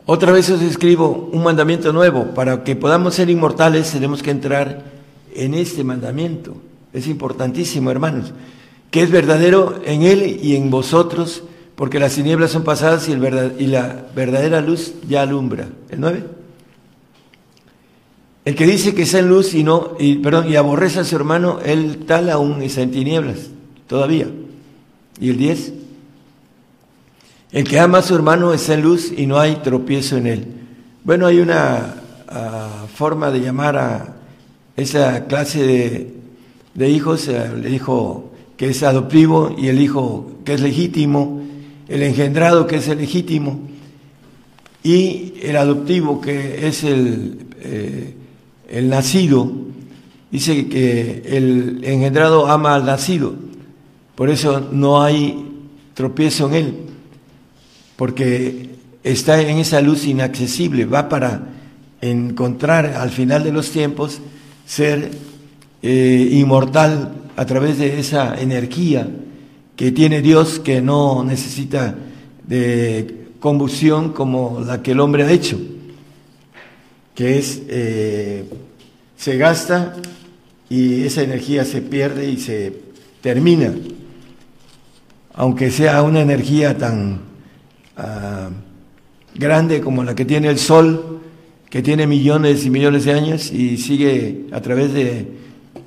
otra 0.05 0.33
vez 0.33 0.51
os 0.51 0.61
escribo 0.63 1.31
un 1.33 1.43
mandamiento 1.43 1.93
nuevo. 1.93 2.35
Para 2.35 2.65
que 2.65 2.75
podamos 2.75 3.15
ser 3.15 3.31
inmortales 3.31 3.93
tenemos 3.93 4.23
que 4.23 4.31
entrar 4.31 4.92
en 5.35 5.55
este 5.55 5.85
mandamiento. 5.85 6.57
Es 6.93 7.07
importantísimo, 7.07 7.91
hermanos. 7.91 8.33
Que 8.91 9.03
es 9.03 9.11
verdadero 9.11 9.81
en 9.85 10.03
Él 10.03 10.41
y 10.43 10.57
en 10.57 10.71
vosotros, 10.71 11.45
porque 11.75 11.99
las 11.99 12.15
tinieblas 12.15 12.51
son 12.51 12.65
pasadas 12.65 13.09
y, 13.09 13.17
la 13.67 14.07
verdadera 14.15 14.61
luz 14.61 14.95
ya 15.09 15.23
alumbra. 15.23 15.69
¿El 15.89 16.01
9? 16.01 16.25
El 18.45 18.55
que 18.57 18.67
dice 18.67 18.95
que 18.95 19.03
está 19.03 19.21
en 19.21 19.29
luz 19.29 19.55
y 19.55 19.63
no, 19.65 19.97
y, 19.99 20.17
perdón, 20.17 20.51
y 20.51 20.57
aborrece 20.57 21.01
a 21.01 21.05
su 21.05 21.17
hermano, 21.17 21.61
él 21.65 22.05
tal 22.07 22.29
aún 22.29 22.61
está 22.63 22.83
en 22.83 22.91
tinieblas, 22.91 23.39
todavía. 23.87 24.27
¿Y 25.21 25.31
el 25.31 25.37
10? 25.39 25.73
El 27.53 27.65
que 27.65 27.79
ama 27.79 27.99
a 27.99 28.03
su 28.03 28.15
hermano 28.15 28.53
está 28.53 28.75
en 28.75 28.83
luz 28.83 29.13
y 29.17 29.27
no 29.27 29.39
hay 29.39 29.57
tropiezo 29.57 30.17
en 30.17 30.27
él. 30.27 30.47
Bueno, 31.05 31.27
hay 31.27 31.39
una 31.39 31.95
uh, 32.29 32.87
forma 32.89 33.31
de 33.31 33.41
llamar 33.41 33.77
a 33.77 34.17
esa 34.77 35.27
clase 35.27 36.13
de, 36.75 36.91
hijos, 36.91 37.29
el 37.29 37.73
hijo 37.73 38.31
que 38.57 38.71
es 38.71 38.83
adoptivo 38.83 39.55
y 39.59 39.69
el 39.69 39.81
hijo 39.81 40.33
que 40.45 40.55
es 40.55 40.61
legítimo, 40.61 41.43
el 41.89 42.03
engendrado 42.03 42.67
que 42.67 42.77
es 42.77 42.89
el 42.89 42.99
legítimo 42.99 43.61
y 44.83 45.35
el 45.43 45.57
adoptivo 45.57 46.21
que 46.21 46.67
es 46.67 46.85
eh, 46.85 48.15
el 48.69 48.89
nacido. 48.89 49.51
Dice 50.31 50.67
que 50.69 51.23
el 51.27 51.85
engendrado 51.85 52.47
ama 52.47 52.75
al 52.75 52.87
nacido 52.87 53.35
Por 54.15 54.31
eso 54.31 54.67
no 54.73 55.03
hay 55.03 55.47
tropiezo 55.93 56.49
en 56.49 56.55
él, 56.55 56.75
porque 57.97 58.71
está 59.05 59.41
en 59.43 59.59
esa 59.59 59.83
luz 59.83 60.07
inaccesible, 60.07 60.87
va 60.87 61.09
para 61.09 61.49
encontrar 62.01 62.87
al 62.87 63.11
final 63.11 63.45
de 63.45 63.53
los 63.53 63.71
tiempos 63.71 64.21
ser 64.73 65.11
eh, 65.83 66.29
inmortal 66.33 67.13
a 67.37 67.45
través 67.45 67.77
de 67.77 68.01
esa 68.01 68.41
energía 68.41 69.07
que 69.77 69.93
tiene 69.93 70.23
Dios 70.23 70.61
que 70.61 70.81
no 70.81 71.23
necesita 71.25 71.95
de 72.47 73.27
combustión 73.39 74.15
como 74.15 74.63
la 74.67 74.83
que 74.83 74.93
el 74.93 75.01
hombre 75.01 75.25
ha 75.25 75.31
hecho, 75.31 75.61
que 77.15 77.39
es, 77.39 77.61
eh, 77.69 78.49
se 79.15 79.37
gasta 79.37 79.95
y 80.71 81.03
esa 81.03 81.21
energía 81.21 81.67
se 81.67 81.83
pierde 81.83 82.31
y 82.31 82.39
se 82.39 82.73
termina, 83.21 83.75
aunque 85.35 85.71
sea 85.71 86.03
una 86.03 86.23
energía 86.23 86.79
tan 86.79 87.21
ah, 87.99 88.49
grande 89.35 89.83
como 89.83 90.03
la 90.03 90.15
que 90.15 90.25
tiene 90.25 90.49
el 90.49 90.59
Sol, 90.59 91.21
que 91.73 91.81
tiene 91.81 92.07
millones 92.07 92.67
y 92.67 92.71
millones 92.71 93.07
de 93.07 93.13
años 93.15 93.51
y 93.51 93.79
sigue 93.79 94.45
a 94.53 94.61
través 94.61 94.93
de 94.93 95.27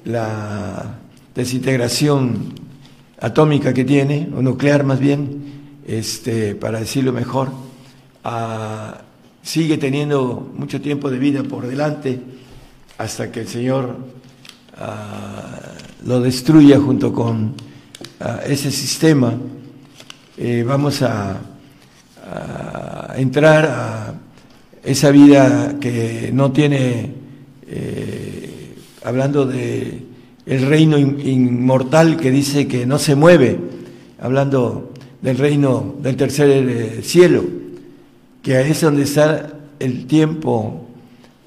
la 0.04 0.98
desintegración 1.36 2.56
atómica 3.22 3.72
que 3.72 3.86
tiene, 3.86 4.28
o 4.36 4.42
nuclear 4.42 4.84
más 4.84 5.00
bien, 5.00 5.44
este, 5.86 6.56
para 6.56 6.80
decirlo 6.80 7.14
mejor, 7.14 7.52
ah, 8.24 9.00
sigue 9.44 9.78
teniendo 9.78 10.52
mucho 10.58 10.82
tiempo 10.82 11.12
de 11.12 11.20
vida 11.20 11.44
por 11.44 11.68
delante 11.68 12.20
hasta 12.98 13.32
que 13.32 13.42
el 13.42 13.48
Señor 13.48 13.96
ah, 14.78 15.60
lo 16.04 16.20
destruya 16.20 16.80
junto 16.80 17.14
con 17.14 17.54
ah, 18.22 18.40
ese 18.44 18.72
sistema. 18.72 19.36
Eh, 20.36 20.64
vamos 20.68 21.04
a, 21.04 21.42
entrar 23.18 23.66
a 23.66 24.05
esa 24.86 25.12
vida 25.12 25.78
que 25.80 26.30
no 26.34 26.52
tiene, 26.52 27.12
eh, 27.68 28.76
hablando 29.04 29.46
de 29.46 30.04
el 30.46 30.68
reino 30.68 30.98
inmortal 30.98 32.18
que 32.18 32.30
dice 32.30 32.68
que 32.68 32.86
no 32.86 33.00
se 33.00 33.16
mueve, 33.16 33.58
hablando 34.20 34.94
del 35.22 35.38
reino 35.38 35.96
del 36.02 36.16
tercer 36.16 36.50
eh, 36.50 37.02
cielo, 37.02 37.44
que 38.44 38.62
es 38.62 38.82
donde 38.82 39.04
está 39.04 39.54
el 39.80 40.06
tiempo, 40.06 40.86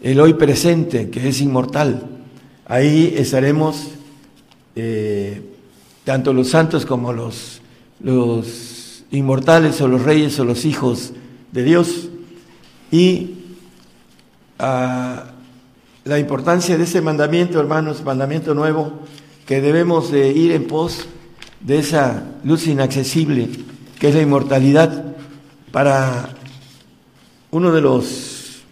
el 0.03 0.21
hoy 0.21 0.35
presente, 0.35 1.11
que 1.11 1.29
es 1.29 1.41
inmortal. 1.41 2.09
Ahí 2.67 3.15
estaremos 3.17 3.91
eh, 4.75 5.43
tanto 6.05 6.33
los 6.33 6.49
santos 6.49 6.85
como 6.85 7.13
los, 7.13 7.61
los 8.01 9.05
inmortales 9.13 9.81
o 9.81 9.87
los 9.87 10.03
reyes 10.03 10.39
o 10.41 10.45
los 10.45 10.65
hijos 10.65 11.13
de 11.53 11.63
Dios. 11.63 12.08
Y 12.91 13.37
ah, 14.59 15.25
la 16.05 16.19
importancia 16.19 16.77
de 16.77 16.85
ese 16.85 17.01
mandamiento, 17.01 17.61
hermanos, 17.61 18.05
mandamiento 18.05 18.55
nuevo, 18.55 18.93
que 19.47 19.61
debemos 19.61 20.11
de 20.11 20.29
ir 20.31 20.53
en 20.53 20.67
pos 20.67 21.07
de 21.61 21.79
esa 21.79 22.23
luz 22.45 22.67
inaccesible 22.67 23.49
que 23.99 24.09
es 24.09 24.15
la 24.15 24.23
inmortalidad, 24.23 25.05
para 25.73 26.31
uno 27.51 27.73
de 27.73 27.81
los 27.81 28.63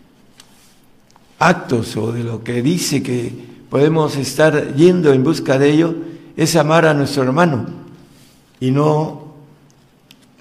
actos 1.39 1.97
o 1.97 2.13
de 2.13 2.25
lo 2.25 2.43
que 2.43 2.63
dice 2.63 3.03
que 3.03 3.33
podemos 3.69 4.17
estar 4.17 4.75
yendo 4.75 5.13
en 5.13 5.25
busca 5.25 5.59
de 5.59 5.71
ello, 5.71 5.95
es 6.37 6.57
amar 6.57 6.87
a 6.87 6.95
nuestro 6.95 7.23
hermano 7.23 7.67
y 8.61 8.71
no 8.71 9.35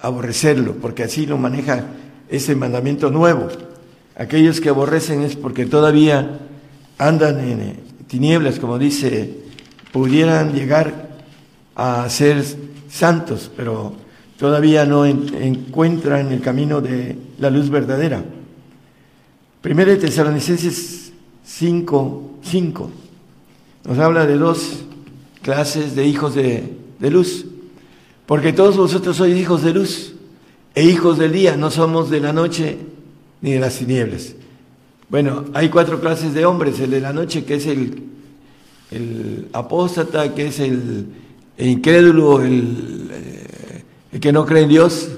aborrecerlo, 0.01 0.75
porque 0.75 1.03
así 1.03 1.25
lo 1.25 1.37
maneja 1.37 1.85
ese 2.29 2.55
mandamiento 2.55 3.11
nuevo. 3.11 3.47
Aquellos 4.15 4.61
que 4.61 4.69
aborrecen 4.69 5.21
es 5.21 5.35
porque 5.35 5.65
todavía 5.65 6.39
andan 6.97 7.39
en 7.39 7.77
tinieblas, 8.07 8.59
como 8.59 8.79
dice, 8.79 9.43
pudieran 9.91 10.53
llegar 10.53 11.09
a 11.75 12.09
ser 12.09 12.43
santos, 12.89 13.51
pero 13.55 13.93
todavía 14.37 14.85
no 14.85 15.05
encuentran 15.05 16.31
el 16.31 16.41
camino 16.41 16.81
de 16.81 17.17
la 17.39 17.49
luz 17.49 17.69
verdadera. 17.69 18.23
Primero 19.61 19.91
de 19.91 19.97
Tesalonicenses 19.97 21.11
5, 21.43 22.39
5 22.41 22.91
nos 23.85 23.99
habla 23.99 24.25
de 24.25 24.37
dos 24.37 24.83
clases 25.41 25.95
de 25.95 26.07
hijos 26.07 26.33
de, 26.33 26.75
de 26.99 27.11
luz, 27.11 27.45
porque 28.25 28.51
todos 28.51 28.77
vosotros 28.77 29.17
sois 29.17 29.37
hijos 29.37 29.61
de 29.61 29.73
luz 29.73 30.14
e 30.75 30.83
hijos 30.83 31.17
del 31.17 31.31
día, 31.31 31.55
no 31.55 31.71
somos 31.71 32.09
de 32.09 32.19
la 32.19 32.33
noche 32.33 32.77
ni 33.41 33.53
de 33.53 33.59
las 33.59 33.77
tinieblas. 33.77 34.35
Bueno, 35.07 35.45
hay 35.53 35.69
cuatro 35.69 36.01
clases 36.01 36.33
de 36.33 36.45
hombres, 36.45 36.79
el 36.81 36.91
de 36.91 36.99
la 36.99 37.13
noche 37.13 37.45
que 37.45 37.55
es 37.55 37.65
el, 37.65 38.03
el 38.91 39.47
apóstata, 39.53 40.35
que 40.35 40.47
es 40.47 40.59
el, 40.59 41.05
incrédulo, 41.57 42.41
el, 42.41 43.09
eh, 43.09 43.83
el, 44.11 44.19
que 44.19 44.33
no 44.33 44.45
cree 44.45 44.63
en 44.63 44.69
Dios, 44.69 45.09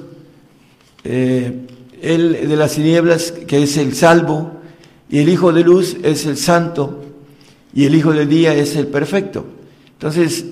eh, 1.04 1.66
el 2.02 2.48
de 2.48 2.56
las 2.56 2.76
tinieblas 2.76 3.32
que 3.32 3.64
es 3.64 3.78
el 3.78 3.96
salvo, 3.96 4.52
y 5.10 5.20
el 5.20 5.30
hijo 5.30 5.52
de 5.52 5.64
luz 5.64 5.98
es 6.04 6.28
el 6.28 6.38
santo, 6.38 7.04
y 7.74 7.86
el 7.86 7.96
hijo 7.96 8.14
del 8.14 8.30
día 8.30 8.54
es 8.54 8.76
el 8.76 8.88
perfecto. 8.88 9.46
Entonces, 9.94 10.46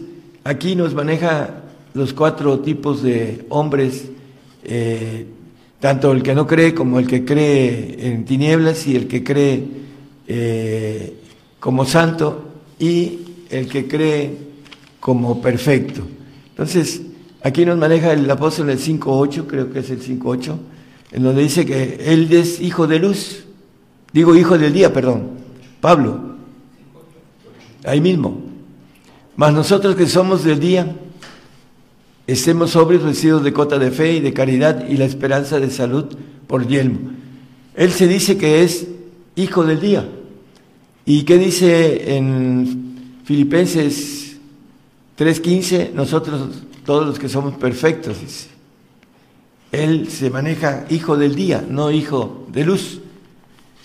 aquí 0.44 0.76
nos 0.76 0.96
maneja 0.96 1.62
los 1.94 2.14
cuatro 2.14 2.60
tipos 2.60 3.04
de 3.04 3.46
hombres 3.50 4.06
eh, 4.66 5.26
tanto 5.80 6.12
el 6.12 6.24
que 6.24 6.34
no 6.34 6.48
cree 6.48 6.74
como 6.74 7.00
el 7.00 7.08
que 7.08 7.24
cree 7.24 7.98
en 8.00 8.26
tinieblas 8.26 8.88
y 8.88 8.96
el 8.96 9.08
que 9.08 9.24
cree 9.24 9.64
eh, 10.28 11.16
como 11.60 11.86
santo 11.86 12.50
y 12.80 13.20
el 13.50 13.68
que 13.68 13.88
cree 13.88 14.38
como 15.00 15.42
perfecto. 15.42 16.02
Entonces, 16.50 17.02
aquí 17.44 17.66
nos 17.66 17.78
maneja 17.78 18.14
el 18.14 18.30
apóstol 18.30 18.70
el 18.72 18.80
5.8, 18.80 19.46
creo 19.46 19.72
que 19.72 19.80
es 19.80 19.90
el 19.92 20.02
5.8, 20.02 20.58
en 21.12 21.24
donde 21.24 21.44
dice 21.44 21.66
que 21.66 22.00
él 22.06 22.32
es 22.32 22.60
hijo 22.60 22.88
de 22.88 23.00
luz, 23.00 23.46
digo 24.12 24.36
hijo 24.36 24.58
del 24.58 24.74
día, 24.74 24.92
perdón, 24.92 25.32
Pablo, 25.82 26.36
ahí 27.84 28.02
mismo. 28.02 28.42
Mas 29.36 29.54
nosotros 29.54 29.96
que 29.96 30.08
somos 30.08 30.44
del 30.44 30.60
día, 30.60 30.96
Estemos 32.28 32.72
sobrios 32.72 33.04
vestidos 33.04 33.44
de 33.44 33.54
cota 33.54 33.78
de 33.78 33.92
fe 33.92 34.14
y 34.14 34.20
de 34.20 34.34
caridad 34.34 34.88
y 34.90 34.98
la 34.98 35.06
esperanza 35.06 35.60
de 35.60 35.70
salud 35.70 36.06
por 36.48 36.68
yelmo. 36.68 37.12
Él 37.76 37.92
se 37.92 38.08
dice 38.08 38.38
que 38.38 38.64
es 38.64 38.88
hijo 39.36 39.64
del 39.64 39.80
día. 39.80 40.10
¿Y 41.06 41.24
qué 41.24 41.38
dice 41.38 42.16
en 42.18 43.22
Filipenses 43.26 44.38
3:15? 45.18 45.92
Nosotros, 45.94 46.64
todos 46.84 47.06
los 47.06 47.20
que 47.20 47.30
somos 47.30 47.54
perfectos. 47.56 48.18
Él 49.72 50.10
se 50.10 50.32
maneja 50.32 50.86
hijo 50.90 51.18
del 51.18 51.36
día, 51.36 51.64
no 51.70 51.92
hijo 51.92 52.48
de 52.52 52.66
luz. 52.66 53.02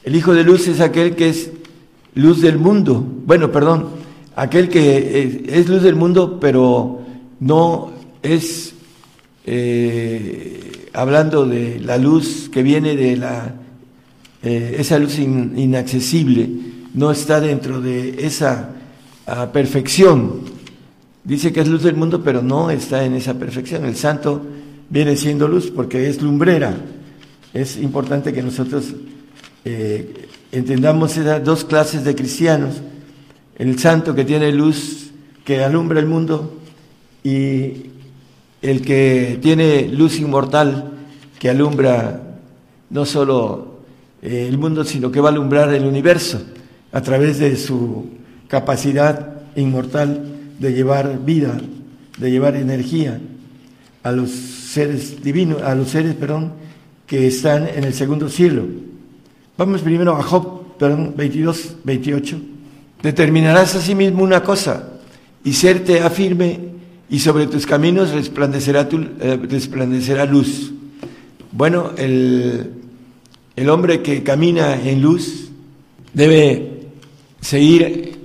El 0.02 0.16
hijo 0.16 0.32
de 0.32 0.44
luz 0.44 0.66
es 0.66 0.80
aquel 0.80 1.14
que 1.14 1.28
es 1.28 1.50
luz 2.14 2.40
del 2.40 2.56
mundo. 2.56 3.04
Bueno, 3.26 3.52
perdón, 3.52 3.88
aquel 4.34 4.70
que 4.70 5.44
es 5.46 5.68
luz 5.68 5.82
del 5.82 5.96
mundo, 5.96 6.38
pero 6.40 7.00
no 7.38 7.99
es 8.22 8.74
eh, 9.46 10.88
hablando 10.92 11.46
de 11.46 11.80
la 11.80 11.98
luz 11.98 12.48
que 12.52 12.62
viene 12.62 12.96
de 12.96 13.16
la 13.16 13.54
eh, 14.42 14.76
esa 14.78 14.98
luz 14.98 15.18
inaccesible, 15.18 16.48
no 16.94 17.10
está 17.10 17.40
dentro 17.40 17.80
de 17.80 18.24
esa 18.24 18.70
ah, 19.26 19.50
perfección. 19.52 20.40
Dice 21.24 21.52
que 21.52 21.60
es 21.60 21.68
luz 21.68 21.82
del 21.82 21.96
mundo, 21.96 22.22
pero 22.24 22.40
no 22.40 22.70
está 22.70 23.04
en 23.04 23.14
esa 23.14 23.34
perfección. 23.34 23.84
El 23.84 23.96
santo 23.96 24.40
viene 24.88 25.16
siendo 25.16 25.46
luz 25.46 25.70
porque 25.70 26.08
es 26.08 26.22
lumbrera. 26.22 26.74
Es 27.52 27.76
importante 27.76 28.32
que 28.32 28.42
nosotros 28.42 28.94
eh, 29.64 30.28
entendamos 30.52 31.18
esas 31.18 31.44
dos 31.44 31.64
clases 31.64 32.04
de 32.04 32.14
cristianos. 32.14 32.76
El 33.58 33.78
santo 33.78 34.14
que 34.14 34.24
tiene 34.24 34.52
luz, 34.52 35.10
que 35.44 35.62
alumbra 35.62 36.00
el 36.00 36.06
mundo, 36.06 36.58
y 37.22 37.90
el 38.62 38.82
que 38.82 39.38
tiene 39.40 39.88
luz 39.88 40.18
inmortal 40.18 40.92
que 41.38 41.48
alumbra 41.48 42.20
no 42.90 43.06
solo 43.06 43.80
eh, 44.22 44.46
el 44.48 44.58
mundo, 44.58 44.84
sino 44.84 45.10
que 45.10 45.20
va 45.20 45.30
a 45.30 45.32
alumbrar 45.32 45.72
el 45.72 45.86
universo 45.86 46.42
a 46.92 47.00
través 47.00 47.38
de 47.38 47.56
su 47.56 48.10
capacidad 48.48 49.42
inmortal 49.56 50.24
de 50.58 50.74
llevar 50.74 51.24
vida, 51.24 51.58
de 52.18 52.30
llevar 52.30 52.56
energía 52.56 53.20
a 54.02 54.12
los 54.12 54.30
seres 54.30 55.22
divinos, 55.22 55.62
a 55.62 55.74
los 55.74 55.88
seres, 55.88 56.14
perdón, 56.14 56.52
que 57.06 57.26
están 57.26 57.66
en 57.68 57.84
el 57.84 57.94
segundo 57.94 58.28
cielo. 58.28 58.64
Vamos 59.56 59.82
primero 59.82 60.16
a 60.16 60.22
Job, 60.22 60.76
perdón, 60.78 61.14
22, 61.16 61.76
28. 61.84 62.40
Determinarás 63.02 63.74
a 63.74 63.80
sí 63.80 63.94
mismo 63.94 64.22
una 64.22 64.42
cosa 64.42 64.90
y 65.42 65.52
serte 65.54 66.00
afirme 66.00 66.70
y 67.10 67.18
sobre 67.18 67.48
tus 67.48 67.66
caminos 67.66 68.12
resplandecerá, 68.12 68.88
tu, 68.88 68.98
eh, 68.98 69.38
resplandecerá 69.48 70.24
luz. 70.24 70.72
Bueno, 71.50 71.90
el, 71.98 72.70
el 73.56 73.68
hombre 73.68 74.00
que 74.00 74.22
camina 74.22 74.80
en 74.80 75.02
luz 75.02 75.50
debe 76.14 76.86
seguir 77.40 78.16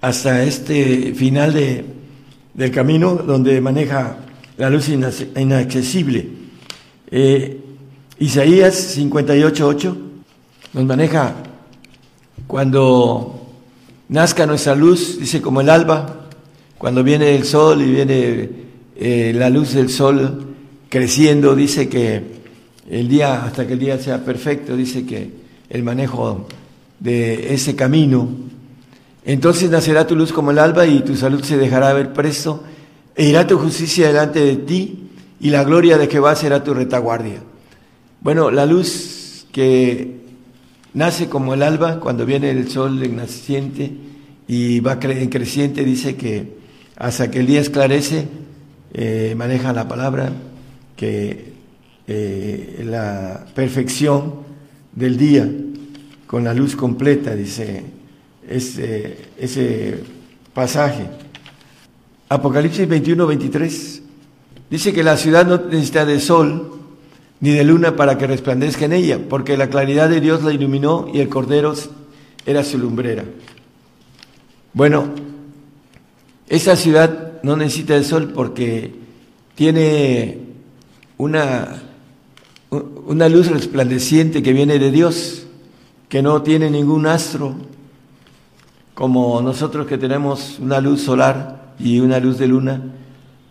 hasta 0.00 0.44
este 0.44 1.12
final 1.14 1.52
de, 1.52 1.84
del 2.54 2.70
camino 2.70 3.16
donde 3.16 3.60
maneja 3.60 4.18
la 4.56 4.70
luz 4.70 4.88
inaccesible. 4.88 6.28
Eh, 7.10 7.60
Isaías 8.20 8.96
58.8 8.96 9.96
nos 10.74 10.84
maneja 10.84 11.34
cuando 12.46 13.48
nazca 14.08 14.46
nuestra 14.46 14.74
luz, 14.74 15.18
dice 15.18 15.40
como 15.40 15.62
el 15.62 15.70
alba, 15.70 16.19
cuando 16.80 17.04
viene 17.04 17.34
el 17.34 17.44
sol 17.44 17.82
y 17.82 17.92
viene 17.92 18.48
eh, 18.96 19.32
la 19.34 19.50
luz 19.50 19.74
del 19.74 19.90
sol 19.90 20.46
creciendo, 20.88 21.54
dice 21.54 21.90
que 21.90 22.22
el 22.88 23.06
día, 23.06 23.44
hasta 23.44 23.66
que 23.66 23.74
el 23.74 23.78
día 23.78 23.98
sea 23.98 24.24
perfecto, 24.24 24.74
dice 24.74 25.04
que 25.04 25.30
el 25.68 25.82
manejo 25.82 26.48
de 26.98 27.52
ese 27.52 27.76
camino, 27.76 28.30
entonces 29.26 29.68
nacerá 29.68 30.06
tu 30.06 30.16
luz 30.16 30.32
como 30.32 30.52
el 30.52 30.58
alba 30.58 30.86
y 30.86 31.00
tu 31.00 31.16
salud 31.16 31.44
se 31.44 31.58
dejará 31.58 31.92
ver 31.92 32.14
presto, 32.14 32.64
e 33.14 33.28
irá 33.28 33.46
tu 33.46 33.58
justicia 33.58 34.06
delante 34.06 34.40
de 34.40 34.56
ti 34.56 35.10
y 35.38 35.50
la 35.50 35.64
gloria 35.64 35.98
de 35.98 36.08
Jehová 36.08 36.34
será 36.34 36.64
tu 36.64 36.72
retaguardia. 36.72 37.42
Bueno, 38.22 38.50
la 38.50 38.64
luz 38.64 39.44
que 39.52 40.16
nace 40.94 41.28
como 41.28 41.52
el 41.52 41.62
alba 41.62 42.00
cuando 42.00 42.24
viene 42.24 42.50
el 42.50 42.70
sol 42.70 43.02
en 43.02 43.16
naciente 43.16 43.92
y 44.48 44.80
va 44.80 44.98
en 45.02 45.28
creciente, 45.28 45.84
dice 45.84 46.16
que 46.16 46.59
hasta 47.00 47.30
que 47.30 47.40
el 47.40 47.46
día 47.46 47.62
esclarece, 47.62 48.28
eh, 48.92 49.34
maneja 49.34 49.72
la 49.72 49.88
palabra 49.88 50.30
que 50.96 51.54
eh, 52.06 52.84
la 52.84 53.46
perfección 53.54 54.34
del 54.94 55.16
día 55.16 55.48
con 56.26 56.44
la 56.44 56.52
luz 56.52 56.76
completa, 56.76 57.34
dice 57.34 57.84
ese, 58.46 59.16
ese 59.38 59.98
pasaje. 60.52 61.06
Apocalipsis 62.28 62.86
21, 62.86 63.26
23 63.26 64.02
dice 64.68 64.92
que 64.92 65.02
la 65.02 65.16
ciudad 65.16 65.46
no 65.46 65.56
necesita 65.56 66.04
de 66.04 66.20
sol 66.20 66.80
ni 67.40 67.52
de 67.52 67.64
luna 67.64 67.96
para 67.96 68.18
que 68.18 68.26
resplandezca 68.26 68.84
en 68.84 68.92
ella, 68.92 69.18
porque 69.26 69.56
la 69.56 69.70
claridad 69.70 70.10
de 70.10 70.20
Dios 70.20 70.42
la 70.42 70.52
iluminó 70.52 71.08
y 71.14 71.20
el 71.20 71.30
cordero 71.30 71.72
era 72.44 72.62
su 72.62 72.76
lumbrera. 72.76 73.24
Bueno, 74.74 75.29
esa 76.50 76.76
ciudad 76.76 77.40
no 77.42 77.56
necesita 77.56 77.94
de 77.94 78.04
sol 78.04 78.32
porque 78.34 78.92
tiene 79.54 80.36
una 81.16 81.80
una 82.70 83.28
luz 83.28 83.48
resplandeciente 83.48 84.42
que 84.42 84.52
viene 84.52 84.78
de 84.78 84.90
Dios, 84.90 85.46
que 86.08 86.22
no 86.22 86.42
tiene 86.42 86.70
ningún 86.70 87.06
astro, 87.06 87.56
como 88.94 89.42
nosotros 89.42 89.86
que 89.86 89.98
tenemos 89.98 90.58
una 90.60 90.80
luz 90.80 91.02
solar 91.02 91.74
y 91.78 91.98
una 92.00 92.20
luz 92.20 92.38
de 92.38 92.46
luna, 92.46 92.82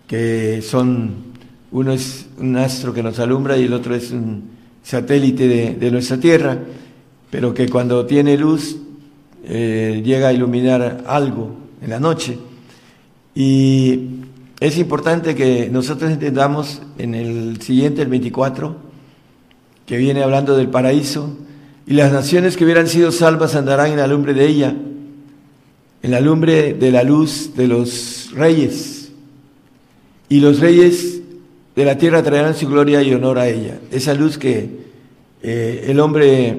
que 0.07 0.61
son, 0.61 1.15
uno 1.71 1.91
es 1.91 2.27
un 2.37 2.55
astro 2.55 2.93
que 2.93 3.03
nos 3.03 3.19
alumbra 3.19 3.57
y 3.57 3.65
el 3.65 3.73
otro 3.73 3.95
es 3.95 4.11
un 4.11 4.51
satélite 4.83 5.75
de, 5.75 5.91
nuestra 5.91 6.17
Tierra, 6.17 6.57
pero 7.29 7.53
que 7.53 7.67
cuando 7.67 8.05
tiene 8.05 8.37
luz 8.37 8.77
eh, 9.43 10.01
llega 10.05 10.29
a 10.29 10.33
iluminar 10.33 11.03
algo 11.05 11.55
en 11.81 11.89
la 11.89 11.99
noche. 11.99 12.37
Y 13.39 14.25
es 14.59 14.77
importante 14.77 15.33
que 15.33 15.69
nosotros 15.71 16.11
entendamos 16.11 16.81
en 16.97 17.15
el 17.15 17.61
siguiente, 17.61 18.01
el 18.01 18.09
24, 18.09 18.75
que 19.85 19.95
viene 19.95 20.23
hablando 20.23 20.57
del 20.57 20.67
paraíso, 20.67 21.37
y 21.87 21.93
las 21.93 22.11
naciones 22.11 22.57
que 22.57 22.65
hubieran 22.65 22.89
sido 22.89 23.13
salvas 23.13 23.55
andarán 23.55 23.91
en 23.91 23.99
la 23.99 24.07
lumbre 24.07 24.33
de 24.33 24.45
ella, 24.45 24.75
en 26.03 26.11
la 26.11 26.19
lumbre 26.19 26.73
de 26.73 26.91
la 26.91 27.03
luz 27.03 27.51
de 27.55 27.69
los 27.69 28.29
reyes, 28.33 29.13
y 30.27 30.41
los 30.41 30.59
reyes 30.59 31.21
de 31.77 31.85
la 31.85 31.97
tierra 31.97 32.21
traerán 32.21 32.55
su 32.55 32.67
gloria 32.67 33.01
y 33.03 33.13
honor 33.13 33.39
a 33.39 33.47
ella. 33.47 33.79
Esa 33.89 34.13
luz 34.15 34.37
que 34.37 34.69
eh, 35.41 35.85
el 35.87 36.01
hombre 36.01 36.57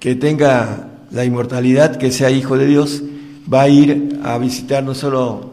que 0.00 0.16
tenga 0.16 0.88
la 1.12 1.24
inmortalidad, 1.24 1.98
que 1.98 2.10
sea 2.10 2.32
hijo 2.32 2.58
de 2.58 2.66
Dios, 2.66 3.00
va 3.52 3.62
a 3.62 3.68
ir 3.68 4.18
a 4.24 4.38
visitar 4.38 4.82
no 4.82 4.96
solo 4.96 5.49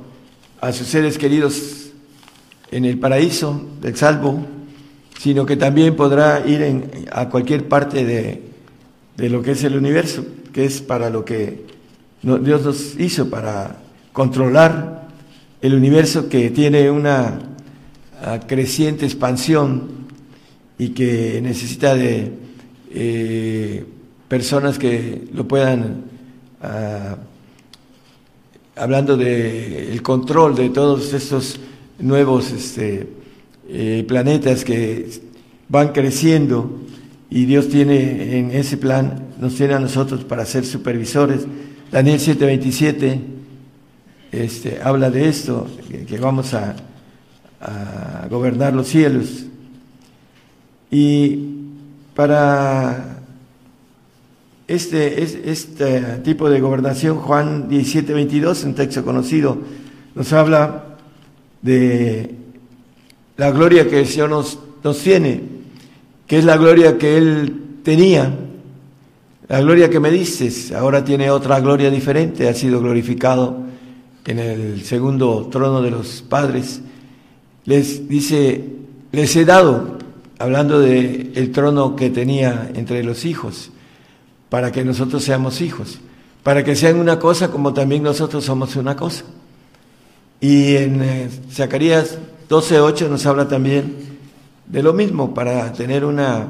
a 0.62 0.72
sus 0.72 0.88
seres 0.88 1.18
queridos 1.18 1.92
en 2.72 2.86
el 2.86 3.00
paraíso 3.00 3.66
del 3.82 3.96
salvo, 3.96 4.46
sino 5.20 5.46
que 5.46 5.58
también 5.58 5.96
podrá 5.96 6.46
ir 6.46 7.08
a 7.12 7.30
cualquier 7.30 7.68
parte 7.68 8.06
de, 8.06 9.30
lo 9.30 9.42
que 9.42 9.52
es 9.52 9.64
el 9.64 9.76
universo, 9.76 10.26
que 10.54 10.66
es 10.66 10.82
para 10.82 11.10
lo 11.10 11.26
que 11.26 11.66
Dios 12.22 12.64
nos 12.64 13.00
hizo, 13.00 13.30
para 13.30 13.78
controlar 14.14 15.08
el 15.62 15.74
universo 15.74 16.30
que 16.30 16.50
tiene 16.52 16.90
una 16.92 17.40
ah, 18.22 18.40
creciente 18.46 19.06
expansión 19.06 20.08
y 20.78 20.90
que 20.90 21.40
necesita 21.42 21.96
de 21.96 22.34
eh, 22.92 23.86
personas 24.28 24.78
que 24.78 25.28
lo 25.34 25.48
puedan, 25.48 26.04
ah, 26.62 27.18
hablando 28.78 29.18
del 29.18 30.02
control 30.02 30.56
de 30.56 30.70
todos 30.70 31.14
estos 31.14 31.60
nuevos 32.00 32.52
este, 32.52 33.08
eh, 33.68 34.06
planetas 34.08 34.64
que 34.64 35.10
van 35.68 35.90
creciendo 35.90 36.80
y 37.30 37.46
Dios 37.46 37.68
tiene 37.70 38.38
en 38.38 38.52
ese 38.52 38.78
plan, 38.78 39.28
nos 39.40 39.56
tiene 39.56 39.74
a 39.74 39.80
nosotros 39.80 40.24
para 40.24 40.46
ser 40.46 40.66
supervisores. 40.66 41.46
Daniel 41.92 42.20
7:27 42.20 43.20
este, 44.32 44.80
habla 44.82 45.10
de 45.10 45.30
esto, 45.30 45.68
que, 46.08 46.18
vamos 46.18 46.54
a, 46.54 46.76
gobernar 48.30 48.74
los 48.74 48.88
cielos. 48.88 49.46
Y 50.92 51.40
para 52.14 53.17
este, 54.68 55.24
este 55.50 56.02
tipo 56.24 56.50
de 56.50 56.60
gobernación, 56.60 57.18
Juan 57.20 57.70
17:22, 57.70 58.66
un 58.66 58.76
texto 58.76 59.04
conocido, 59.04 59.58
nos 60.14 60.34
habla 60.34 60.98
de 61.62 62.36
la 63.38 63.52
gloria 63.52 63.88
que 63.88 64.02
el 64.02 64.08
Señor 64.08 64.30
nos, 64.30 64.60
nos 64.84 65.00
tiene, 65.00 65.42
que 66.28 66.38
es 66.40 66.44
la 66.44 66.58
gloria 66.58 66.98
que 66.98 67.18
Él 67.18 67.54
tenía, 67.84 68.36
la 69.48 69.62
gloria 69.62 69.90
que 69.90 70.02
me 70.02 70.12
dices, 70.12 70.74
ahora 70.74 71.06
tiene 71.06 71.32
otra 71.32 71.62
gloria 71.62 71.90
diferente, 71.90 72.50
ha 72.50 72.54
sido 72.54 72.82
glorificado 72.82 73.66
en 74.26 74.40
el 74.40 74.84
segundo 74.84 75.48
trono 75.50 75.82
de 75.82 75.92
los 75.92 76.22
padres. 76.22 76.82
Les 77.64 78.10
dice, 78.10 78.66
les 79.14 79.36
he 79.38 79.46
dado, 79.46 79.98
hablando 80.38 80.82
de 80.82 81.32
el 81.36 81.52
trono 81.54 81.96
que 81.96 82.10
tenía 82.10 82.70
entre 82.76 83.04
los 83.04 83.24
hijos, 83.24 83.72
para 84.50 84.72
que 84.72 84.84
nosotros 84.84 85.24
seamos 85.24 85.62
hijos, 85.62 86.00
para 86.44 86.64
que 86.64 86.76
sean 86.76 87.00
una 87.00 87.20
cosa 87.20 87.50
como 87.50 87.74
también 87.74 88.04
nosotros 88.04 88.46
somos 88.46 88.76
una 88.76 88.96
cosa. 88.96 89.24
Y 90.40 90.76
en 90.76 91.02
eh, 91.02 91.30
Zacarías 91.52 92.18
12.8 92.50 93.10
nos 93.10 93.26
habla 93.26 93.48
también 93.48 93.96
de 94.68 94.84
lo 94.84 94.94
mismo 94.94 95.34
para 95.34 95.74
tener 95.74 96.06
una 96.06 96.48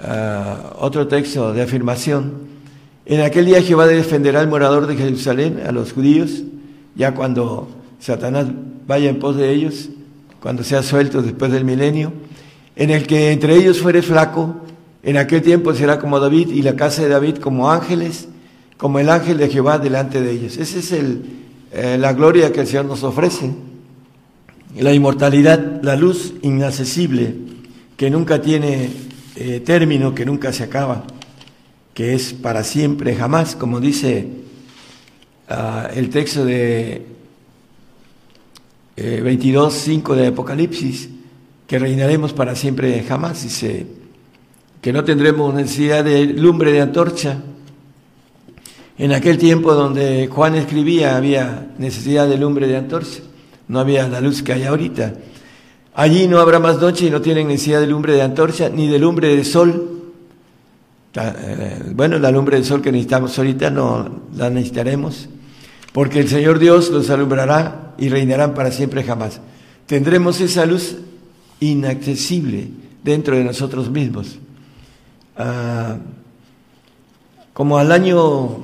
ah, 0.00 0.74
otro 0.78 1.08
texto 1.08 1.52
de 1.52 1.62
afirmación. 1.62 2.52
En 3.04 3.20
aquel 3.20 3.46
día 3.46 3.62
Jehová 3.62 3.86
defenderá 3.86 4.40
al 4.40 4.48
morador 4.48 4.86
de 4.86 4.96
Jerusalén, 4.96 5.62
a 5.66 5.72
los 5.72 5.92
judíos, 5.92 6.42
ya 6.94 7.14
cuando 7.14 7.68
Satanás 7.98 8.46
vaya 8.86 9.10
en 9.10 9.18
pos 9.18 9.36
de 9.36 9.50
ellos, 9.50 9.88
cuando 10.40 10.62
sea 10.62 10.82
suelto 10.82 11.22
después 11.22 11.50
del 11.50 11.64
milenio, 11.64 12.12
en 12.76 12.90
el 12.90 13.06
que 13.06 13.32
entre 13.32 13.56
ellos 13.56 13.80
fuere 13.80 14.02
flaco, 14.02 14.56
en 15.02 15.16
aquel 15.16 15.42
tiempo 15.42 15.74
será 15.74 15.98
como 15.98 16.20
David 16.20 16.50
y 16.50 16.62
la 16.62 16.76
casa 16.76 17.02
de 17.02 17.08
David 17.08 17.38
como 17.38 17.70
ángeles, 17.70 18.28
como 18.76 18.98
el 18.98 19.08
ángel 19.08 19.38
de 19.38 19.48
Jehová 19.48 19.78
delante 19.78 20.20
de 20.20 20.30
ellos. 20.30 20.56
Esa 20.56 20.78
es 20.78 20.92
eh, 20.92 21.96
la 21.98 22.12
gloria 22.12 22.52
que 22.52 22.60
el 22.60 22.66
Señor 22.66 22.84
nos 22.84 23.02
ofrece 23.02 23.50
la 24.78 24.92
inmortalidad, 24.92 25.82
la 25.82 25.96
luz 25.96 26.34
inaccesible, 26.42 27.34
que 27.96 28.10
nunca 28.10 28.40
tiene 28.40 28.90
eh, 29.36 29.60
término, 29.60 30.14
que 30.14 30.24
nunca 30.24 30.52
se 30.52 30.64
acaba, 30.64 31.04
que 31.94 32.14
es 32.14 32.32
para 32.32 32.64
siempre, 32.64 33.14
jamás, 33.14 33.54
como 33.54 33.80
dice 33.80 34.28
ah, 35.48 35.90
el 35.94 36.08
texto 36.10 36.44
de 36.44 37.06
eh, 38.96 39.22
22.5 39.24 40.14
de 40.14 40.26
Apocalipsis, 40.28 41.08
que 41.66 41.78
reinaremos 41.78 42.32
para 42.32 42.54
siempre, 42.54 43.04
jamás, 43.06 43.42
dice 43.42 43.86
que 44.82 44.92
no 44.92 45.04
tendremos 45.04 45.54
necesidad 45.54 46.04
de 46.04 46.26
lumbre 46.26 46.72
de 46.72 46.82
antorcha. 46.82 47.38
En 48.98 49.12
aquel 49.12 49.38
tiempo 49.38 49.72
donde 49.72 50.28
Juan 50.30 50.56
escribía 50.56 51.16
había 51.16 51.72
necesidad 51.78 52.28
de 52.28 52.36
lumbre 52.36 52.66
de 52.66 52.76
antorcha 52.76 53.22
no 53.72 53.80
había 53.80 54.06
la 54.06 54.20
luz 54.20 54.42
que 54.42 54.52
hay 54.52 54.64
ahorita. 54.64 55.14
Allí 55.94 56.28
no 56.28 56.40
habrá 56.40 56.58
más 56.58 56.78
noche 56.78 57.06
y 57.06 57.10
no 57.10 57.22
tienen 57.22 57.48
necesidad 57.48 57.80
de 57.80 57.86
lumbre 57.86 58.12
de 58.12 58.20
antorcha 58.20 58.68
ni 58.68 58.86
de 58.86 58.98
lumbre 58.98 59.34
de 59.34 59.44
sol. 59.44 60.12
Eh, 61.14 61.92
bueno, 61.94 62.18
la 62.18 62.30
lumbre 62.30 62.58
de 62.58 62.64
sol 62.64 62.82
que 62.82 62.92
necesitamos 62.92 63.38
ahorita 63.38 63.70
no 63.70 64.22
la 64.36 64.50
necesitaremos, 64.50 65.28
porque 65.92 66.20
el 66.20 66.28
Señor 66.28 66.58
Dios 66.58 66.90
los 66.90 67.08
alumbrará 67.08 67.94
y 67.96 68.10
reinarán 68.10 68.52
para 68.52 68.70
siempre 68.70 69.04
jamás. 69.04 69.40
Tendremos 69.86 70.40
esa 70.40 70.66
luz 70.66 70.96
inaccesible 71.60 72.68
dentro 73.02 73.36
de 73.36 73.44
nosotros 73.44 73.90
mismos. 73.90 74.38
Ah, 75.36 75.96
como 77.54 77.78
al 77.78 77.90
año, 77.90 78.58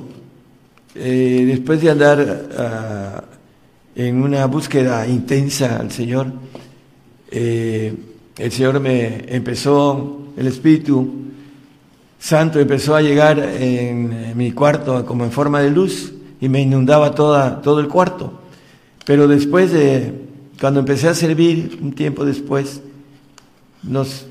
eh, 0.94 1.44
después 1.46 1.80
de 1.80 1.90
andar 1.90 2.48
ah, 2.58 3.24
en 3.94 4.22
una 4.22 4.46
búsqueda 4.46 5.06
intensa 5.06 5.76
al 5.76 5.90
Señor, 5.90 6.26
eh, 7.30 7.94
el 8.36 8.52
Señor 8.52 8.80
me 8.80 9.24
empezó, 9.34 10.26
el 10.36 10.46
Espíritu 10.46 11.10
Santo 12.18 12.60
empezó 12.60 12.94
a 12.96 13.02
llegar 13.02 13.38
en 13.38 14.36
mi 14.36 14.52
cuarto 14.52 15.06
como 15.06 15.24
en 15.24 15.32
forma 15.32 15.60
de 15.60 15.70
luz 15.70 16.12
y 16.40 16.48
me 16.48 16.60
inundaba 16.60 17.14
toda, 17.14 17.62
todo 17.62 17.80
el 17.80 17.88
cuarto. 17.88 18.40
Pero 19.06 19.26
después 19.26 19.72
de, 19.72 20.12
cuando 20.60 20.80
empecé 20.80 21.08
a 21.08 21.14
servir, 21.14 21.78
un 21.80 21.92
tiempo 21.92 22.24
después, 22.24 22.82
unos 23.86 24.26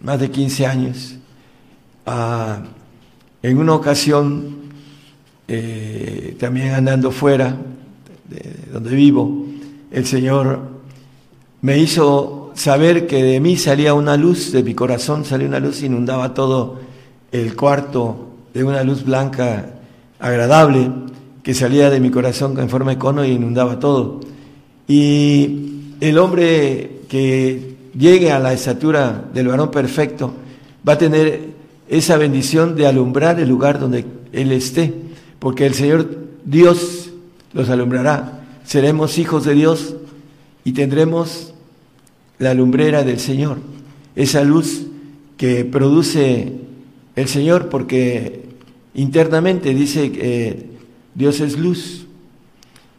más 0.00 0.20
de 0.20 0.30
15 0.30 0.66
años, 0.66 1.16
ah, 2.06 2.60
en 3.42 3.58
una 3.58 3.74
ocasión, 3.74 4.56
eh, 5.48 6.36
también 6.38 6.74
andando 6.74 7.10
fuera 7.10 7.56
de 8.28 8.72
donde 8.72 8.94
vivo, 8.94 9.46
el 9.90 10.06
Señor 10.06 10.60
me 11.60 11.78
hizo 11.78 12.52
saber 12.54 13.06
que 13.06 13.22
de 13.22 13.40
mí 13.40 13.56
salía 13.56 13.94
una 13.94 14.16
luz, 14.16 14.52
de 14.52 14.62
mi 14.62 14.74
corazón 14.74 15.24
salía 15.24 15.48
una 15.48 15.60
luz, 15.60 15.82
inundaba 15.82 16.34
todo 16.34 16.80
el 17.30 17.56
cuarto 17.56 18.28
de 18.52 18.64
una 18.64 18.82
luz 18.84 19.04
blanca 19.04 19.66
agradable 20.18 20.90
que 21.42 21.54
salía 21.54 21.90
de 21.90 22.00
mi 22.00 22.10
corazón 22.10 22.58
en 22.58 22.68
forma 22.68 22.92
de 22.92 22.98
cono 22.98 23.24
y 23.24 23.32
inundaba 23.32 23.78
todo. 23.78 24.20
Y 24.86 25.94
el 26.00 26.18
hombre 26.18 27.00
que 27.08 27.76
llegue 27.96 28.30
a 28.30 28.38
la 28.38 28.52
estatura 28.52 29.24
del 29.32 29.48
varón 29.48 29.70
perfecto 29.70 30.32
va 30.86 30.94
a 30.94 30.98
tener 30.98 31.51
esa 31.92 32.16
bendición 32.16 32.74
de 32.74 32.86
alumbrar 32.86 33.38
el 33.38 33.50
lugar 33.50 33.78
donde 33.78 34.06
él 34.32 34.50
esté, 34.50 34.94
porque 35.38 35.66
el 35.66 35.74
Señor 35.74 36.08
Dios 36.42 37.10
los 37.52 37.68
alumbrará. 37.68 38.46
Seremos 38.64 39.18
hijos 39.18 39.44
de 39.44 39.52
Dios 39.52 39.96
y 40.64 40.72
tendremos 40.72 41.52
la 42.38 42.54
lumbrera 42.54 43.04
del 43.04 43.20
Señor, 43.20 43.58
esa 44.16 44.42
luz 44.42 44.86
que 45.36 45.66
produce 45.66 46.54
el 47.14 47.28
Señor 47.28 47.68
porque 47.68 48.46
internamente 48.94 49.74
dice 49.74 50.12
que 50.12 50.70
Dios 51.14 51.40
es 51.40 51.58
luz 51.58 52.06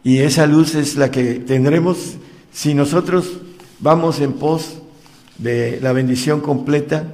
y 0.04 0.18
esa 0.18 0.46
luz 0.46 0.76
es 0.76 0.94
la 0.94 1.10
que 1.10 1.34
tendremos 1.40 2.14
si 2.52 2.74
nosotros 2.74 3.38
vamos 3.80 4.20
en 4.20 4.34
pos 4.34 4.74
de 5.38 5.80
la 5.82 5.92
bendición 5.92 6.40
completa, 6.40 7.12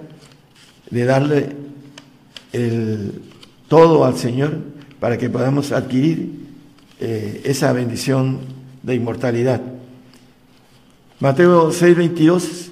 de 0.91 1.05
darle 1.07 1.70
el 2.53 3.23
todo 3.69 4.05
al 4.05 4.17
Señor 4.17 4.59
para 4.99 5.17
que 5.17 5.31
podamos 5.31 5.73
adquirir 5.73 6.41
eh, 6.99 7.43
esa 7.45 7.73
bendición 7.73 8.41
de 8.83 8.95
inmortalidad. 8.95 9.61
Mateo 11.21 11.71
6:22, 11.71 12.71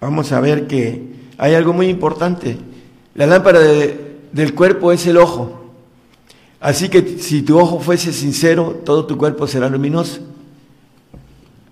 vamos 0.00 0.32
a 0.32 0.40
ver 0.40 0.66
que 0.66 1.02
hay 1.38 1.54
algo 1.54 1.72
muy 1.72 1.88
importante. 1.88 2.56
La 3.14 3.26
lámpara 3.26 3.60
del 3.60 4.54
cuerpo 4.54 4.92
es 4.92 5.06
el 5.06 5.16
ojo. 5.18 5.72
Así 6.60 6.88
que 6.88 7.18
si 7.18 7.42
tu 7.42 7.58
ojo 7.58 7.80
fuese 7.80 8.12
sincero, 8.12 8.80
todo 8.84 9.06
tu 9.06 9.16
cuerpo 9.16 9.46
será 9.46 9.68
luminoso. 9.68 10.20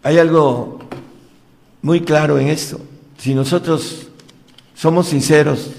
Hay 0.02 0.18
algo 0.18 0.78
muy 1.82 2.02
claro 2.02 2.38
en 2.38 2.48
esto. 2.48 2.80
Si 3.16 3.34
nosotros 3.34 4.08
somos 4.74 5.08
sinceros 5.08 5.70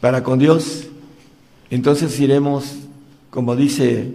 para 0.00 0.22
con 0.22 0.38
Dios, 0.38 0.86
entonces 1.70 2.18
iremos, 2.20 2.76
como 3.30 3.56
dice 3.56 4.12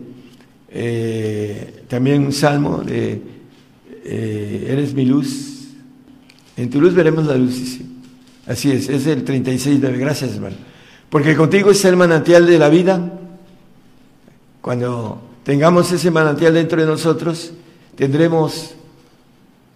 eh, 0.70 1.84
también 1.88 2.26
un 2.26 2.32
salmo 2.32 2.80
de 2.80 3.22
eh, 4.06 4.68
eres 4.70 4.94
mi 4.94 5.06
luz. 5.06 5.68
En 6.58 6.70
tu 6.70 6.82
luz 6.82 6.94
veremos 6.94 7.26
la 7.26 7.36
luz. 7.36 7.80
Así 8.46 8.72
es, 8.72 8.90
es 8.90 9.08
el 9.08 9.24
36 9.24 9.82
de 9.82 9.98
gracias, 9.98 10.36
hermano. 10.36 10.56
Porque 11.10 11.36
contigo 11.36 11.72
es 11.72 11.86
el 11.86 11.96
manantial 11.96 12.46
de 12.46 12.58
la 12.58 12.70
vida. 12.70 13.20
Cuando 14.62 15.22
tengamos 15.44 15.92
ese 15.92 16.10
manantial 16.10 16.54
dentro 16.56 16.82
de 16.82 16.88
nosotros, 16.88 17.54
tendremos 17.96 18.74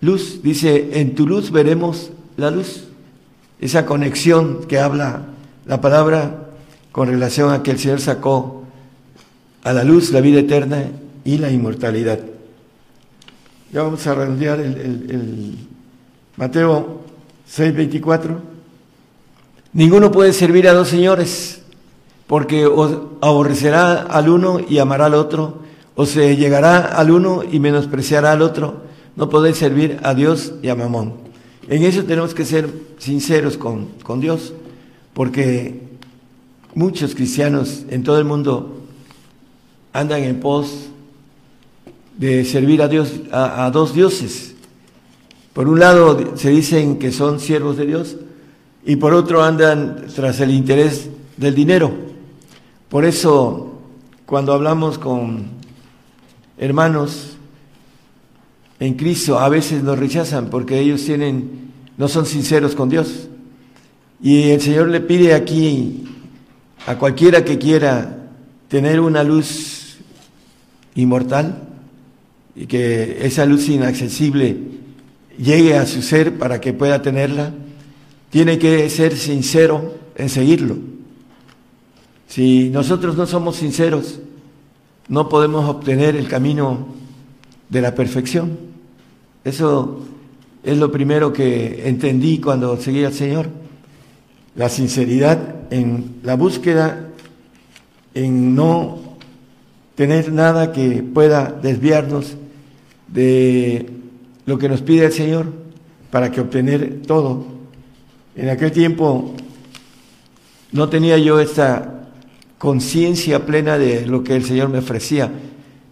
luz. 0.01 0.41
Dice, 0.41 0.99
en 0.99 1.15
tu 1.15 1.27
luz 1.27 1.51
veremos 1.51 2.11
la 2.37 2.51
luz. 2.51 2.85
Esa 3.59 3.85
conexión 3.85 4.65
que 4.67 4.79
habla 4.79 5.27
la 5.67 5.81
palabra 5.81 6.47
con 6.91 7.09
relación 7.09 7.51
a 7.51 7.61
que 7.61 7.71
el 7.71 7.79
Señor 7.79 7.99
sacó 7.99 8.63
a 9.63 9.73
la 9.73 9.83
luz 9.83 10.11
la 10.11 10.21
vida 10.21 10.39
eterna 10.39 10.85
y 11.25 11.37
la 11.37 11.51
inmortalidad. 11.51 12.19
Ya 13.71 13.83
vamos 13.83 14.07
a 14.07 14.15
redondear 14.15 14.59
el, 14.61 14.75
el, 14.75 15.57
Mateo 16.37 17.01
6:24. 17.51 18.37
Ninguno 19.73 20.11
puede 20.11 20.31
servir 20.31 20.67
a 20.69 20.73
dos 20.73 20.87
señores, 20.87 21.61
porque 22.27 22.65
o 22.65 23.17
aborrecerá 23.21 24.03
al 24.03 24.29
uno 24.29 24.59
y 24.59 24.79
amará 24.79 25.05
al 25.05 25.15
otro, 25.15 25.63
o 25.95 26.05
se 26.05 26.37
llegará 26.37 26.79
al 26.79 27.11
uno 27.11 27.43
y 27.43 27.59
menospreciará 27.59 28.31
al 28.31 28.41
otro. 28.41 28.83
No 29.15 29.29
podéis 29.29 29.57
servir 29.57 29.99
a 30.03 30.13
Dios 30.13 30.53
y 30.61 30.69
a 30.69 30.75
Mamón. 30.75 31.15
En 31.67 31.83
eso 31.83 32.03
tenemos 32.03 32.33
que 32.33 32.45
ser 32.45 32.69
sinceros 32.99 33.57
con, 33.57 33.87
con 34.03 34.21
Dios, 34.21 34.53
porque 35.17 35.81
muchos 36.75 37.15
cristianos 37.15 37.85
en 37.89 38.03
todo 38.03 38.19
el 38.19 38.25
mundo 38.25 38.83
andan 39.91 40.21
en 40.21 40.39
pos 40.39 40.89
de 42.19 42.45
servir 42.45 42.83
a 42.83 42.87
Dios, 42.87 43.13
a, 43.31 43.67
dos 43.71 43.95
dioses. 43.95 44.53
Por 45.53 45.67
un 45.69 45.79
lado 45.79 46.37
se 46.37 46.51
dicen 46.51 46.99
que 46.99 47.11
son 47.11 47.39
siervos 47.39 47.77
de 47.77 47.87
Dios 47.87 48.17
y 48.85 48.97
por 48.97 49.15
otro 49.15 49.41
andan 49.41 50.05
tras 50.15 50.39
el 50.39 50.51
interés 50.51 51.09
del 51.35 51.55
dinero. 51.55 51.91
Por 52.87 53.03
eso 53.03 53.73
cuando 54.27 54.53
hablamos 54.53 54.99
con 54.99 55.47
hermanos 56.59 57.37
en 58.79 58.93
Cristo 58.93 59.39
a 59.39 59.49
veces 59.49 59.81
nos 59.81 59.97
rechazan 59.97 60.51
porque 60.51 60.79
ellos 60.79 61.03
tienen 61.03 61.71
no 61.97 62.07
son 62.07 62.27
sinceros 62.27 62.75
con 62.75 62.89
Dios. 62.89 63.29
Y 64.21 64.49
el 64.49 64.61
Señor 64.61 64.89
le 64.89 65.01
pide 65.01 65.33
aquí 65.33 66.05
a 66.85 66.97
cualquiera 66.97 67.45
que 67.45 67.57
quiera 67.57 68.29
tener 68.67 68.99
una 68.99 69.23
luz 69.23 69.97
inmortal 70.95 71.63
y 72.55 72.65
que 72.65 73.25
esa 73.25 73.45
luz 73.45 73.69
inaccesible 73.69 74.57
llegue 75.37 75.77
a 75.77 75.85
su 75.85 76.01
ser 76.01 76.37
para 76.37 76.59
que 76.59 76.73
pueda 76.73 77.01
tenerla, 77.01 77.53
tiene 78.29 78.57
que 78.57 78.89
ser 78.89 79.15
sincero 79.15 79.95
en 80.15 80.29
seguirlo. 80.29 80.77
Si 82.27 82.69
nosotros 82.69 83.15
no 83.15 83.25
somos 83.27 83.57
sinceros, 83.57 84.19
no 85.07 85.29
podemos 85.29 85.69
obtener 85.69 86.15
el 86.15 86.27
camino 86.27 86.87
de 87.69 87.81
la 87.81 87.95
perfección. 87.95 88.57
Eso 89.43 90.01
es 90.63 90.77
lo 90.77 90.91
primero 90.91 91.31
que 91.31 91.87
entendí 91.87 92.39
cuando 92.39 92.75
seguí 92.77 93.03
al 93.03 93.13
Señor. 93.13 93.66
La 94.57 94.69
sinceridad 94.69 95.39
en 95.69 96.15
la 96.23 96.35
búsqueda, 96.35 97.11
en 98.13 98.55
no 98.55 98.97
tener 99.93 100.33
nada 100.33 100.71
que 100.71 101.03
pueda 101.03 101.51
desviarnos 101.51 102.35
de 103.07 103.85
lo 104.45 104.57
que 104.57 104.67
nos 104.67 104.81
pide 104.81 105.05
el 105.05 105.11
Señor 105.11 105.45
para 106.09 106.31
que 106.31 106.41
obtener 106.41 107.03
todo. 107.05 107.45
En 108.35 108.49
aquel 108.49 108.71
tiempo 108.71 109.35
no 110.71 110.89
tenía 110.89 111.19
yo 111.19 111.39
esta 111.39 112.09
conciencia 112.57 113.45
plena 113.45 113.77
de 113.77 114.07
lo 114.07 114.23
que 114.23 114.35
el 114.35 114.43
Señor 114.43 114.69
me 114.69 114.79
ofrecía, 114.79 115.31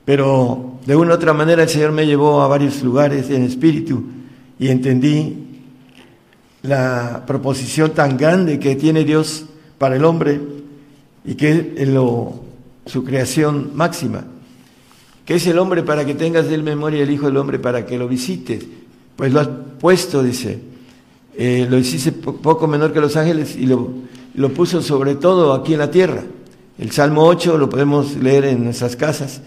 pero 0.06 0.80
de 0.88 0.96
una 0.96 1.12
u 1.12 1.16
otra 1.16 1.34
manera 1.34 1.64
el 1.64 1.70
Señor 1.70 1.92
me 1.92 2.08
llevó 2.08 2.42
a 2.42 2.48
varios 2.48 2.82
lugares 2.82 3.30
en 3.30 3.44
espíritu 3.44 4.04
y 4.58 4.70
entendí 4.70 5.55
la 6.68 7.24
proposición 7.26 7.92
tan 7.92 8.18
grande 8.18 8.60
que 8.60 8.76
tiene 8.76 9.04
Dios 9.04 9.46
para 9.78 9.96
el 9.96 10.06
hombre 10.06 10.42
y 11.24 11.36
que 11.36 11.74
es 11.78 11.90
su 12.86 13.04
creación 13.04 13.72
máxima. 13.74 14.26
¿Qué 15.26 15.36
es 15.36 15.48
el 15.48 15.58
hombre 15.58 15.82
para 15.84 16.06
que 16.06 16.14
tengas 16.14 16.48
de 16.48 16.56
él 16.56 16.64
memoria 16.64 17.02
el 17.02 17.10
Hijo 17.10 17.26
del 17.26 17.38
Hombre 17.38 17.58
para 17.58 17.86
que 17.86 17.98
lo 17.98 18.08
visites? 18.08 18.64
Pues 19.16 19.34
lo 19.34 19.40
has 19.40 19.50
puesto, 19.80 20.22
dice. 20.22 20.60
Eh, 21.36 21.66
lo 21.70 21.78
hiciste 21.78 22.12
poco 22.12 22.68
menor 22.68 22.94
que 22.94 23.02
los 23.02 23.18
ángeles 23.18 23.56
y 23.56 23.66
lo, 23.66 23.90
lo 24.36 24.50
puso 24.54 24.82
sobre 24.82 25.16
todo 25.16 25.54
aquí 25.54 25.74
en 25.74 25.80
la 25.80 25.90
tierra. 25.90 26.24
El 26.78 26.92
Salmo 26.92 27.24
8 27.26 27.58
lo 27.58 27.70
podemos 27.70 28.16
leer 28.18 28.46
en 28.46 28.64
nuestras 28.64 28.96
casas 28.96 29.42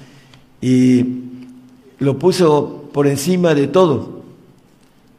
y 0.60 1.04
lo 2.00 2.18
puso 2.18 2.90
por 2.92 3.06
encima 3.06 3.54
de 3.54 3.68
todo 3.68 4.22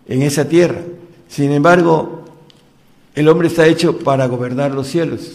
en 0.07 0.23
esa 0.23 0.49
tierra. 0.49 0.81
Sin 1.29 1.51
embargo, 1.51 2.25
el 3.13 3.29
hombre 3.29 3.47
está 3.47 3.67
hecho 3.67 3.99
para 3.99 4.27
gobernar 4.27 4.71
los 4.71 4.87
cielos, 4.87 5.31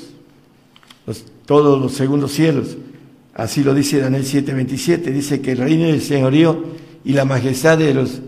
todos 1.47 1.81
los 1.81 1.93
segundos 1.93 2.33
cielos. 2.33 2.77
Así 3.33 3.62
lo 3.62 3.73
dice 3.75 4.01
Daniel 4.01 4.25
7:27, 4.25 5.12
dice 5.12 5.41
que 5.41 5.53
el 5.53 5.59
reino 5.59 5.87
del 5.87 6.03
señorío 6.03 6.62
y 7.05 7.12
la 7.12 7.25
majestad 7.25 7.79
de 7.79 7.95
los 7.95 8.21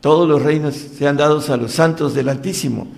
todos 0.00 0.28
los 0.28 0.42
reinos 0.42 0.74
sean 0.74 1.16
dados 1.16 1.48
a 1.48 1.56
los 1.56 1.72
santos 1.72 2.12
del 2.12 2.28
Altísimo, 2.28 2.88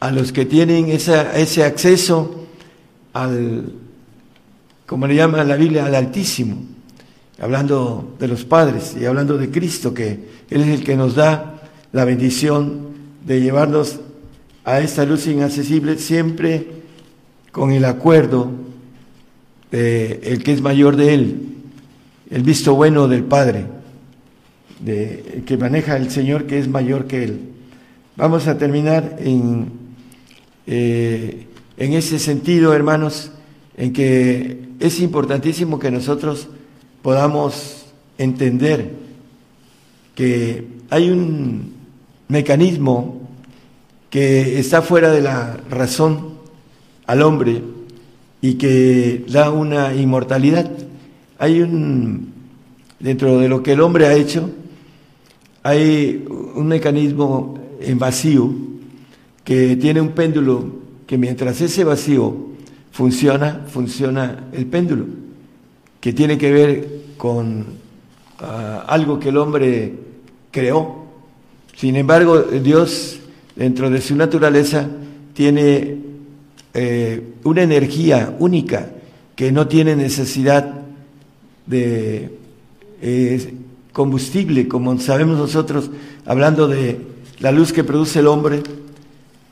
a 0.00 0.10
los 0.10 0.32
que 0.32 0.44
tienen 0.44 0.90
ese 0.90 1.64
acceso 1.64 2.44
al, 3.14 3.72
como 4.84 5.06
le 5.06 5.14
llama 5.14 5.42
la 5.44 5.56
Biblia, 5.56 5.86
al 5.86 5.94
Altísimo, 5.94 6.58
hablando 7.40 8.16
de 8.18 8.28
los 8.28 8.44
padres 8.44 8.94
y 9.00 9.06
hablando 9.06 9.38
de 9.38 9.50
Cristo, 9.50 9.94
que 9.94 10.28
Él 10.50 10.60
es 10.60 10.80
el 10.80 10.84
que 10.84 10.94
nos 10.94 11.14
da 11.14 11.62
la 11.92 12.04
bendición 12.04 12.92
de 13.24 13.40
llevarnos 13.40 14.00
a 14.64 14.80
esta 14.80 15.04
luz 15.04 15.26
inaccesible 15.26 15.98
siempre 15.98 16.66
con 17.50 17.72
el 17.72 17.84
acuerdo 17.84 18.50
de 19.70 20.20
el 20.24 20.42
que 20.42 20.52
es 20.52 20.62
mayor 20.62 20.96
de 20.96 21.14
Él, 21.14 21.48
el 22.30 22.42
visto 22.42 22.74
bueno 22.74 23.08
del 23.08 23.24
Padre, 23.24 23.66
de, 24.80 25.42
que 25.46 25.56
maneja 25.56 25.96
el 25.96 26.10
Señor 26.10 26.46
que 26.46 26.58
es 26.58 26.68
mayor 26.68 27.06
que 27.06 27.24
Él. 27.24 27.40
Vamos 28.16 28.46
a 28.46 28.58
terminar 28.58 29.16
en, 29.20 29.72
eh, 30.66 31.46
en 31.76 31.92
ese 31.94 32.18
sentido, 32.18 32.74
hermanos, 32.74 33.32
en 33.76 33.92
que 33.92 34.68
es 34.80 35.00
importantísimo 35.00 35.78
que 35.78 35.90
nosotros 35.90 36.48
podamos 37.00 37.86
entender 38.18 38.90
que 40.14 40.66
hay 40.90 41.10
un 41.10 41.81
mecanismo 42.32 43.20
que 44.10 44.58
está 44.58 44.82
fuera 44.82 45.10
de 45.12 45.20
la 45.20 45.58
razón 45.70 46.38
al 47.06 47.22
hombre 47.22 47.62
y 48.40 48.54
que 48.54 49.24
da 49.28 49.50
una 49.50 49.94
inmortalidad. 49.94 50.70
Hay 51.38 51.60
un, 51.60 52.32
dentro 52.98 53.38
de 53.38 53.48
lo 53.48 53.62
que 53.62 53.72
el 53.72 53.80
hombre 53.80 54.06
ha 54.06 54.14
hecho, 54.14 54.50
hay 55.62 56.24
un 56.54 56.66
mecanismo 56.66 57.58
en 57.80 57.98
vacío 57.98 58.50
que 59.44 59.76
tiene 59.76 60.00
un 60.00 60.10
péndulo 60.10 60.64
que 61.06 61.18
mientras 61.18 61.60
ese 61.60 61.84
vacío 61.84 62.34
funciona, 62.90 63.66
funciona 63.68 64.48
el 64.52 64.66
péndulo, 64.66 65.06
que 66.00 66.12
tiene 66.12 66.38
que 66.38 66.52
ver 66.52 67.02
con 67.16 67.66
ah, 68.40 68.84
algo 68.88 69.18
que 69.18 69.28
el 69.28 69.36
hombre 69.36 69.94
creó. 70.50 71.01
Sin 71.82 71.96
embargo, 71.96 72.42
Dios, 72.42 73.18
dentro 73.56 73.90
de 73.90 74.00
su 74.00 74.14
naturaleza, 74.14 74.86
tiene 75.34 75.96
eh, 76.74 77.32
una 77.42 77.62
energía 77.62 78.36
única 78.38 78.88
que 79.34 79.50
no 79.50 79.66
tiene 79.66 79.96
necesidad 79.96 80.74
de 81.66 82.38
eh, 83.00 83.54
combustible, 83.92 84.68
como 84.68 84.96
sabemos 85.00 85.36
nosotros, 85.36 85.90
hablando 86.24 86.68
de 86.68 87.00
la 87.40 87.50
luz 87.50 87.72
que 87.72 87.82
produce 87.82 88.20
el 88.20 88.28
hombre, 88.28 88.62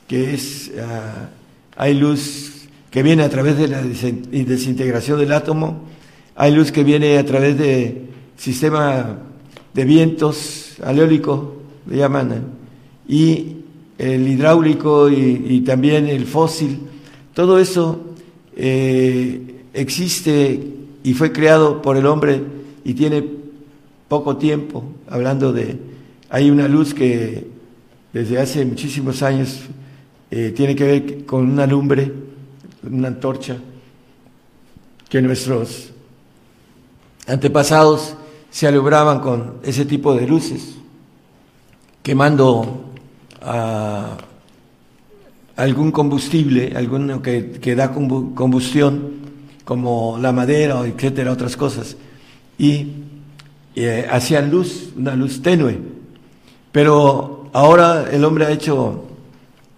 que 0.07 0.32
es, 0.32 0.70
ah, 0.81 1.31
hay 1.77 1.94
luz 1.94 2.69
que 2.93 3.02
viene 3.02 3.24
a 3.24 3.28
través 3.28 3.59
de 3.59 3.66
la 3.66 3.82
desintegración 3.82 5.19
del 5.19 5.32
átomo, 5.32 5.81
hay 6.36 6.55
luz 6.55 6.70
que 6.70 6.85
viene 6.85 7.19
a 7.19 7.27
través 7.27 7.59
del 7.59 8.02
sistema 8.36 9.19
de 9.74 9.85
vientos 9.85 10.77
aleólico, 10.81 11.57
le 11.91 11.97
llaman, 11.97 12.33
¿eh? 12.33 12.41
y 13.09 13.57
el 13.99 14.27
hidráulico 14.27 15.11
y, 15.11 15.61
también 15.61 16.09
el 16.09 16.25
fósil. 16.25 16.79
Todo 17.35 17.59
eso 17.59 18.01
eh, 18.57 19.65
existe 19.75 20.59
y 21.03 21.12
fue 21.12 21.33
creado 21.33 21.83
por 21.83 21.99
el 21.99 22.07
hombre 22.07 22.43
y 22.85 22.95
tiene 22.95 23.23
poco 24.09 24.39
tiempo, 24.39 24.85
hablando 25.09 25.53
de, 25.53 25.79
hay 26.31 26.51
una 26.51 26.67
luz 26.67 26.95
que 26.95 27.47
desde 28.12 28.39
hace 28.39 28.65
muchísimos 28.65 29.23
años 29.23 29.61
eh, 30.31 30.53
tiene 30.57 30.75
que 30.75 30.85
ver 30.85 31.27
con 31.27 31.51
una 31.51 31.67
lumbre 31.67 32.11
una 32.83 33.09
antorcha, 33.09 33.59
que 35.09 35.21
nuestros 35.21 35.91
antepasados 37.27 38.15
se 38.51 38.67
alumbraban 38.67 39.21
con 39.21 39.55
ese 39.62 39.85
tipo 39.85 40.15
de 40.15 40.27
luces, 40.27 40.77
quemando 42.03 42.93
algún 45.57 45.93
combustible, 45.93 46.73
alguno 46.75 47.23
que, 47.23 47.53
que, 47.53 47.75
da 47.75 47.93
combustión, 47.93 49.21
como 49.65 50.19
la 50.19 50.33
madera, 50.33 50.81
etcétera, 50.87 51.33
otras 51.33 51.57
cosas, 51.57 51.97
y 52.59 52.89
eh, 53.77 54.07
hacían 54.11 54.51
luz, 54.51 54.91
una 54.97 55.15
luz 55.15 55.43
tenue. 55.43 55.79
Pero 56.73 57.51
ahora 57.53 58.09
el 58.11 58.25
hombre 58.25 58.47
ha 58.47 58.51
hecho 58.51 59.07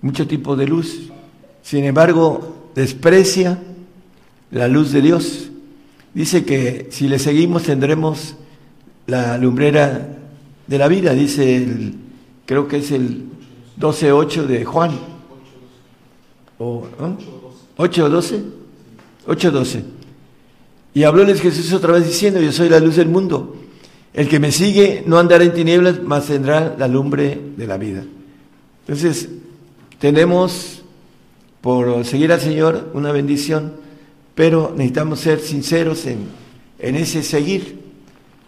mucho 0.01 0.27
tipo 0.27 0.57
de 0.57 0.67
luz. 0.67 1.11
Sin 1.63 1.85
embargo, 1.85 2.71
desprecia 2.75 3.59
la 4.51 4.69
luz 4.69 4.93
de 4.93 5.03
Dios. 5.03 5.51
Dice 6.15 6.45
que 6.45 6.89
si 6.91 7.09
le 7.09 7.19
seguimos 7.19 7.65
tendremos 7.65 8.37
la 9.07 9.39
lumbrera 9.39 10.19
de 10.67 10.79
la 10.79 10.89
vida, 10.89 11.15
dice 11.15 11.57
el, 11.57 11.95
creo 12.47 12.69
que 12.69 12.79
es 12.79 12.91
el 12.91 13.25
12.8 13.79 14.47
de 14.47 14.65
Juan. 14.65 14.91
O, 16.59 16.87
¿no? 16.99 17.19
8.12. 17.79 18.43
8.12. 19.27 19.83
Y 20.95 21.05
hablóles 21.05 21.41
Jesús 21.41 21.73
otra 21.73 21.93
vez 21.93 22.07
diciendo, 22.07 22.41
yo 22.41 22.53
soy 22.53 22.69
la 22.69 22.81
luz 22.81 22.97
del 22.97 23.09
mundo. 23.09 23.57
El 24.13 24.29
que 24.29 24.39
me 24.39 24.53
sigue 24.53 25.03
no 25.07 25.19
andará 25.19 25.43
en 25.45 25.55
tinieblas, 25.55 26.03
mas 26.03 26.27
tendrá 26.27 26.77
la 26.79 26.87
lumbre 26.87 27.41
de 27.57 27.67
la 27.67 27.79
vida. 27.79 28.05
Entonces, 28.87 29.29
tenemos 29.99 30.83
por 31.63 32.05
seguir 32.05 32.33
al 32.33 32.41
Señor, 32.41 32.91
una 32.93 33.13
bendición, 33.13 33.75
pero 34.35 34.73
necesitamos 34.77 35.21
ser 35.21 35.41
sinceros 35.41 36.07
en, 36.07 36.27
en 36.79 36.97
ese 36.97 37.23
seguir, 37.23 37.81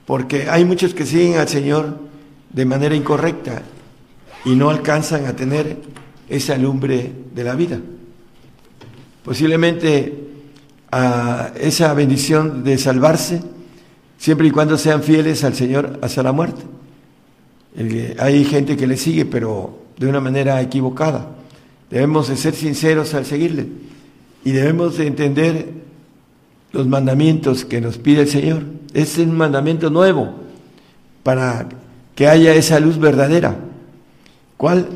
porque 0.04 0.50
hay 0.50 0.64
muchos 0.64 0.92
que 0.92 1.06
siguen 1.06 1.38
al 1.38 1.48
Señor 1.48 1.96
de 2.52 2.64
manera 2.64 2.94
incorrecta 2.94 3.62
y 4.44 4.54
no 4.54 4.70
alcanzan 4.70 5.26
a 5.26 5.36
tener 5.36 5.78
esa 6.28 6.56
lumbre 6.56 7.12
de 7.34 7.44
la 7.44 7.54
vida. 7.54 7.80
Posiblemente 9.24 10.24
a 10.90 11.52
esa 11.58 11.92
bendición 11.94 12.62
de 12.62 12.78
salvarse, 12.78 13.42
siempre 14.18 14.46
y 14.48 14.50
cuando 14.50 14.78
sean 14.78 15.02
fieles 15.02 15.42
al 15.44 15.54
Señor 15.54 15.98
hasta 16.02 16.22
la 16.22 16.32
muerte. 16.32 16.62
Hay 18.18 18.44
gente 18.44 18.76
que 18.76 18.86
le 18.86 18.96
sigue, 18.96 19.24
pero 19.24 19.78
de 19.98 20.06
una 20.06 20.20
manera 20.20 20.60
equivocada. 20.60 21.30
Debemos 21.90 22.28
de 22.28 22.36
ser 22.36 22.54
sinceros 22.54 23.14
al 23.14 23.24
seguirle 23.24 23.66
y 24.44 24.52
debemos 24.52 24.98
de 24.98 25.06
entender 25.06 25.72
los 26.72 26.86
mandamientos 26.86 27.64
que 27.64 27.80
nos 27.80 27.98
pide 27.98 28.22
el 28.22 28.28
Señor. 28.28 28.62
Es 28.92 29.18
un 29.18 29.36
mandamiento 29.36 29.90
nuevo 29.90 30.34
para 31.22 31.68
que 32.14 32.28
haya 32.28 32.54
esa 32.54 32.78
luz 32.78 32.98
verdadera. 32.98 33.56
¿Cuál? 34.56 34.88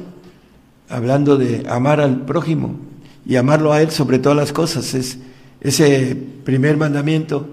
Hablando 0.88 1.36
de 1.36 1.66
amar 1.68 2.00
al 2.00 2.24
prójimo 2.24 2.76
y 3.26 3.36
amarlo 3.36 3.72
a 3.72 3.82
Él 3.82 3.90
sobre 3.90 4.18
todas 4.18 4.36
las 4.36 4.52
cosas. 4.52 4.94
Es, 4.94 5.18
ese 5.60 6.16
primer 6.44 6.76
mandamiento 6.76 7.48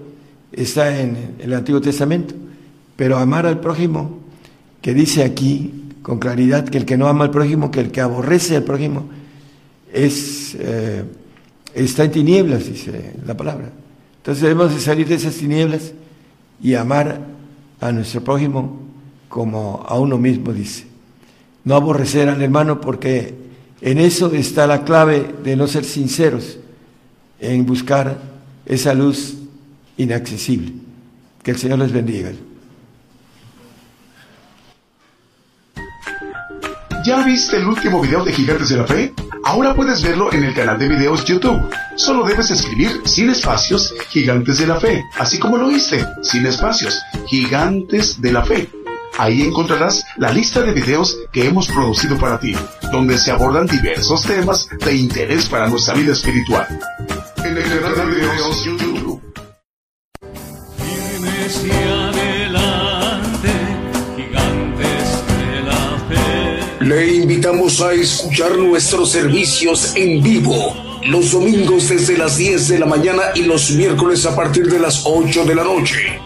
está 0.52 1.00
en 1.00 1.34
el 1.38 1.52
Antiguo 1.52 1.80
Testamento. 1.80 2.34
Pero 2.96 3.18
amar 3.18 3.46
al 3.46 3.60
prójimo, 3.60 4.20
que 4.80 4.94
dice 4.94 5.22
aquí 5.22 5.84
con 6.02 6.18
claridad 6.18 6.64
que 6.68 6.78
el 6.78 6.86
que 6.86 6.96
no 6.96 7.08
ama 7.08 7.24
al 7.24 7.30
prójimo, 7.30 7.70
que 7.70 7.80
el 7.80 7.90
que 7.90 8.00
aborrece 8.00 8.56
al 8.56 8.62
prójimo, 8.62 9.08
eh, 9.92 11.04
está 11.74 12.04
en 12.04 12.10
tinieblas, 12.10 12.66
dice 12.66 13.14
la 13.26 13.36
palabra. 13.36 13.70
Entonces 14.18 14.42
debemos 14.42 14.74
de 14.74 14.80
salir 14.80 15.06
de 15.06 15.16
esas 15.16 15.34
tinieblas 15.34 15.92
y 16.62 16.74
amar 16.74 17.20
a 17.80 17.92
nuestro 17.92 18.22
prójimo 18.22 18.80
como 19.28 19.84
a 19.86 19.98
uno 19.98 20.16
mismo, 20.16 20.52
dice 20.52 20.85
no 21.66 21.74
aborrecer 21.74 22.28
al 22.28 22.40
hermano, 22.40 22.80
porque 22.80 23.34
en 23.80 23.98
eso 23.98 24.32
está 24.32 24.68
la 24.68 24.84
clave 24.84 25.34
de 25.42 25.56
no 25.56 25.66
ser 25.66 25.84
sinceros, 25.84 26.58
en 27.40 27.66
buscar 27.66 28.18
esa 28.64 28.94
luz 28.94 29.34
inaccesible. 29.96 30.72
Que 31.42 31.50
el 31.50 31.58
Señor 31.58 31.80
les 31.80 31.92
bendiga. 31.92 32.30
¿Ya 37.04 37.24
viste 37.24 37.56
el 37.56 37.66
último 37.66 38.00
video 38.00 38.24
de 38.24 38.32
Gigantes 38.32 38.68
de 38.68 38.76
la 38.76 38.86
Fe? 38.86 39.12
Ahora 39.44 39.74
puedes 39.74 40.02
verlo 40.02 40.32
en 40.32 40.44
el 40.44 40.54
canal 40.54 40.78
de 40.78 40.88
videos 40.88 41.24
YouTube. 41.24 41.60
Solo 41.96 42.24
debes 42.24 42.50
escribir 42.52 43.00
sin 43.04 43.30
espacios 43.30 43.92
Gigantes 44.08 44.58
de 44.58 44.68
la 44.68 44.78
Fe, 44.78 45.04
así 45.18 45.38
como 45.38 45.56
lo 45.56 45.70
hice, 45.70 46.04
sin 46.22 46.46
espacios 46.46 47.00
Gigantes 47.26 48.20
de 48.20 48.32
la 48.32 48.44
Fe 48.44 48.75
Ahí 49.18 49.42
encontrarás 49.42 50.04
la 50.16 50.30
lista 50.30 50.60
de 50.60 50.72
videos 50.72 51.16
que 51.32 51.46
hemos 51.46 51.68
producido 51.68 52.18
para 52.18 52.38
ti, 52.38 52.54
donde 52.92 53.16
se 53.16 53.30
abordan 53.30 53.66
diversos 53.66 54.22
temas 54.22 54.68
de 54.84 54.94
interés 54.94 55.48
para 55.48 55.68
nuestra 55.68 55.94
vida 55.94 56.12
espiritual. 56.12 56.66
En 57.38 57.56
el 57.56 57.64
canal 57.64 57.94
de 57.96 58.14
videos 58.14 58.64
YouTube. 58.64 59.22
Le 66.80 67.14
invitamos 67.16 67.80
a 67.80 67.92
escuchar 67.94 68.56
nuestros 68.56 69.10
servicios 69.10 69.96
en 69.96 70.22
vivo 70.22 70.86
los 71.08 71.32
domingos 71.32 71.88
desde 71.88 72.18
las 72.18 72.36
10 72.36 72.68
de 72.68 72.78
la 72.80 72.86
mañana 72.86 73.22
y 73.34 73.42
los 73.42 73.70
miércoles 73.70 74.26
a 74.26 74.34
partir 74.34 74.66
de 74.66 74.80
las 74.80 75.02
8 75.04 75.44
de 75.44 75.54
la 75.54 75.64
noche. 75.64 76.25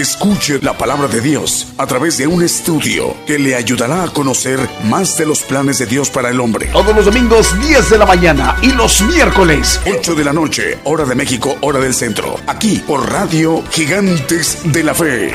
Escuche 0.00 0.58
la 0.62 0.78
palabra 0.78 1.08
de 1.08 1.20
Dios 1.20 1.74
a 1.76 1.86
través 1.86 2.16
de 2.16 2.26
un 2.26 2.42
estudio 2.42 3.14
que 3.26 3.38
le 3.38 3.54
ayudará 3.54 4.04
a 4.04 4.08
conocer 4.08 4.58
más 4.84 5.18
de 5.18 5.26
los 5.26 5.42
planes 5.42 5.78
de 5.78 5.84
Dios 5.84 6.08
para 6.08 6.30
el 6.30 6.40
hombre. 6.40 6.70
Todos 6.72 6.96
los 6.96 7.04
domingos 7.04 7.54
10 7.60 7.90
de 7.90 7.98
la 7.98 8.06
mañana 8.06 8.56
y 8.62 8.72
los 8.72 9.02
miércoles 9.02 9.78
8 9.84 10.14
de 10.14 10.24
la 10.24 10.32
noche, 10.32 10.78
hora 10.84 11.04
de 11.04 11.14
México, 11.14 11.54
hora 11.60 11.80
del 11.80 11.92
centro. 11.92 12.36
Aquí 12.46 12.82
por 12.86 13.12
Radio 13.12 13.62
Gigantes 13.70 14.72
de 14.72 14.82
la 14.82 14.94
Fe. 14.94 15.34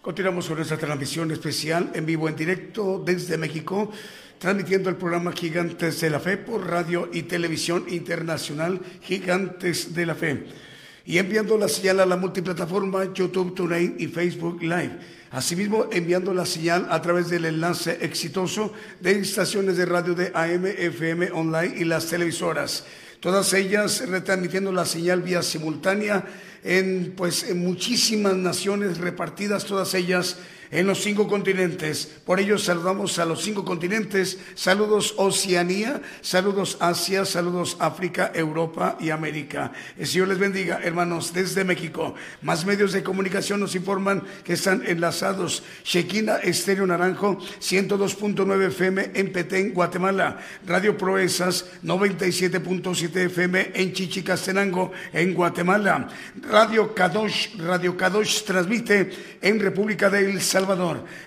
Continuamos 0.00 0.46
con 0.46 0.56
nuestra 0.56 0.78
transmisión 0.78 1.30
especial 1.32 1.90
en 1.92 2.06
vivo, 2.06 2.30
en 2.30 2.36
directo 2.36 3.02
desde 3.04 3.36
México, 3.36 3.92
transmitiendo 4.38 4.88
el 4.88 4.96
programa 4.96 5.32
Gigantes 5.32 6.00
de 6.00 6.08
la 6.08 6.18
Fe 6.18 6.38
por 6.38 6.66
radio 6.66 7.10
y 7.12 7.24
televisión 7.24 7.84
internacional 7.90 8.80
Gigantes 9.02 9.92
de 9.94 10.06
la 10.06 10.14
Fe. 10.14 10.69
Y 11.10 11.18
enviando 11.18 11.58
la 11.58 11.68
señal 11.68 11.98
a 11.98 12.06
la 12.06 12.16
multiplataforma 12.16 13.12
YouTube, 13.12 13.52
TuneIn 13.52 13.96
y 13.98 14.06
Facebook 14.06 14.62
Live. 14.62 14.96
Asimismo, 15.32 15.88
enviando 15.90 16.32
la 16.32 16.46
señal 16.46 16.86
a 16.88 17.02
través 17.02 17.28
del 17.28 17.46
enlace 17.46 17.98
exitoso 18.00 18.72
de 19.00 19.18
estaciones 19.18 19.76
de 19.76 19.86
radio 19.86 20.14
de 20.14 20.30
AM, 20.32 20.66
FM, 20.66 21.32
online 21.32 21.74
y 21.78 21.84
las 21.84 22.06
televisoras. 22.06 22.84
Todas 23.18 23.52
ellas 23.54 24.08
retransmitiendo 24.08 24.70
la 24.70 24.84
señal 24.84 25.20
vía 25.22 25.42
simultánea 25.42 26.24
en 26.62 27.12
pues 27.16 27.42
en 27.42 27.58
muchísimas 27.58 28.36
naciones 28.36 28.98
repartidas 28.98 29.64
todas 29.64 29.92
ellas 29.94 30.36
en 30.70 30.86
los 30.86 31.02
cinco 31.02 31.26
continentes. 31.26 32.08
Por 32.24 32.40
ello 32.40 32.58
saludamos 32.58 33.18
a 33.18 33.24
los 33.24 33.42
cinco 33.42 33.64
continentes. 33.64 34.38
Saludos 34.54 35.14
Oceanía, 35.16 36.00
saludos 36.20 36.76
Asia, 36.80 37.24
saludos 37.24 37.76
África, 37.80 38.30
Europa 38.34 38.96
y 39.00 39.10
América. 39.10 39.72
El 39.98 40.06
Señor 40.06 40.28
les 40.28 40.38
bendiga, 40.38 40.80
hermanos, 40.82 41.32
desde 41.32 41.64
México. 41.64 42.14
Más 42.42 42.64
medios 42.64 42.92
de 42.92 43.02
comunicación 43.02 43.60
nos 43.60 43.74
informan 43.74 44.22
que 44.44 44.52
están 44.52 44.84
enlazados. 44.86 45.62
Shequina 45.84 46.36
Estéreo 46.36 46.86
Naranjo, 46.86 47.38
102.9 47.60 48.68
FM 48.68 49.10
en 49.14 49.32
Petén, 49.32 49.74
Guatemala. 49.74 50.38
Radio 50.66 50.96
Proezas, 50.96 51.66
97.7 51.82 53.16
FM 53.26 53.72
en 53.74 53.92
Chichicastenango, 53.92 54.92
en 55.12 55.34
Guatemala. 55.34 56.08
Radio 56.42 56.94
Kadosh, 56.94 57.56
Radio 57.58 57.96
Kadosh 57.96 58.44
transmite 58.44 59.10
en 59.40 59.58
República 59.58 60.08
del 60.08 60.40
Salvador. 60.40 60.59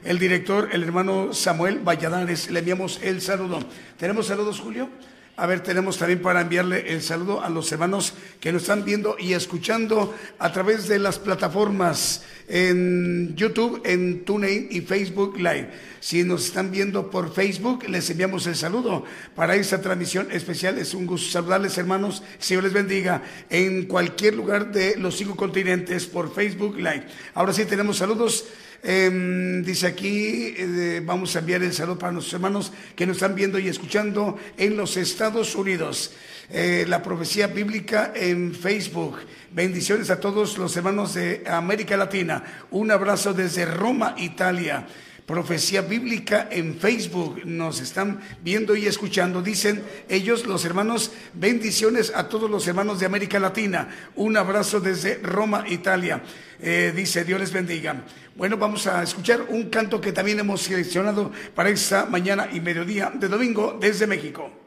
El 0.04 0.20
director, 0.20 0.70
el 0.72 0.84
hermano 0.84 1.34
Samuel 1.34 1.80
Valladares, 1.80 2.52
le 2.52 2.60
enviamos 2.60 3.00
el 3.02 3.20
saludo. 3.20 3.60
¿Tenemos 3.98 4.28
saludos, 4.28 4.60
Julio? 4.60 4.90
A 5.36 5.48
ver, 5.48 5.62
tenemos 5.62 5.98
también 5.98 6.22
para 6.22 6.42
enviarle 6.42 6.94
el 6.94 7.02
saludo 7.02 7.42
a 7.42 7.50
los 7.50 7.72
hermanos 7.72 8.14
que 8.40 8.52
nos 8.52 8.62
están 8.62 8.86
viendo 8.86 9.16
y 9.18 9.34
escuchando 9.34 10.14
a 10.38 10.52
través 10.52 10.88
de 10.88 11.00
las 11.00 11.18
plataformas 11.18 12.24
en 12.48 13.36
YouTube, 13.36 13.82
en 13.84 14.26
TuneIn 14.26 14.68
y 14.70 14.82
Facebook 14.82 15.38
Live. 15.38 15.72
Si 16.00 16.22
nos 16.22 16.46
están 16.46 16.70
viendo 16.70 17.10
por 17.10 17.34
Facebook, 17.34 17.90
les 17.90 18.08
enviamos 18.12 18.46
el 18.46 18.56
saludo 18.56 19.06
para 19.36 19.56
esta 19.56 19.82
transmisión 19.82 20.32
especial. 20.32 20.78
Es 20.78 20.94
un 20.94 21.08
gusto 21.08 21.32
saludarles, 21.32 21.80
hermanos. 21.80 22.22
Señor 22.38 22.66
les 22.66 22.74
bendiga 22.74 23.24
en 23.50 23.88
cualquier 23.88 24.36
lugar 24.36 24.72
de 24.72 24.98
los 24.98 25.18
cinco 25.18 25.36
continentes 25.36 26.06
por 26.06 26.32
Facebook 26.32 26.76
Live. 26.78 27.08
Ahora 27.34 27.54
sí 27.54 27.66
tenemos 27.66 27.98
saludos. 27.98 28.46
Em, 28.86 29.64
dice 29.64 29.88
aquí, 29.88 30.54
eh, 30.58 31.02
vamos 31.06 31.34
a 31.38 31.40
enviar 31.40 31.64
el 31.64 31.72
saludo 31.72 31.98
para 31.98 32.12
nuestros 32.12 32.34
hermanos 32.34 32.74
que 32.98 33.06
nos 33.08 33.16
están 33.16 33.34
viendo 33.34 33.58
y 33.58 33.70
escuchando 33.70 34.38
en 34.58 34.76
los 34.76 34.98
Estados 34.98 35.56
Unidos. 35.56 36.12
Eh, 36.50 36.84
la 36.90 37.02
profecía 37.02 37.48
bíblica 37.48 38.12
en 38.14 38.54
Facebook. 38.54 39.20
Bendiciones 39.54 40.10
a 40.10 40.20
todos 40.20 40.58
los 40.58 40.76
hermanos 40.76 41.14
de 41.14 41.44
América 41.48 41.96
Latina. 41.96 42.44
Un 42.72 42.92
abrazo 42.92 43.34
desde 43.34 43.66
Roma, 43.66 44.16
Italia. 44.18 44.86
Profecía 45.26 45.82
bíblica 45.82 46.50
en 46.52 46.78
Facebook. 46.78 47.46
Nos 47.46 47.80
están 47.80 48.22
viendo 48.42 48.76
y 48.76 48.88
escuchando. 48.88 49.42
Dicen 49.42 49.84
ellos, 50.10 50.46
los 50.46 50.66
hermanos, 50.66 51.12
bendiciones 51.34 52.12
a 52.14 52.28
todos 52.28 52.50
los 52.50 52.68
hermanos 52.68 53.00
de 53.00 53.06
América 53.06 53.40
Latina. 53.40 53.88
Un 54.16 54.36
abrazo 54.36 54.80
desde 54.80 55.20
Roma, 55.20 55.64
Italia. 55.68 56.22
Eh, 56.60 56.92
dice, 56.96 57.24
Dios 57.24 57.40
les 57.40 57.54
bendiga. 57.54 58.04
Bueno, 58.36 58.58
vamos 58.58 58.88
a 58.88 59.04
escuchar 59.04 59.46
un 59.50 59.70
canto 59.70 60.02
que 60.02 60.12
también 60.12 60.40
hemos 60.40 60.62
seleccionado 60.62 61.32
para 61.54 61.70
esta 61.70 62.06
mañana 62.06 62.50
y 62.52 62.60
mediodía 62.60 63.12
de 63.14 63.28
domingo 63.28 63.78
desde 63.80 64.08
México. 64.08 64.63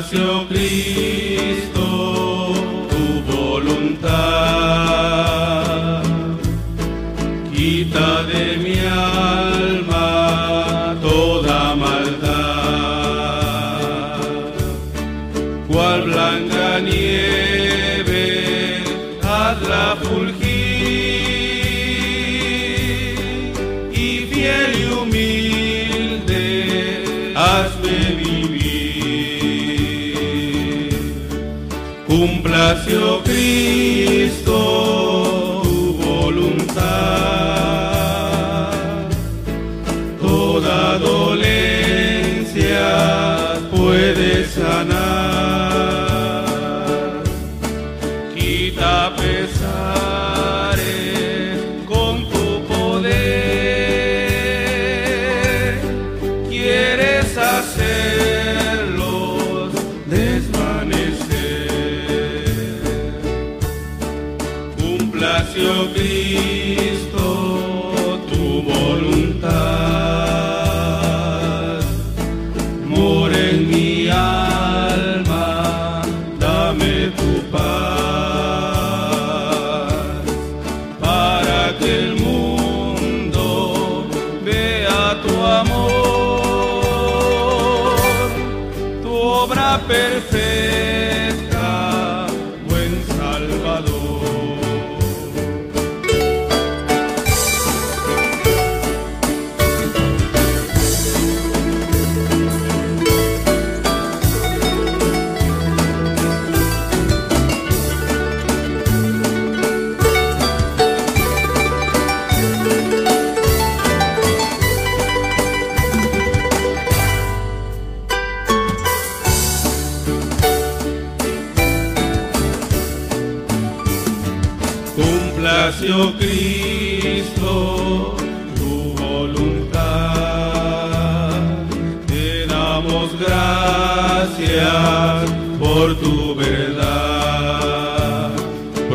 suplica. 0.00 1.11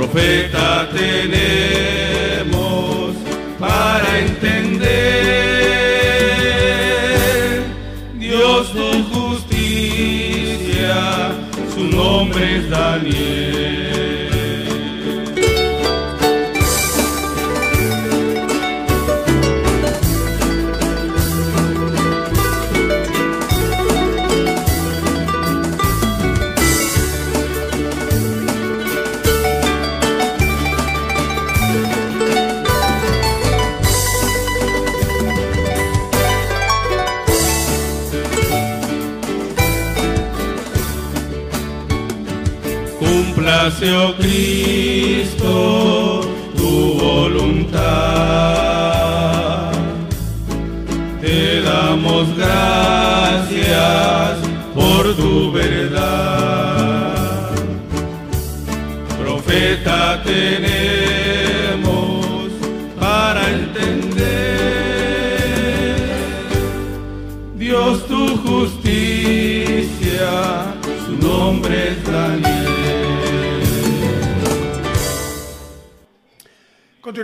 Profeta 0.10 0.88
tenemos 0.94 2.08
para 3.60 4.20
entender. 4.20 4.86
Dios 8.14 8.72
tu 8.72 9.04
justicia, 9.14 10.96
su 11.76 11.84
nombre 11.84 12.58
es 12.58 12.70
Daniel. 12.70 13.47
Oh 43.90 44.14
Cristo, 44.18 46.20
tu 46.58 47.00
voluntad. 47.00 47.78
Te 51.22 51.62
damos 51.62 52.36
gracias 52.36 54.40
por 54.76 55.16
tu 55.16 55.54
verdad. 55.54 56.37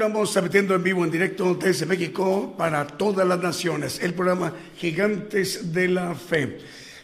Continuamos 0.04 0.34
transmitiendo 0.34 0.76
en 0.76 0.84
vivo, 0.84 1.06
en 1.06 1.12
directo 1.12 1.56
desde 1.56 1.86
México 1.86 2.56
para 2.58 2.86
todas 2.86 3.26
las 3.26 3.42
naciones, 3.42 4.02
el 4.04 4.14
programa 4.14 4.54
Gigantes 4.76 5.72
de 5.72 5.88
la 5.88 6.14
Fe. 6.14 6.58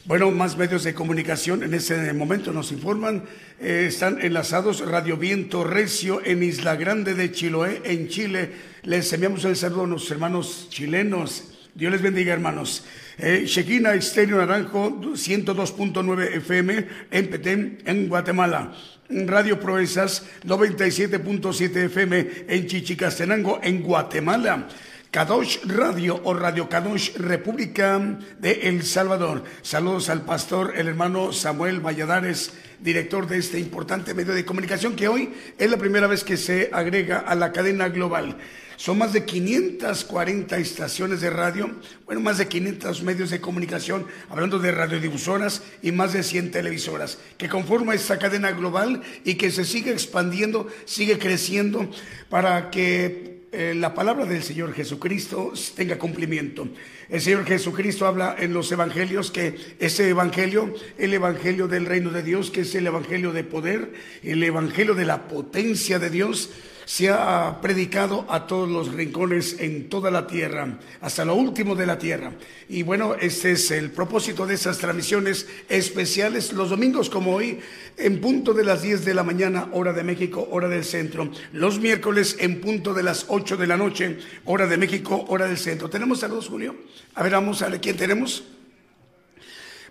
Bueno, 0.04 0.30
más 0.32 0.58
medios 0.58 0.84
de 0.84 0.94
comunicación 0.94 1.64
en 1.64 1.74
ese 1.74 2.12
momento 2.12 2.52
nos 2.52 2.74
informan. 2.74 3.24
eh, 3.62 3.86
están 3.88 4.20
enlazados 4.20 4.86
Radio 4.86 5.16
Viento 5.16 5.64
Recio 5.64 6.20
en 6.26 6.44
Isla 6.44 6.76
Grande 6.76 7.14
de 7.14 7.32
Chiloé, 7.32 7.82
en 7.86 8.10
Chile. 8.10 8.52
Les 8.84 9.14
enviamos 9.14 9.46
el 9.46 9.56
saludo 9.56 9.86
a 9.86 9.88
nuestros 9.88 10.12
hermanos 10.12 10.68
chilenos. 10.70 11.54
Dios 11.74 11.94
les 11.94 12.02
bendiga, 12.02 12.34
hermanos. 12.34 12.84
Eh, 13.18 13.46
Estéreo 13.46 14.40
Naranjo 14.40 15.00
102.9 15.14 16.36
FM 16.36 16.88
en 17.12 17.30
Petén, 17.30 17.78
en 17.86 18.10
Guatemala. 18.10 18.74
Radio 19.10 19.60
Proezas 19.60 20.24
97.7 20.46 21.86
FM 21.86 22.28
en 22.48 22.68
Chichicastenango, 22.68 23.60
en 23.64 23.82
Guatemala. 23.82 24.68
Kadosh 25.10 25.66
Radio 25.66 26.22
o 26.24 26.36
Radio 26.36 26.70
Kadosh 26.70 27.18
República 27.18 28.00
de 28.38 28.52
El 28.70 28.84
Salvador. 28.84 29.44
Saludos 29.64 30.10
al 30.10 30.22
pastor, 30.22 30.74
el 30.76 30.88
hermano 30.88 31.34
Samuel 31.34 31.80
Valladares, 31.80 32.54
director 32.80 33.28
de 33.28 33.40
este 33.40 33.60
importante 33.60 34.14
medio 34.14 34.36
de 34.36 34.46
comunicación 34.46 34.96
que 34.96 35.08
hoy 35.08 35.34
es 35.58 35.72
la 35.72 35.78
primera 35.78 36.06
vez 36.06 36.24
que 36.24 36.38
se 36.38 36.70
agrega 36.72 37.18
a 37.18 37.34
la 37.34 37.52
cadena 37.52 37.90
global. 37.90 38.38
Son 38.80 38.98
más 38.98 39.12
de 39.12 39.26
540 39.26 40.58
estaciones 40.58 41.20
de 41.20 41.30
radio, 41.30 41.70
bueno, 42.06 42.22
más 42.22 42.38
de 42.38 42.48
500 42.48 43.04
medios 43.04 43.30
de 43.30 43.42
comunicación, 43.42 44.06
hablando 44.30 44.58
de 44.58 44.72
radiodifusoras 44.72 45.64
y 45.82 45.92
más 45.92 46.14
de 46.14 46.24
100 46.24 46.52
televisoras, 46.52 47.18
que 47.38 47.50
conforman 47.50 47.98
esta 47.98 48.18
cadena 48.18 48.52
global 48.54 49.02
y 49.26 49.36
que 49.36 49.52
se 49.52 49.66
sigue 49.66 49.92
expandiendo, 49.92 50.66
sigue 50.86 51.20
creciendo 51.20 51.92
para 52.30 52.70
que 52.70 53.42
eh, 53.52 53.74
la 53.76 53.94
palabra 53.94 54.24
del 54.24 54.44
Señor 54.44 54.74
Jesucristo 54.74 55.52
tenga 55.76 56.00
cumplimiento. 56.00 56.70
El 57.10 57.20
Señor 57.20 57.46
Jesucristo 57.46 58.08
habla 58.08 58.34
en 58.40 58.54
los 58.54 58.72
evangelios 58.72 59.30
que 59.30 59.58
ese 59.80 60.08
evangelio, 60.08 60.74
el 60.98 61.14
evangelio 61.14 61.68
del 61.68 61.86
reino 61.86 62.12
de 62.12 62.24
Dios, 62.24 62.50
que 62.50 62.62
es 62.62 62.74
el 62.76 62.88
evangelio 62.88 63.34
de 63.34 63.44
poder, 63.44 63.92
el 64.24 64.42
evangelio 64.42 64.96
de 64.96 65.04
la 65.04 65.28
potencia 65.28 66.00
de 66.00 66.10
Dios, 66.10 66.52
se 66.90 67.08
ha 67.08 67.60
predicado 67.62 68.26
a 68.30 68.48
todos 68.48 68.68
los 68.68 68.92
rincones 68.92 69.58
en 69.60 69.90
toda 69.90 70.10
la 70.10 70.26
tierra, 70.26 70.80
hasta 71.02 71.24
lo 71.24 71.36
último 71.36 71.76
de 71.76 71.86
la 71.86 72.00
tierra. 72.00 72.32
Y 72.68 72.82
bueno, 72.82 73.14
este 73.14 73.52
es 73.52 73.70
el 73.70 73.92
propósito 73.92 74.48
de 74.48 74.56
esas 74.56 74.80
transmisiones 74.80 75.46
especiales 75.70 76.52
los 76.52 76.72
domingos 76.72 77.12
como 77.12 77.36
hoy, 77.36 77.60
en 77.96 78.20
punto 78.20 78.56
de 78.56 78.64
las 78.64 78.82
10 78.82 79.06
de 79.06 79.14
la 79.14 79.22
mañana, 79.22 79.70
hora 79.72 79.94
de 79.94 80.02
México, 80.02 80.48
hora 80.50 80.68
del 80.68 80.84
centro. 80.84 81.30
Los 81.54 81.80
miércoles 81.80 82.38
en 82.40 82.60
punto 82.60 82.96
de 82.96 83.04
las 83.04 83.26
8 83.28 83.56
de 83.56 83.68
la 83.68 83.78
noche, 83.78 84.18
hora 84.46 84.66
de 84.66 84.78
México, 84.78 85.26
hora 85.28 85.46
del 85.46 85.60
centro. 85.60 85.92
¿Tenemos 85.92 86.22
saludos, 86.22 86.48
Julio? 86.50 86.76
A 87.14 87.22
ver, 87.22 87.34
vamos 87.34 87.62
a 87.62 87.70
ver 87.70 87.80
quién 87.80 87.98
tenemos. 87.98 88.44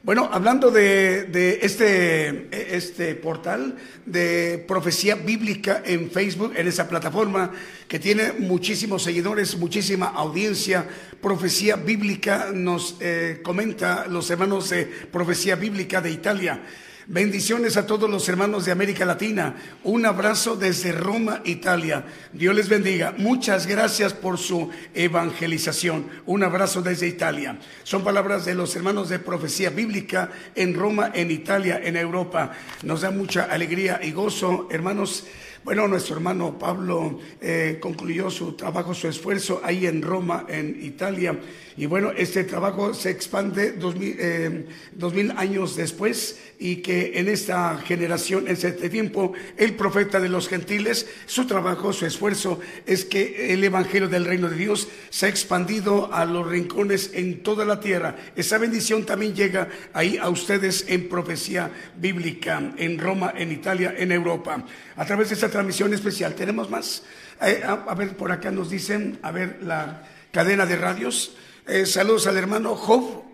Bueno, 0.09 0.31
hablando 0.33 0.71
de, 0.71 1.25
de 1.25 1.59
este, 1.61 2.49
este 2.75 3.15
portal 3.15 3.77
de 4.07 4.65
profecía 4.67 5.17
bíblica 5.17 5.83
en 5.85 6.11
Facebook, 6.11 6.55
en 6.57 6.67
esa 6.67 6.89
plataforma 6.89 7.53
que 7.87 7.99
tiene 7.99 8.33
muchísimos 8.33 9.03
seguidores, 9.03 9.59
muchísima 9.59 10.07
audiencia, 10.07 10.89
profecía 11.21 11.77
bíblica 11.77 12.49
nos 12.55 12.97
eh, 13.01 13.41
comenta 13.43 14.07
los 14.07 14.31
hermanos 14.31 14.71
de 14.71 14.87
profecía 14.87 15.57
bíblica 15.57 16.01
de 16.01 16.11
Italia. 16.11 16.63
Bendiciones 17.11 17.79
a 17.79 17.87
todos 17.87 18.11
los 18.11 18.29
hermanos 18.29 18.67
de 18.67 18.73
América 18.73 19.07
Latina. 19.07 19.57
Un 19.83 20.05
abrazo 20.05 20.57
desde 20.57 20.93
Roma, 20.93 21.41
Italia. 21.47 22.05
Dios 22.35 22.55
les 22.55 22.69
bendiga. 22.69 23.15
Muchas 23.17 23.67
gracias 23.67 24.13
por 24.13 24.37
su 24.37 24.69
evangelización. 24.93 26.07
Un 26.27 26.43
abrazo 26.43 26.83
desde 26.83 27.09
Italia. 27.09 27.59
Son 27.83 28.05
palabras 28.05 28.45
de 28.45 28.55
los 28.55 28.77
hermanos 28.77 29.09
de 29.09 29.21
profecía 29.21 29.71
bíblica 29.71 30.31
en 30.55 30.75
Roma, 30.75 31.11
en 31.15 31.31
Italia, 31.31 31.81
en 31.83 31.97
Europa. 31.97 32.53
Nos 32.83 33.01
da 33.01 33.11
mucha 33.11 33.45
alegría 33.45 34.01
y 34.03 34.13
gozo, 34.13 34.69
hermanos. 34.71 35.25
Bueno, 35.65 35.89
nuestro 35.89 36.15
hermano 36.15 36.59
Pablo 36.59 37.19
eh, 37.41 37.79
concluyó 37.81 38.31
su 38.31 38.53
trabajo, 38.53 38.95
su 38.95 39.09
esfuerzo 39.09 39.61
ahí 39.65 39.87
en 39.87 40.03
Roma, 40.03 40.47
en 40.49 40.79
Italia. 40.83 41.39
Y 41.77 41.87
bueno, 41.87 42.11
este 42.17 42.45
trabajo 42.45 42.95
se 42.95 43.11
expande 43.11 43.73
dos 43.73 43.97
mil, 43.97 44.17
eh, 44.19 44.67
dos 44.93 45.15
mil 45.15 45.31
años 45.33 45.77
después 45.77 46.39
y 46.59 46.77
que 46.77 47.19
en 47.19 47.29
esta 47.29 47.79
generación, 47.79 48.49
en 48.49 48.55
este 48.55 48.91
tiempo, 48.91 49.33
el 49.57 49.75
profeta 49.75 50.19
de 50.19 50.29
los 50.29 50.49
gentiles, 50.49 51.07
su 51.27 51.47
trabajo, 51.47 51.93
su 51.93 52.05
esfuerzo 52.05 52.59
es 52.85 53.05
que 53.05 53.53
el 53.53 53.63
Evangelio 53.63 54.09
del 54.09 54.25
Reino 54.25 54.49
de 54.49 54.57
Dios 54.57 54.89
se 55.11 55.27
ha 55.27 55.29
expandido 55.29 56.13
a 56.13 56.25
los 56.25 56.47
rincones 56.47 57.13
en 57.15 57.43
toda 57.43 57.65
la 57.65 57.79
tierra. 57.79 58.17
Esa 58.35 58.59
bendición 58.59 59.07
también 59.07 59.35
llega 59.35 59.69
ahí 59.93 60.19
a 60.19 60.29
ustedes 60.29 60.85
en 60.89 61.09
profecía 61.09 61.71
bíblica, 61.97 62.73
en 62.77 62.99
Roma, 62.99 63.33
en 63.37 63.53
Italia, 63.53 63.95
en 63.97 64.11
Europa. 64.11 64.65
A 64.97 65.05
través 65.05 65.29
de 65.29 65.35
esta 65.35 65.49
transmisión 65.49 65.95
especial, 65.95 66.35
¿tenemos 66.35 66.69
más? 66.69 67.05
Eh, 67.41 67.63
a, 67.65 67.95
ver, 67.95 68.17
por 68.17 68.33
acá 68.33 68.51
nos 68.51 68.69
dicen, 68.69 69.21
a 69.23 69.31
ver, 69.31 69.59
la 69.63 70.09
cadena 70.33 70.67
de 70.67 70.77
radios. 70.77 71.37
Eh, 71.69 71.87
saludos 71.87 72.27
al 72.27 72.37
hermano 72.37 72.75
Job, 72.75 73.28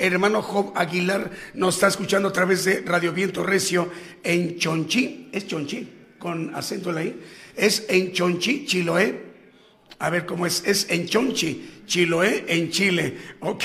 hermano 0.00 0.42
Job 0.42 0.72
Aguilar 0.74 1.30
nos 1.54 1.74
está 1.74 1.88
escuchando 1.88 2.28
a 2.28 2.32
través 2.32 2.64
de 2.64 2.80
Radio 2.80 3.12
Viento 3.12 3.42
Recio 3.42 3.88
en 4.22 4.58
Chonchi, 4.58 5.28
es 5.32 5.46
Chonchi, 5.46 5.88
con 6.18 6.54
acento 6.54 6.90
ahí, 6.90 7.20
es 7.56 7.86
en 7.88 8.12
Chonchi, 8.12 8.64
Chiloé. 8.66 9.29
A 10.00 10.08
ver 10.08 10.24
cómo 10.24 10.46
es, 10.46 10.62
es 10.64 10.86
en 10.88 11.06
Chonchi, 11.06 11.82
Chiloé, 11.84 12.46
en 12.48 12.70
Chile. 12.70 13.18
Ok, 13.40 13.64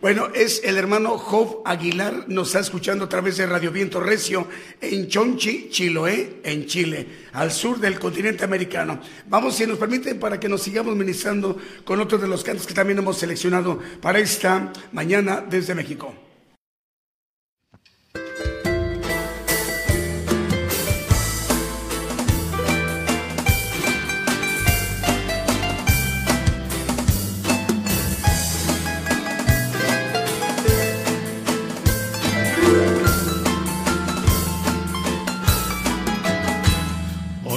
bueno, 0.00 0.28
es 0.32 0.62
el 0.62 0.76
hermano 0.76 1.18
Job 1.18 1.62
Aguilar, 1.64 2.26
nos 2.28 2.48
está 2.48 2.60
escuchando 2.60 3.06
a 3.06 3.08
través 3.08 3.36
de 3.36 3.46
Radio 3.46 3.72
Viento 3.72 3.98
Recio 3.98 4.46
en 4.80 5.08
Chonchi, 5.08 5.70
Chiloé, 5.70 6.36
en 6.44 6.66
Chile, 6.66 7.04
al 7.32 7.50
sur 7.50 7.80
del 7.80 7.98
continente 7.98 8.44
americano. 8.44 9.00
Vamos, 9.26 9.56
si 9.56 9.66
nos 9.66 9.76
permiten, 9.76 10.20
para 10.20 10.38
que 10.38 10.48
nos 10.48 10.62
sigamos 10.62 10.94
ministrando 10.94 11.58
con 11.84 12.00
otros 12.00 12.22
de 12.22 12.28
los 12.28 12.44
cantos 12.44 12.64
que 12.64 12.74
también 12.74 13.00
hemos 13.00 13.18
seleccionado 13.18 13.80
para 14.00 14.20
esta 14.20 14.72
mañana 14.92 15.44
desde 15.50 15.74
México. 15.74 16.14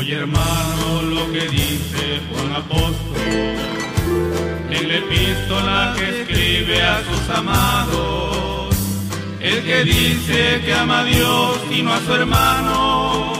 Oye 0.06 0.18
hermano 0.18 1.02
lo 1.02 1.32
que 1.32 1.48
dice 1.48 2.22
Juan 2.30 2.56
Apóstol 2.56 3.56
en 4.70 4.88
la 4.88 4.98
epístola 4.98 5.96
que 5.98 6.22
escribe 6.22 6.80
a 6.80 7.02
sus 7.04 7.28
amados. 7.36 8.76
El 9.40 9.64
que 9.64 9.84
dice 9.84 10.62
que 10.64 10.76
ama 10.76 11.00
a 11.00 11.06
Dios 11.06 11.58
y 11.72 11.82
no 11.82 11.92
a 11.92 12.00
su 12.02 12.14
hermano, 12.14 13.32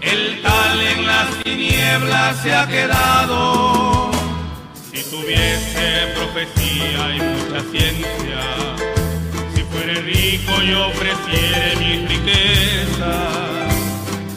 el 0.00 0.40
tal 0.40 0.80
en 0.80 1.06
las 1.06 1.44
tinieblas 1.44 2.40
se 2.42 2.54
ha 2.54 2.66
quedado. 2.66 4.10
Si 4.90 5.02
tuviese 5.10 6.14
profecía 6.16 7.14
y 7.14 7.20
mucha 7.20 7.60
ciencia, 7.70 8.40
si 9.54 9.62
fuere 9.64 10.00
rico 10.00 10.62
yo 10.62 10.86
ofreciere 10.86 11.76
mis 11.76 12.08
riquezas. 12.08 13.73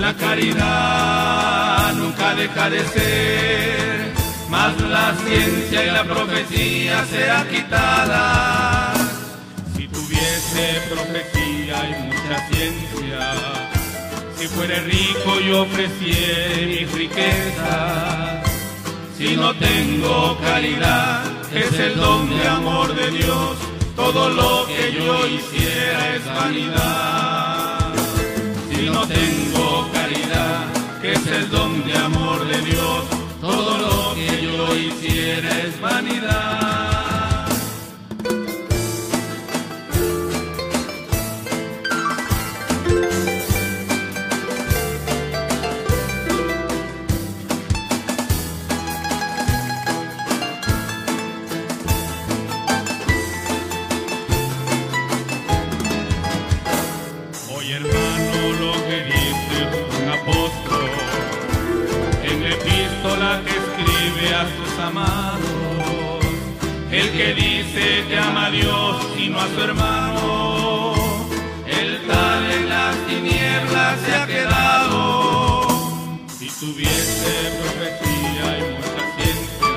La 0.00 0.14
caridad 0.14 1.92
nunca 1.92 2.34
deja 2.34 2.70
de 2.70 2.80
ser, 2.88 4.14
mas 4.48 4.80
la 4.80 5.14
ciencia 5.26 5.84
y 5.84 5.90
la 5.90 6.04
profecía 6.04 7.04
sea 7.04 7.46
quitada. 7.46 8.94
Si 9.76 9.86
tuviese 9.88 10.80
profecía 10.88 11.76
y 11.90 12.02
mucha 12.06 12.48
ciencia, 12.48 13.20
si 14.38 14.48
fuera 14.48 14.80
rico 14.80 15.38
yo 15.46 15.62
ofreciera 15.64 16.66
mis 16.66 16.92
riquezas. 16.92 18.42
Si 19.18 19.36
no 19.36 19.54
tengo 19.56 20.38
caridad, 20.38 21.24
es 21.54 21.78
el 21.78 21.96
don 21.96 22.30
de 22.30 22.48
amor 22.48 22.94
de 22.94 23.10
Dios, 23.10 23.56
todo 23.94 24.30
lo 24.30 24.66
que 24.66 24.94
yo 24.94 25.26
hiciera 25.26 26.16
es 26.16 26.24
vanidad. 26.24 27.92
Si 28.70 28.88
no 28.88 29.06
tengo 29.06 29.59
caridad, 30.10 30.66
que 31.00 31.12
es 31.12 31.26
el 31.26 31.50
don 31.50 31.84
de 31.84 31.96
amor 31.96 32.46
de 32.46 32.60
Dios, 32.62 33.04
todo 33.40 33.78
lo 33.78 34.14
que 34.14 34.42
yo 34.42 34.76
hiciera 34.76 35.48
es 35.60 35.80
vanidad. 35.80 36.59
Amados. 64.86 65.50
El 66.90 67.10
que 67.12 67.34
dice 67.34 68.04
que 68.08 68.18
ama 68.18 68.46
a 68.46 68.50
Dios 68.50 68.96
y 69.16 69.28
no 69.28 69.40
a 69.40 69.46
su 69.48 69.60
hermano, 69.60 70.94
el 71.66 72.06
tal 72.06 72.50
en 72.50 72.68
las 72.68 72.96
tinieblas 73.06 74.00
se 74.04 74.14
ha 74.14 74.26
quedado. 74.26 75.68
Si 76.26 76.48
tuviese 76.48 77.32
profecía 77.60 78.58
y 78.58 78.62
mucha 78.74 79.02
ciencia, 79.16 79.76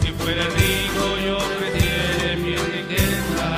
si 0.00 0.08
fuera 0.12 0.44
rico 0.44 1.04
yo 1.26 1.36
ofreciera 1.36 2.36
mi 2.36 2.54
riqueza. 2.54 3.48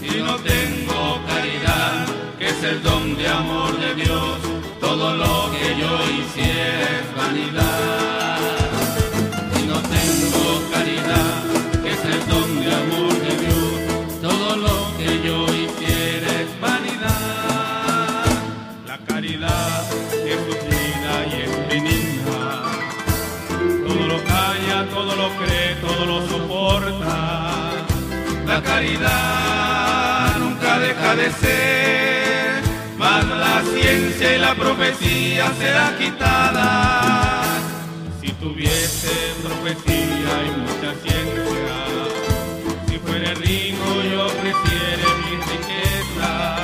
Si 0.00 0.22
no 0.22 0.36
tengo 0.36 1.20
caridad, 1.26 2.06
que 2.38 2.48
es 2.48 2.62
el 2.62 2.82
don 2.82 3.16
de 3.16 3.28
amor 3.28 3.78
de 3.78 3.94
Dios, 3.94 4.38
todo 4.80 5.14
lo 5.16 5.50
que 5.52 5.76
yo 5.80 5.92
hiciera 6.18 7.00
es 7.00 7.16
vanidad. 7.16 7.93
Ser, 31.16 32.62
mas 32.98 33.24
la 33.26 33.62
ciencia 33.62 34.34
y 34.34 34.38
la 34.38 34.54
profecía 34.54 35.52
será 35.58 35.96
quitada. 35.96 37.42
Si 38.20 38.32
tuviese 38.32 39.14
profecía 39.42 40.32
y 40.46 40.50
mucha 40.60 40.90
ciencia, 41.02 41.76
si 42.88 42.98
fuera 42.98 43.32
rico 43.34 43.86
yo 44.10 44.26
ofreciera 44.26 45.06
mi 45.22 45.36
riqueza. 45.52 46.56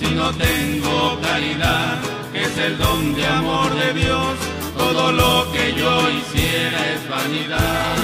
Si 0.00 0.14
no 0.14 0.30
tengo 0.32 1.20
caridad, 1.20 1.98
que 2.32 2.42
es 2.42 2.58
el 2.58 2.76
don 2.76 3.14
de 3.14 3.26
amor 3.26 3.72
de 3.74 3.92
Dios, 3.94 4.36
todo 4.76 5.12
lo 5.12 5.52
que 5.52 5.74
yo 5.74 6.10
hiciera 6.10 6.92
es 6.92 7.08
vanidad. 7.08 7.96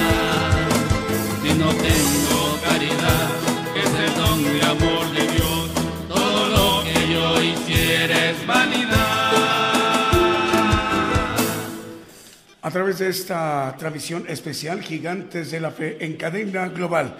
Si 1.42 1.54
no 1.54 1.68
tengo 1.68 2.58
caridad, 2.62 3.43
vanidad. 8.46 9.04
A 12.62 12.70
través 12.70 12.98
de 12.98 13.08
esta 13.08 13.74
transmisión 13.78 14.24
especial, 14.28 14.82
Gigantes 14.82 15.50
de 15.50 15.60
la 15.60 15.70
Fe 15.70 16.02
en 16.04 16.16
cadena 16.16 16.68
global. 16.68 17.16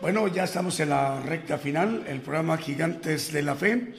Bueno, 0.00 0.28
ya 0.28 0.44
estamos 0.44 0.80
en 0.80 0.90
la 0.90 1.20
recta 1.20 1.58
final, 1.58 2.04
el 2.08 2.20
programa 2.20 2.56
Gigantes 2.56 3.32
de 3.32 3.42
la 3.42 3.54
Fe. 3.54 3.94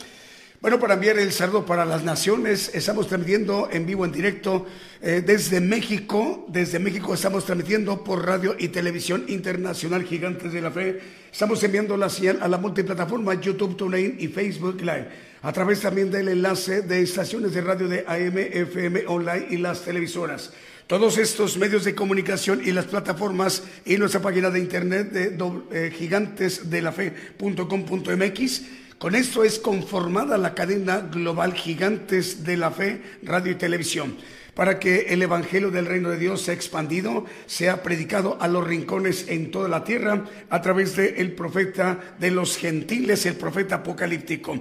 Bueno, 0.62 0.80
para 0.80 0.96
enviar 0.96 1.18
el 1.20 1.32
saludo 1.32 1.66
para 1.66 1.86
las 1.86 2.04
naciones, 2.04 2.72
estamos 2.74 3.08
transmitiendo 3.08 3.70
en 3.72 3.86
vivo, 3.86 4.04
en 4.04 4.12
directo, 4.12 4.66
eh, 5.02 5.24
desde 5.26 5.62
México. 5.62 6.48
Desde 6.50 6.80
México 6.80 7.14
estamos 7.14 7.46
transmitiendo 7.46 8.04
por 8.04 8.26
radio 8.26 8.56
y 8.58 8.70
televisión 8.70 9.26
internacional 9.28 10.04
Gigantes 10.04 10.52
de 10.52 10.62
la 10.62 10.72
Fe. 10.72 11.00
Estamos 11.32 11.64
enviando 11.64 11.96
la 11.96 12.10
señal 12.10 12.40
a 12.42 12.48
la 12.48 12.58
multiplataforma 12.58 13.36
YouTube, 13.36 13.78
TuneIn 13.78 14.18
y 14.20 14.28
Facebook 14.28 14.82
Live. 14.82 15.29
A 15.42 15.54
través 15.54 15.80
también 15.80 16.12
del 16.12 16.28
enlace 16.28 16.82
de 16.82 17.02
estaciones 17.02 17.54
de 17.54 17.62
radio 17.62 17.88
de 17.88 18.04
AM, 18.06 18.38
FM, 18.38 19.06
online 19.08 19.48
y 19.50 19.56
las 19.58 19.86
televisoras. 19.86 20.52
Todos 20.86 21.18
estos 21.18 21.56
medios 21.56 21.86
de 21.86 21.96
comunicación 21.96 22.60
y 22.66 22.74
las 22.74 22.88
plataformas 22.88 23.64
y 23.86 23.96
nuestra 23.96 24.22
página 24.22 24.50
de 24.50 24.60
internet 24.60 25.12
de 25.12 25.38
eh, 25.72 25.94
gigantesdelafe.com.mx. 25.98 28.62
Con 28.98 29.16
esto 29.16 29.46
es 29.46 29.60
conformada 29.60 30.38
la 30.38 30.54
cadena 30.54 31.00
global 31.00 31.54
Gigantes 31.54 32.44
de 32.44 32.58
la 32.58 32.72
Fe, 32.72 33.02
radio 33.24 33.54
y 33.54 33.56
televisión, 33.56 34.18
para 34.56 34.78
que 34.78 35.14
el 35.14 35.22
Evangelio 35.22 35.72
del 35.72 35.86
Reino 35.86 36.10
de 36.10 36.18
Dios 36.18 36.42
sea 36.42 36.54
expandido, 36.54 37.24
sea 37.46 37.82
predicado 37.82 38.38
a 38.42 38.50
los 38.50 38.68
rincones 38.68 39.30
en 39.30 39.52
toda 39.52 39.70
la 39.70 39.86
tierra 39.86 40.26
a 40.50 40.62
través 40.62 40.98
del 40.98 41.32
profeta 41.32 41.98
de 42.20 42.32
los 42.32 42.58
gentiles, 42.58 43.26
el 43.26 43.36
profeta 43.36 43.76
apocalíptico. 43.76 44.60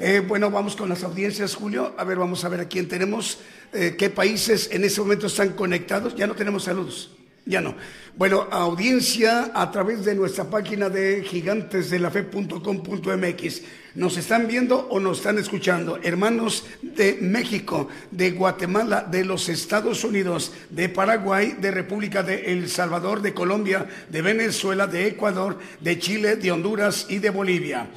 Eh, 0.00 0.22
bueno, 0.26 0.48
vamos 0.48 0.76
con 0.76 0.88
las 0.88 1.02
audiencias, 1.02 1.56
Julio. 1.56 1.92
A 1.98 2.04
ver, 2.04 2.18
vamos 2.18 2.44
a 2.44 2.48
ver 2.48 2.60
a 2.60 2.68
quién 2.68 2.86
tenemos, 2.86 3.38
eh, 3.72 3.96
qué 3.98 4.10
países 4.10 4.68
en 4.70 4.84
ese 4.84 5.00
momento 5.00 5.26
están 5.26 5.54
conectados. 5.54 6.14
Ya 6.14 6.28
no 6.28 6.36
tenemos 6.36 6.62
saludos. 6.64 7.10
Ya 7.44 7.60
no. 7.60 7.74
Bueno, 8.16 8.46
audiencia 8.50 9.50
a 9.54 9.70
través 9.72 10.04
de 10.04 10.14
nuestra 10.14 10.44
página 10.44 10.88
de 10.88 11.24
gigantesdelafe.com.mx. 11.24 13.62
¿Nos 13.96 14.16
están 14.18 14.46
viendo 14.46 14.86
o 14.88 15.00
nos 15.00 15.18
están 15.18 15.38
escuchando? 15.38 15.98
Hermanos 16.02 16.64
de 16.82 17.18
México, 17.20 17.88
de 18.12 18.30
Guatemala, 18.32 19.04
de 19.10 19.24
los 19.24 19.48
Estados 19.48 20.04
Unidos, 20.04 20.52
de 20.70 20.88
Paraguay, 20.90 21.56
de 21.58 21.72
República 21.72 22.22
de 22.22 22.52
El 22.52 22.68
Salvador, 22.68 23.20
de 23.22 23.34
Colombia, 23.34 23.88
de 24.08 24.22
Venezuela, 24.22 24.86
de 24.86 25.08
Ecuador, 25.08 25.58
de 25.80 25.98
Chile, 25.98 26.36
de 26.36 26.52
Honduras 26.52 27.06
y 27.08 27.18
de 27.18 27.30
Bolivia. 27.30 27.88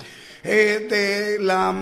Eh, 0.44 0.88
de 0.90 1.44
la 1.44 1.74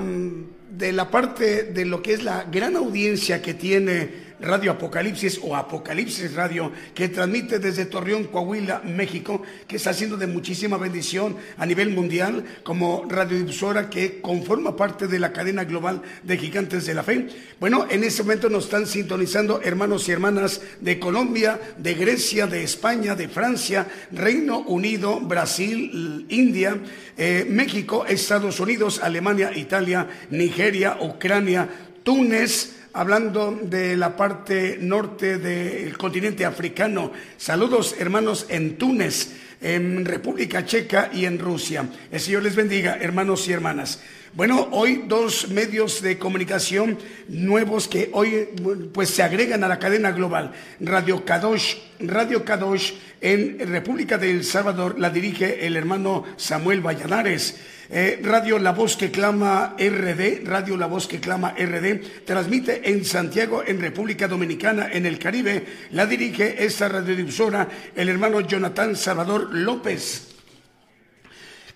de 0.69 0.93
la 0.93 1.09
parte 1.09 1.63
de 1.63 1.85
lo 1.85 2.01
que 2.01 2.13
es 2.13 2.23
la 2.23 2.45
gran 2.45 2.75
audiencia 2.75 3.41
que 3.41 3.53
tiene 3.53 4.28
Radio 4.41 4.71
Apocalipsis 4.71 5.39
o 5.43 5.55
Apocalipsis 5.55 6.33
Radio, 6.33 6.71
que 6.93 7.09
transmite 7.09 7.59
desde 7.59 7.85
Torreón, 7.85 8.25
Coahuila, 8.25 8.81
México, 8.85 9.41
que 9.67 9.75
está 9.75 9.89
haciendo 9.89 10.17
de 10.17 10.27
muchísima 10.27 10.77
bendición 10.77 11.35
a 11.57 11.65
nivel 11.65 11.89
mundial 11.91 12.45
como 12.63 13.05
radiodifusora 13.07 13.89
que 13.89 14.21
conforma 14.21 14.75
parte 14.75 15.07
de 15.07 15.19
la 15.19 15.33
cadena 15.33 15.65
global 15.65 16.01
de 16.23 16.37
Gigantes 16.37 16.85
de 16.85 16.93
la 16.93 17.03
Fe. 17.03 17.27
Bueno, 17.59 17.85
en 17.89 18.03
este 18.03 18.23
momento 18.23 18.49
nos 18.49 18.65
están 18.65 18.87
sintonizando 18.87 19.61
hermanos 19.61 20.07
y 20.07 20.11
hermanas 20.11 20.61
de 20.79 20.99
Colombia, 20.99 21.59
de 21.77 21.93
Grecia, 21.95 22.47
de 22.47 22.63
España, 22.63 23.15
de 23.15 23.27
Francia, 23.27 23.87
Reino 24.11 24.59
Unido, 24.59 25.19
Brasil, 25.19 26.25
India, 26.29 26.79
eh, 27.17 27.45
México, 27.49 28.05
Estados 28.05 28.59
Unidos, 28.59 29.01
Alemania, 29.03 29.51
Italia, 29.55 30.07
Nigeria, 30.29 30.97
Ucrania, 31.01 31.67
Túnez, 32.03 32.78
hablando 32.93 33.57
de 33.61 33.95
la 33.95 34.15
parte 34.15 34.77
norte 34.79 35.37
del 35.37 35.97
continente 35.97 36.45
africano. 36.45 37.11
Saludos 37.37 37.95
hermanos 37.99 38.45
en 38.49 38.77
Túnez, 38.77 39.33
en 39.61 40.05
República 40.05 40.65
Checa 40.65 41.09
y 41.13 41.25
en 41.25 41.39
Rusia. 41.39 41.89
El 42.11 42.19
Señor 42.19 42.43
les 42.43 42.55
bendiga, 42.55 42.97
hermanos 42.99 43.47
y 43.47 43.53
hermanas. 43.53 43.99
Bueno, 44.33 44.67
hoy 44.71 45.05
dos 45.07 45.49
medios 45.49 46.03
de 46.03 46.19
comunicación 46.19 46.99
nuevos 47.27 47.87
que 47.87 48.11
hoy 48.13 48.47
pues 48.93 49.09
se 49.09 49.23
agregan 49.23 49.63
a 49.63 49.67
la 49.67 49.79
cadena 49.79 50.11
global. 50.11 50.51
Radio 50.79 51.25
Kadosh, 51.25 51.77
Radio 51.99 52.45
Kadosh 52.45 52.93
en 53.21 53.57
República 53.67 54.19
del 54.19 54.43
Salvador 54.43 54.99
la 54.99 55.09
dirige 55.09 55.65
el 55.65 55.75
hermano 55.75 56.25
Samuel 56.37 56.85
Valladares. 56.85 57.59
Eh, 57.91 58.19
Radio 58.21 58.59
La 58.59 58.71
Voz 58.71 58.95
que 58.95 59.09
Clama 59.09 59.75
RD, 59.79 60.45
Radio 60.45 60.77
La 60.77 60.85
Voz 60.85 61.07
que 61.07 61.19
Clama 61.19 61.55
RD, 61.57 62.23
transmite 62.23 62.87
en 62.91 63.03
Santiago, 63.03 63.63
en 63.65 63.81
República 63.81 64.27
Dominicana, 64.27 64.89
en 64.91 65.07
el 65.07 65.17
Caribe. 65.17 65.65
La 65.91 66.05
dirige 66.05 66.63
esta 66.63 66.87
radiodifusora 66.87 67.67
el 67.95 68.09
hermano 68.09 68.41
Jonathan 68.41 68.95
Salvador 68.95 69.49
López. 69.55 70.27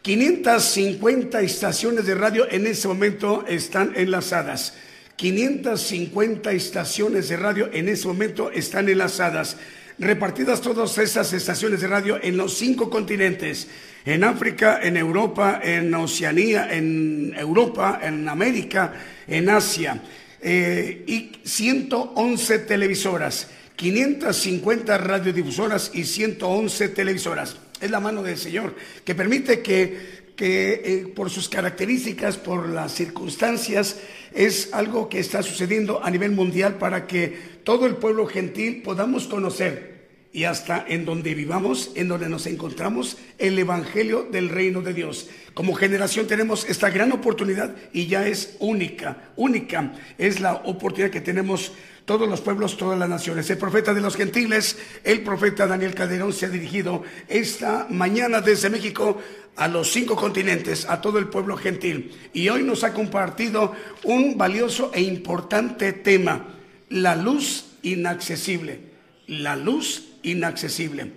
550 0.04 1.42
estaciones 1.42 2.06
de 2.06 2.14
radio 2.14 2.46
en 2.48 2.68
este 2.68 2.88
momento 2.88 3.44
están 3.48 3.94
enlazadas. 3.96 4.76
550 5.16 6.52
estaciones 6.52 7.30
de 7.30 7.38
radio 7.38 7.70
en 7.74 7.90
este 7.90 8.08
momento 8.08 8.52
están 8.52 8.88
enlazadas. 8.88 9.58
Repartidas 10.00 10.62
todas 10.62 10.98
estas 10.98 11.34
estaciones 11.34 11.82
de 11.82 11.88
radio 11.88 12.20
en 12.22 12.38
los 12.38 12.58
cinco 12.58 12.90
continentes. 12.90 13.68
En 14.06 14.24
África, 14.24 14.80
en 14.82 14.98
Europa, 14.98 15.62
en 15.64 15.94
Oceanía, 15.94 16.74
en 16.74 17.34
Europa, 17.38 18.00
en 18.02 18.28
América, 18.28 18.94
en 19.28 19.50
Asia. 19.50 20.02
Eh, 20.42 21.04
y 21.08 21.32
111 21.48 22.60
televisoras. 22.60 23.48
550 23.76 24.98
radiodifusoras 24.98 25.92
y 25.94 26.04
111 26.04 26.90
televisoras. 26.90 27.58
Es 27.80 27.92
la 27.92 28.00
mano 28.00 28.24
del 28.24 28.38
Señor 28.38 28.76
que 29.04 29.16
permite 29.16 29.62
que, 29.62 30.23
que 30.36 30.82
eh, 30.84 31.08
por 31.16 31.30
sus 31.30 31.50
características, 31.50 32.38
por 32.38 32.70
las 32.70 32.94
circunstancias, 32.94 34.00
es 34.34 34.74
algo 34.74 35.10
que 35.10 35.20
está 35.20 35.44
sucediendo 35.44 36.04
a 36.04 36.10
nivel 36.10 36.32
mundial 36.32 36.78
para 36.78 37.08
que 37.08 37.38
todo 37.64 37.86
el 37.86 37.96
pueblo 37.96 38.26
gentil 38.26 38.82
podamos 38.82 39.28
conocer 39.28 39.94
y 40.34 40.46
hasta 40.46 40.84
en 40.88 41.06
donde 41.06 41.36
vivamos, 41.36 41.92
en 41.94 42.08
donde 42.08 42.28
nos 42.28 42.48
encontramos, 42.48 43.18
el 43.38 43.58
Evangelio 43.60 44.24
del 44.24 44.50
Reino 44.50 44.82
de 44.82 44.96
Dios. 44.96 45.30
Como 45.54 45.76
generación 45.76 46.26
tenemos 46.26 46.68
esta 46.68 46.90
gran 46.90 47.12
oportunidad 47.12 47.76
y 47.94 48.08
ya 48.08 48.28
es 48.28 48.56
única, 48.60 49.32
única. 49.36 49.94
Es 50.18 50.40
la 50.40 50.56
oportunidad 50.66 51.12
que 51.12 51.22
tenemos 51.22 51.74
todos 52.06 52.28
los 52.28 52.42
pueblos, 52.42 52.78
todas 52.78 53.00
las 53.00 53.10
naciones. 53.10 53.50
El 53.50 53.58
profeta 53.58 53.94
de 53.94 54.02
los 54.02 54.16
gentiles, 54.16 54.78
el 55.04 55.22
profeta 55.22 55.68
Daniel 55.68 55.96
Calderón, 55.96 56.34
se 56.34 56.46
ha 56.46 56.50
dirigido 56.50 57.04
esta 57.28 57.88
mañana 57.90 58.42
desde 58.42 58.70
México 58.70 59.18
a 59.56 59.68
los 59.68 59.92
cinco 59.92 60.16
continentes, 60.16 60.86
a 60.90 61.02
todo 61.02 61.20
el 61.20 61.28
pueblo 61.28 61.58
gentil. 61.58 62.12
Y 62.34 62.50
hoy 62.50 62.64
nos 62.64 62.84
ha 62.84 62.94
compartido 62.94 63.74
un 64.04 64.38
valioso 64.38 64.92
e 64.94 65.02
importante 65.02 65.94
tema, 65.94 66.48
la 66.90 67.16
luz 67.16 67.66
inaccesible. 67.84 68.94
La 69.28 69.56
luz 69.56 70.16
inaccesible. 70.24 71.14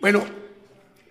Bueno, 0.00 0.24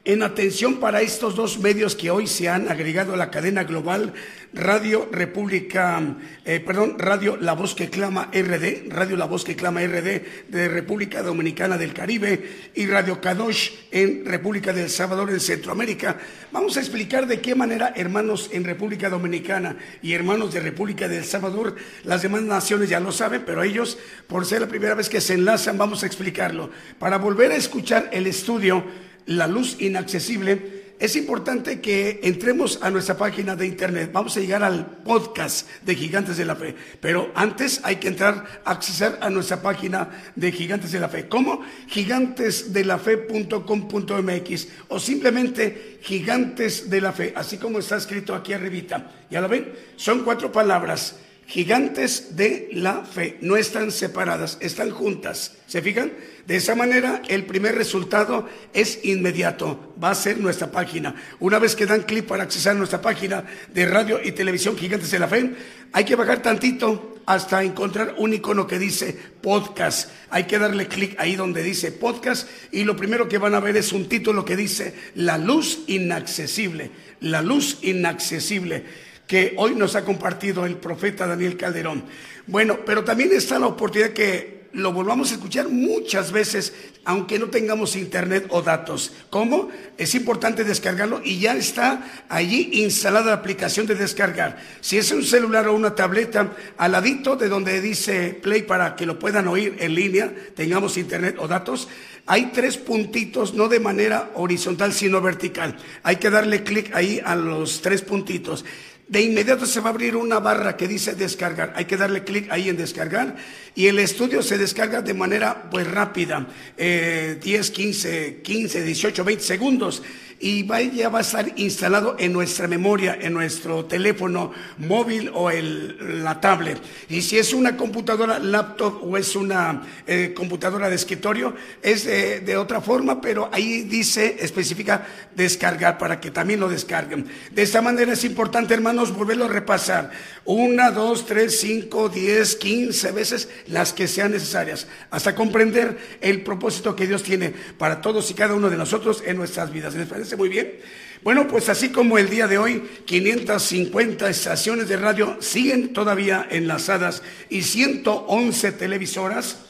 en 0.10 0.24
atención 0.24 0.80
para 0.80 1.02
estos 1.02 1.36
dos 1.36 1.60
medios 1.60 1.96
que 1.96 2.10
hoy 2.10 2.26
se 2.26 2.50
han 2.50 2.68
agregado 2.68 3.14
a 3.14 3.18
la 3.18 3.30
cadena 3.30 3.64
global, 3.64 4.14
Radio 4.52 5.08
República, 5.12 6.02
eh, 6.46 6.60
perdón, 6.60 6.98
Radio 6.98 7.38
La 7.38 7.54
Voz 7.54 7.76
que 7.76 7.92
Clama 7.92 8.32
RD, 8.34 8.90
Radio 8.90 9.16
La 9.18 9.26
Voz 9.26 9.44
que 9.44 9.56
Clama 9.56 9.82
RD 9.82 10.48
de 10.48 10.68
República 10.68 11.22
Dominicana 11.22 11.78
del 11.78 11.94
Caribe 11.94 12.72
y 12.74 12.88
Radio 12.88 13.22
Kadosh 13.22 13.70
en 13.92 14.26
República 14.26 14.74
del 14.74 14.90
Salvador 14.90 15.30
en 15.30 15.40
Centroamérica. 15.40 16.18
Vamos 16.52 16.76
a 16.78 16.80
explicar 16.80 17.28
de 17.28 17.40
qué 17.40 17.54
manera 17.54 17.94
hermanos 17.96 18.50
en 18.52 18.64
República 18.64 19.10
Dominicana 19.10 19.78
y 20.02 20.14
hermanos 20.14 20.52
de 20.52 20.60
República 20.60 21.08
del 21.08 21.24
Salvador, 21.24 21.76
las 22.04 22.24
demás 22.24 22.42
naciones 22.42 22.90
ya 22.90 23.00
lo 23.00 23.12
saben, 23.12 23.44
pero 23.46 23.62
ellos, 23.62 24.00
por 24.26 24.48
ser 24.48 24.62
la 24.62 24.68
primera 24.68 24.96
vez 24.96 25.08
que 25.08 25.22
se 25.22 25.36
enlazan, 25.36 25.78
vamos 25.78 26.02
a 26.02 26.08
explicarlo. 26.08 26.72
Para 26.98 27.20
volver 27.20 27.52
a 27.52 27.58
escuchar 27.58 28.10
el 28.12 28.26
estudio, 28.26 28.84
la 29.30 29.48
luz 29.48 29.78
inaccesible, 29.80 30.80
es 31.00 31.16
importante 31.16 31.80
que 31.80 32.20
entremos 32.24 32.80
a 32.82 32.90
nuestra 32.90 33.16
página 33.16 33.56
de 33.56 33.68
internet. 33.68 34.10
Vamos 34.12 34.36
a 34.36 34.40
llegar 34.40 34.64
al 34.64 34.84
podcast 34.86 35.70
de 35.84 35.96
Gigantes 35.96 36.36
de 36.36 36.46
la 36.46 36.56
Fe. 36.56 36.74
Pero 37.00 37.32
antes 37.36 37.80
hay 37.84 37.98
que 37.98 38.08
entrar, 38.08 38.62
acceder 38.66 39.20
a 39.22 39.30
nuestra 39.30 39.62
página 39.62 40.10
de 40.36 40.52
Gigantes 40.52 40.92
de 40.92 41.00
la 41.00 41.10
Fe. 41.10 41.28
¿Cómo? 41.30 41.62
gigantesdelafe.com.mx 41.88 44.68
o 44.90 45.00
simplemente 45.00 46.00
Gigantes 46.02 46.90
de 46.90 47.00
la 47.00 47.14
Fe, 47.14 47.32
así 47.36 47.58
como 47.58 47.78
está 47.80 47.98
escrito 47.98 48.34
aquí 48.34 48.54
arribita. 48.54 49.12
¿Ya 49.30 49.42
lo 49.42 49.48
ven? 49.48 49.72
Son 49.96 50.24
cuatro 50.24 50.52
palabras 50.52 51.18
gigantes 51.50 52.36
de 52.36 52.70
la 52.74 53.04
fe. 53.04 53.38
No 53.42 53.58
están 53.58 53.92
separadas, 53.92 54.58
están 54.62 54.92
juntas. 54.92 55.58
¿Se 55.66 55.82
fijan? 55.82 56.14
De 56.50 56.56
esa 56.56 56.74
manera, 56.74 57.22
el 57.28 57.46
primer 57.46 57.76
resultado 57.76 58.50
es 58.74 59.06
inmediato. 59.06 59.94
Va 60.04 60.10
a 60.10 60.16
ser 60.16 60.40
nuestra 60.40 60.72
página. 60.72 61.14
Una 61.40 61.60
vez 61.60 61.76
que 61.76 61.86
dan 61.86 62.02
clic 62.02 62.26
para 62.26 62.42
accesar 62.42 62.72
a 62.72 62.80
nuestra 62.80 63.04
página 63.04 63.44
de 63.72 63.86
radio 63.86 64.20
y 64.24 64.32
televisión 64.32 64.76
Gigantes 64.76 65.12
de 65.12 65.20
la 65.20 65.28
Fe, 65.28 65.54
hay 65.94 66.06
que 66.06 66.16
bajar 66.16 66.42
tantito 66.42 67.18
hasta 67.28 67.64
encontrar 67.64 68.16
un 68.18 68.34
icono 68.34 68.66
que 68.66 68.80
dice 68.80 69.16
podcast. 69.42 70.10
Hay 70.32 70.46
que 70.46 70.58
darle 70.58 70.88
clic 70.88 71.16
ahí 71.20 71.36
donde 71.36 71.62
dice 71.62 71.92
podcast 71.92 72.50
y 72.72 72.84
lo 72.84 72.96
primero 72.96 73.30
que 73.30 73.38
van 73.38 73.54
a 73.54 73.60
ver 73.60 73.78
es 73.78 73.94
un 73.94 74.10
título 74.10 74.44
que 74.44 74.56
dice 74.56 74.96
La 75.14 75.38
luz 75.38 75.82
inaccesible. 75.86 76.90
La 77.20 77.44
luz 77.44 77.78
inaccesible 77.84 78.86
que 79.28 79.54
hoy 79.56 79.76
nos 79.76 79.96
ha 79.96 80.04
compartido 80.04 80.66
el 80.66 80.78
profeta 80.78 81.28
Daniel 81.28 81.58
Calderón. 81.58 82.06
Bueno, 82.48 82.80
pero 82.88 83.04
también 83.04 83.30
está 83.34 83.60
la 83.60 83.68
oportunidad 83.68 84.14
que 84.14 84.59
lo 84.74 84.94
volvamos 84.94 85.32
a 85.32 85.36
escuchar 85.36 85.70
muchas 85.70 86.32
veces, 86.32 86.74
aunque 87.06 87.40
no 87.40 87.48
tengamos 87.48 87.96
internet 87.96 88.46
o 88.50 88.62
datos. 88.62 89.12
¿Cómo? 89.30 89.70
Es 89.98 90.16
importante 90.16 90.64
descargarlo 90.64 91.22
y 91.24 91.40
ya 91.40 91.56
está 91.56 92.26
allí 92.30 92.70
instalada 92.74 93.28
la 93.28 93.34
aplicación 93.34 93.88
de 93.88 93.96
descargar. 93.96 94.58
Si 94.82 94.98
es 94.98 95.12
un 95.12 95.24
celular 95.24 95.68
o 95.68 95.76
una 95.76 95.96
tableta, 95.96 96.56
al 96.78 96.92
ladito 96.92 97.36
de 97.36 97.50
donde 97.50 97.82
dice 97.82 98.38
play 98.42 98.64
para 98.64 98.96
que 98.96 99.06
lo 99.06 99.18
puedan 99.18 99.48
oír 99.48 99.76
en 99.80 99.96
línea, 99.96 100.34
tengamos 100.56 100.98
internet 100.98 101.36
o 101.40 101.48
datos, 101.48 101.88
hay 102.26 102.52
tres 102.54 102.78
puntitos, 102.78 103.56
no 103.56 103.70
de 103.70 103.80
manera 103.80 104.30
horizontal, 104.36 104.94
sino 104.94 105.20
vertical. 105.20 105.78
Hay 106.04 106.18
que 106.18 106.30
darle 106.30 106.64
clic 106.64 106.94
ahí 106.94 107.20
a 107.26 107.36
los 107.36 107.82
tres 107.82 108.04
puntitos 108.04 108.66
de 109.10 109.22
inmediato 109.22 109.66
se 109.66 109.80
va 109.80 109.88
a 109.88 109.90
abrir 109.90 110.16
una 110.16 110.40
barra 110.40 110.78
que 110.78 110.88
dice 110.88 111.16
descargar. 111.16 111.74
Hay 111.76 111.86
que 111.86 111.98
darle 111.98 112.24
clic 112.24 112.50
ahí 112.52 112.70
en 112.70 112.78
descargar. 112.78 113.36
Y 113.76 113.88
el 113.88 113.98
estudio 113.98 114.44
se 114.44 114.58
descarga 114.58 115.02
de 115.02 115.16
manera 115.16 115.70
pues 115.70 115.90
rápida, 115.90 116.48
10, 116.78 117.72
15, 117.72 118.42
15, 118.44 118.84
18, 118.84 119.24
20 119.24 119.44
segundos 119.44 120.04
y 120.40 120.66
ya 120.96 121.10
va 121.10 121.20
a 121.20 121.22
estar 121.22 121.52
instalado 121.58 122.16
en 122.18 122.32
nuestra 122.32 122.68
memoria, 122.68 123.18
en 123.20 123.34
nuestro 123.34 123.86
teléfono 123.86 124.52
móvil 124.78 125.30
o 125.34 125.52
el, 125.52 126.24
la 126.24 126.40
tablet. 126.40 126.80
Y 127.10 127.22
si 127.22 127.38
es 127.38 127.54
una 127.54 127.76
computadora 127.76 128.40
laptop 128.40 129.04
o 129.04 129.18
es 129.18 129.36
una 129.36 129.82
eh, 130.08 130.34
computadora 130.36 130.90
de 130.90 130.96
escritorio, 130.96 131.56
es 131.82 132.06
de, 132.06 132.58
otra 132.58 132.82
forma, 132.82 133.22
pero 133.22 133.50
ahí 133.52 133.84
dice, 133.84 134.38
especifica 134.40 135.06
descargar 135.36 135.98
para 135.98 136.20
que 136.20 136.32
también 136.32 136.60
lo 136.60 136.70
descarguen. 136.70 137.28
De 137.52 137.62
esta 137.62 137.82
manera 137.82 138.14
es 138.14 138.24
importante, 138.24 138.74
hermanos, 138.74 139.14
volverlo 139.14 139.46
a 139.46 139.50
repasar. 139.50 140.12
Una, 140.46 140.92
dos, 140.92 141.26
tres, 141.26 141.60
cinco, 141.60 142.10
diez, 142.10 142.56
quince 142.56 143.12
veces 143.12 143.50
las 143.68 143.94
que 143.94 144.08
sean 144.08 144.32
necesarias, 144.32 144.88
hasta 145.12 145.36
comprender 145.36 145.98
el 146.22 146.44
propósito 146.44 146.96
que 146.96 147.08
Dios 147.08 147.24
tiene 147.24 147.54
para 147.78 148.02
todos 148.02 148.30
y 148.32 148.34
cada 148.34 148.54
uno 148.54 148.70
de 148.70 148.78
nosotros 148.78 149.24
en 149.26 149.38
nuestras 149.38 149.72
vidas 149.72 149.94
muy 150.36 150.50
bien? 150.50 150.80
Bueno, 151.22 151.48
pues 151.48 151.68
así 151.68 151.90
como 151.90 152.18
el 152.18 152.30
día 152.30 152.48
de 152.48 152.58
hoy, 152.58 152.82
550 153.06 154.30
estaciones 154.30 154.88
de 154.88 154.96
radio 154.96 155.38
siguen 155.42 155.92
todavía 155.92 156.48
enlazadas 156.50 157.22
y 157.50 157.64
111 157.64 158.72
televisoras. 158.74 159.66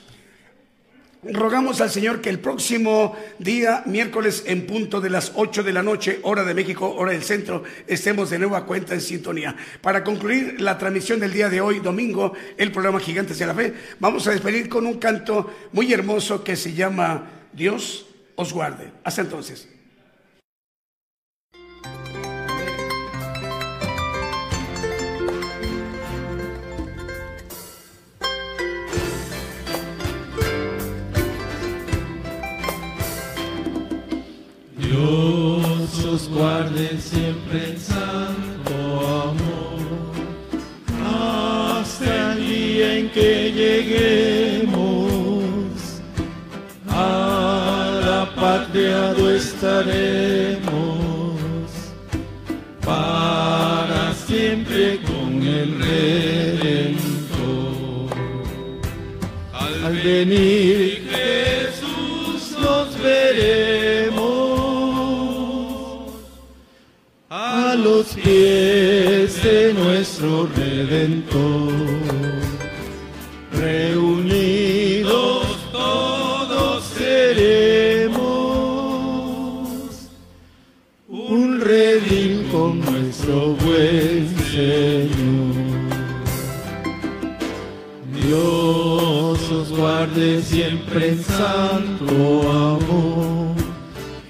Rogamos 1.23 1.81
al 1.81 1.89
Señor 1.89 2.21
que 2.21 2.29
el 2.29 2.39
próximo 2.39 3.15
día, 3.39 3.83
miércoles, 3.87 4.43
en 4.45 4.67
punto 4.67 5.01
de 5.01 5.09
las 5.09 5.33
8 5.35 5.63
de 5.63 5.73
la 5.73 5.83
noche, 5.83 6.19
hora 6.21 6.45
de 6.45 6.53
México, 6.53 6.93
hora 6.95 7.11
del 7.11 7.23
centro, 7.23 7.63
estemos 7.87 8.29
de 8.29 8.39
nueva 8.39 8.65
cuenta 8.65 8.93
en 8.93 9.01
sintonía. 9.01 9.55
Para 9.81 10.03
concluir 10.03 10.61
la 10.61 10.77
transmisión 10.77 11.19
del 11.19 11.33
día 11.33 11.49
de 11.49 11.61
hoy, 11.61 11.79
domingo, 11.79 12.33
el 12.57 12.71
programa 12.71 12.99
Gigantes 13.01 13.39
de 13.39 13.47
la 13.47 13.55
Fe, 13.55 13.73
vamos 13.99 14.27
a 14.27 14.31
despedir 14.31 14.69
con 14.69 14.85
un 14.85 14.97
canto 14.97 15.51
muy 15.73 15.91
hermoso 15.91 16.43
que 16.43 16.55
se 16.55 16.73
llama 16.73 17.47
Dios 17.51 18.05
os 18.35 18.53
guarde. 18.53 18.91
Hasta 19.03 19.21
entonces. 19.21 19.67
Guarde 36.39 36.87
siempre 37.01 37.71
en 37.71 37.77
santo 37.77 38.73
amor, 39.27 39.79
hasta 41.05 42.31
el 42.31 42.39
día 42.47 42.87
en 42.99 43.09
que 43.09 43.51
lleguemos 43.51 44.77
a 46.87 47.99
la 48.05 48.21
patria 48.35 48.99
estaremos 49.35 50.61
para 52.85 54.13
siempre 54.13 54.83
con 55.09 55.43
el 55.43 55.69
Redentor. 55.77 57.19
Al 59.51 59.93
venir 59.97 60.88
pies 68.29 69.41
de 69.43 69.73
nuestro 69.73 70.47
Redentor. 70.55 71.73
Reunidos 73.51 75.47
todos 75.71 76.83
seremos 76.95 78.19
un 81.07 81.59
redil 81.59 82.47
con 82.51 82.79
nuestro 82.81 83.55
buen 83.63 84.27
Señor. 84.51 85.55
Dios 88.13 89.51
os 89.51 89.69
guarde 89.71 90.41
siempre 90.43 91.09
en 91.09 91.23
santo 91.23 92.15
amor 92.51 93.55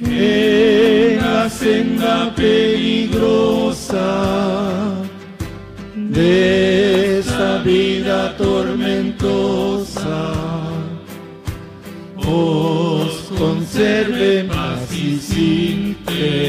en 0.01 1.17
la 1.17 1.49
senda 1.49 2.33
peligrosa 2.35 3.68
de 5.95 7.19
esta 7.19 7.57
vida 7.63 8.35
tormentosa. 8.37 10.33
Os 12.17 13.31
conserve 13.37 14.43
paz 14.43 14.91
y 14.93 15.17
sin 15.17 15.95
temor. 16.05 16.48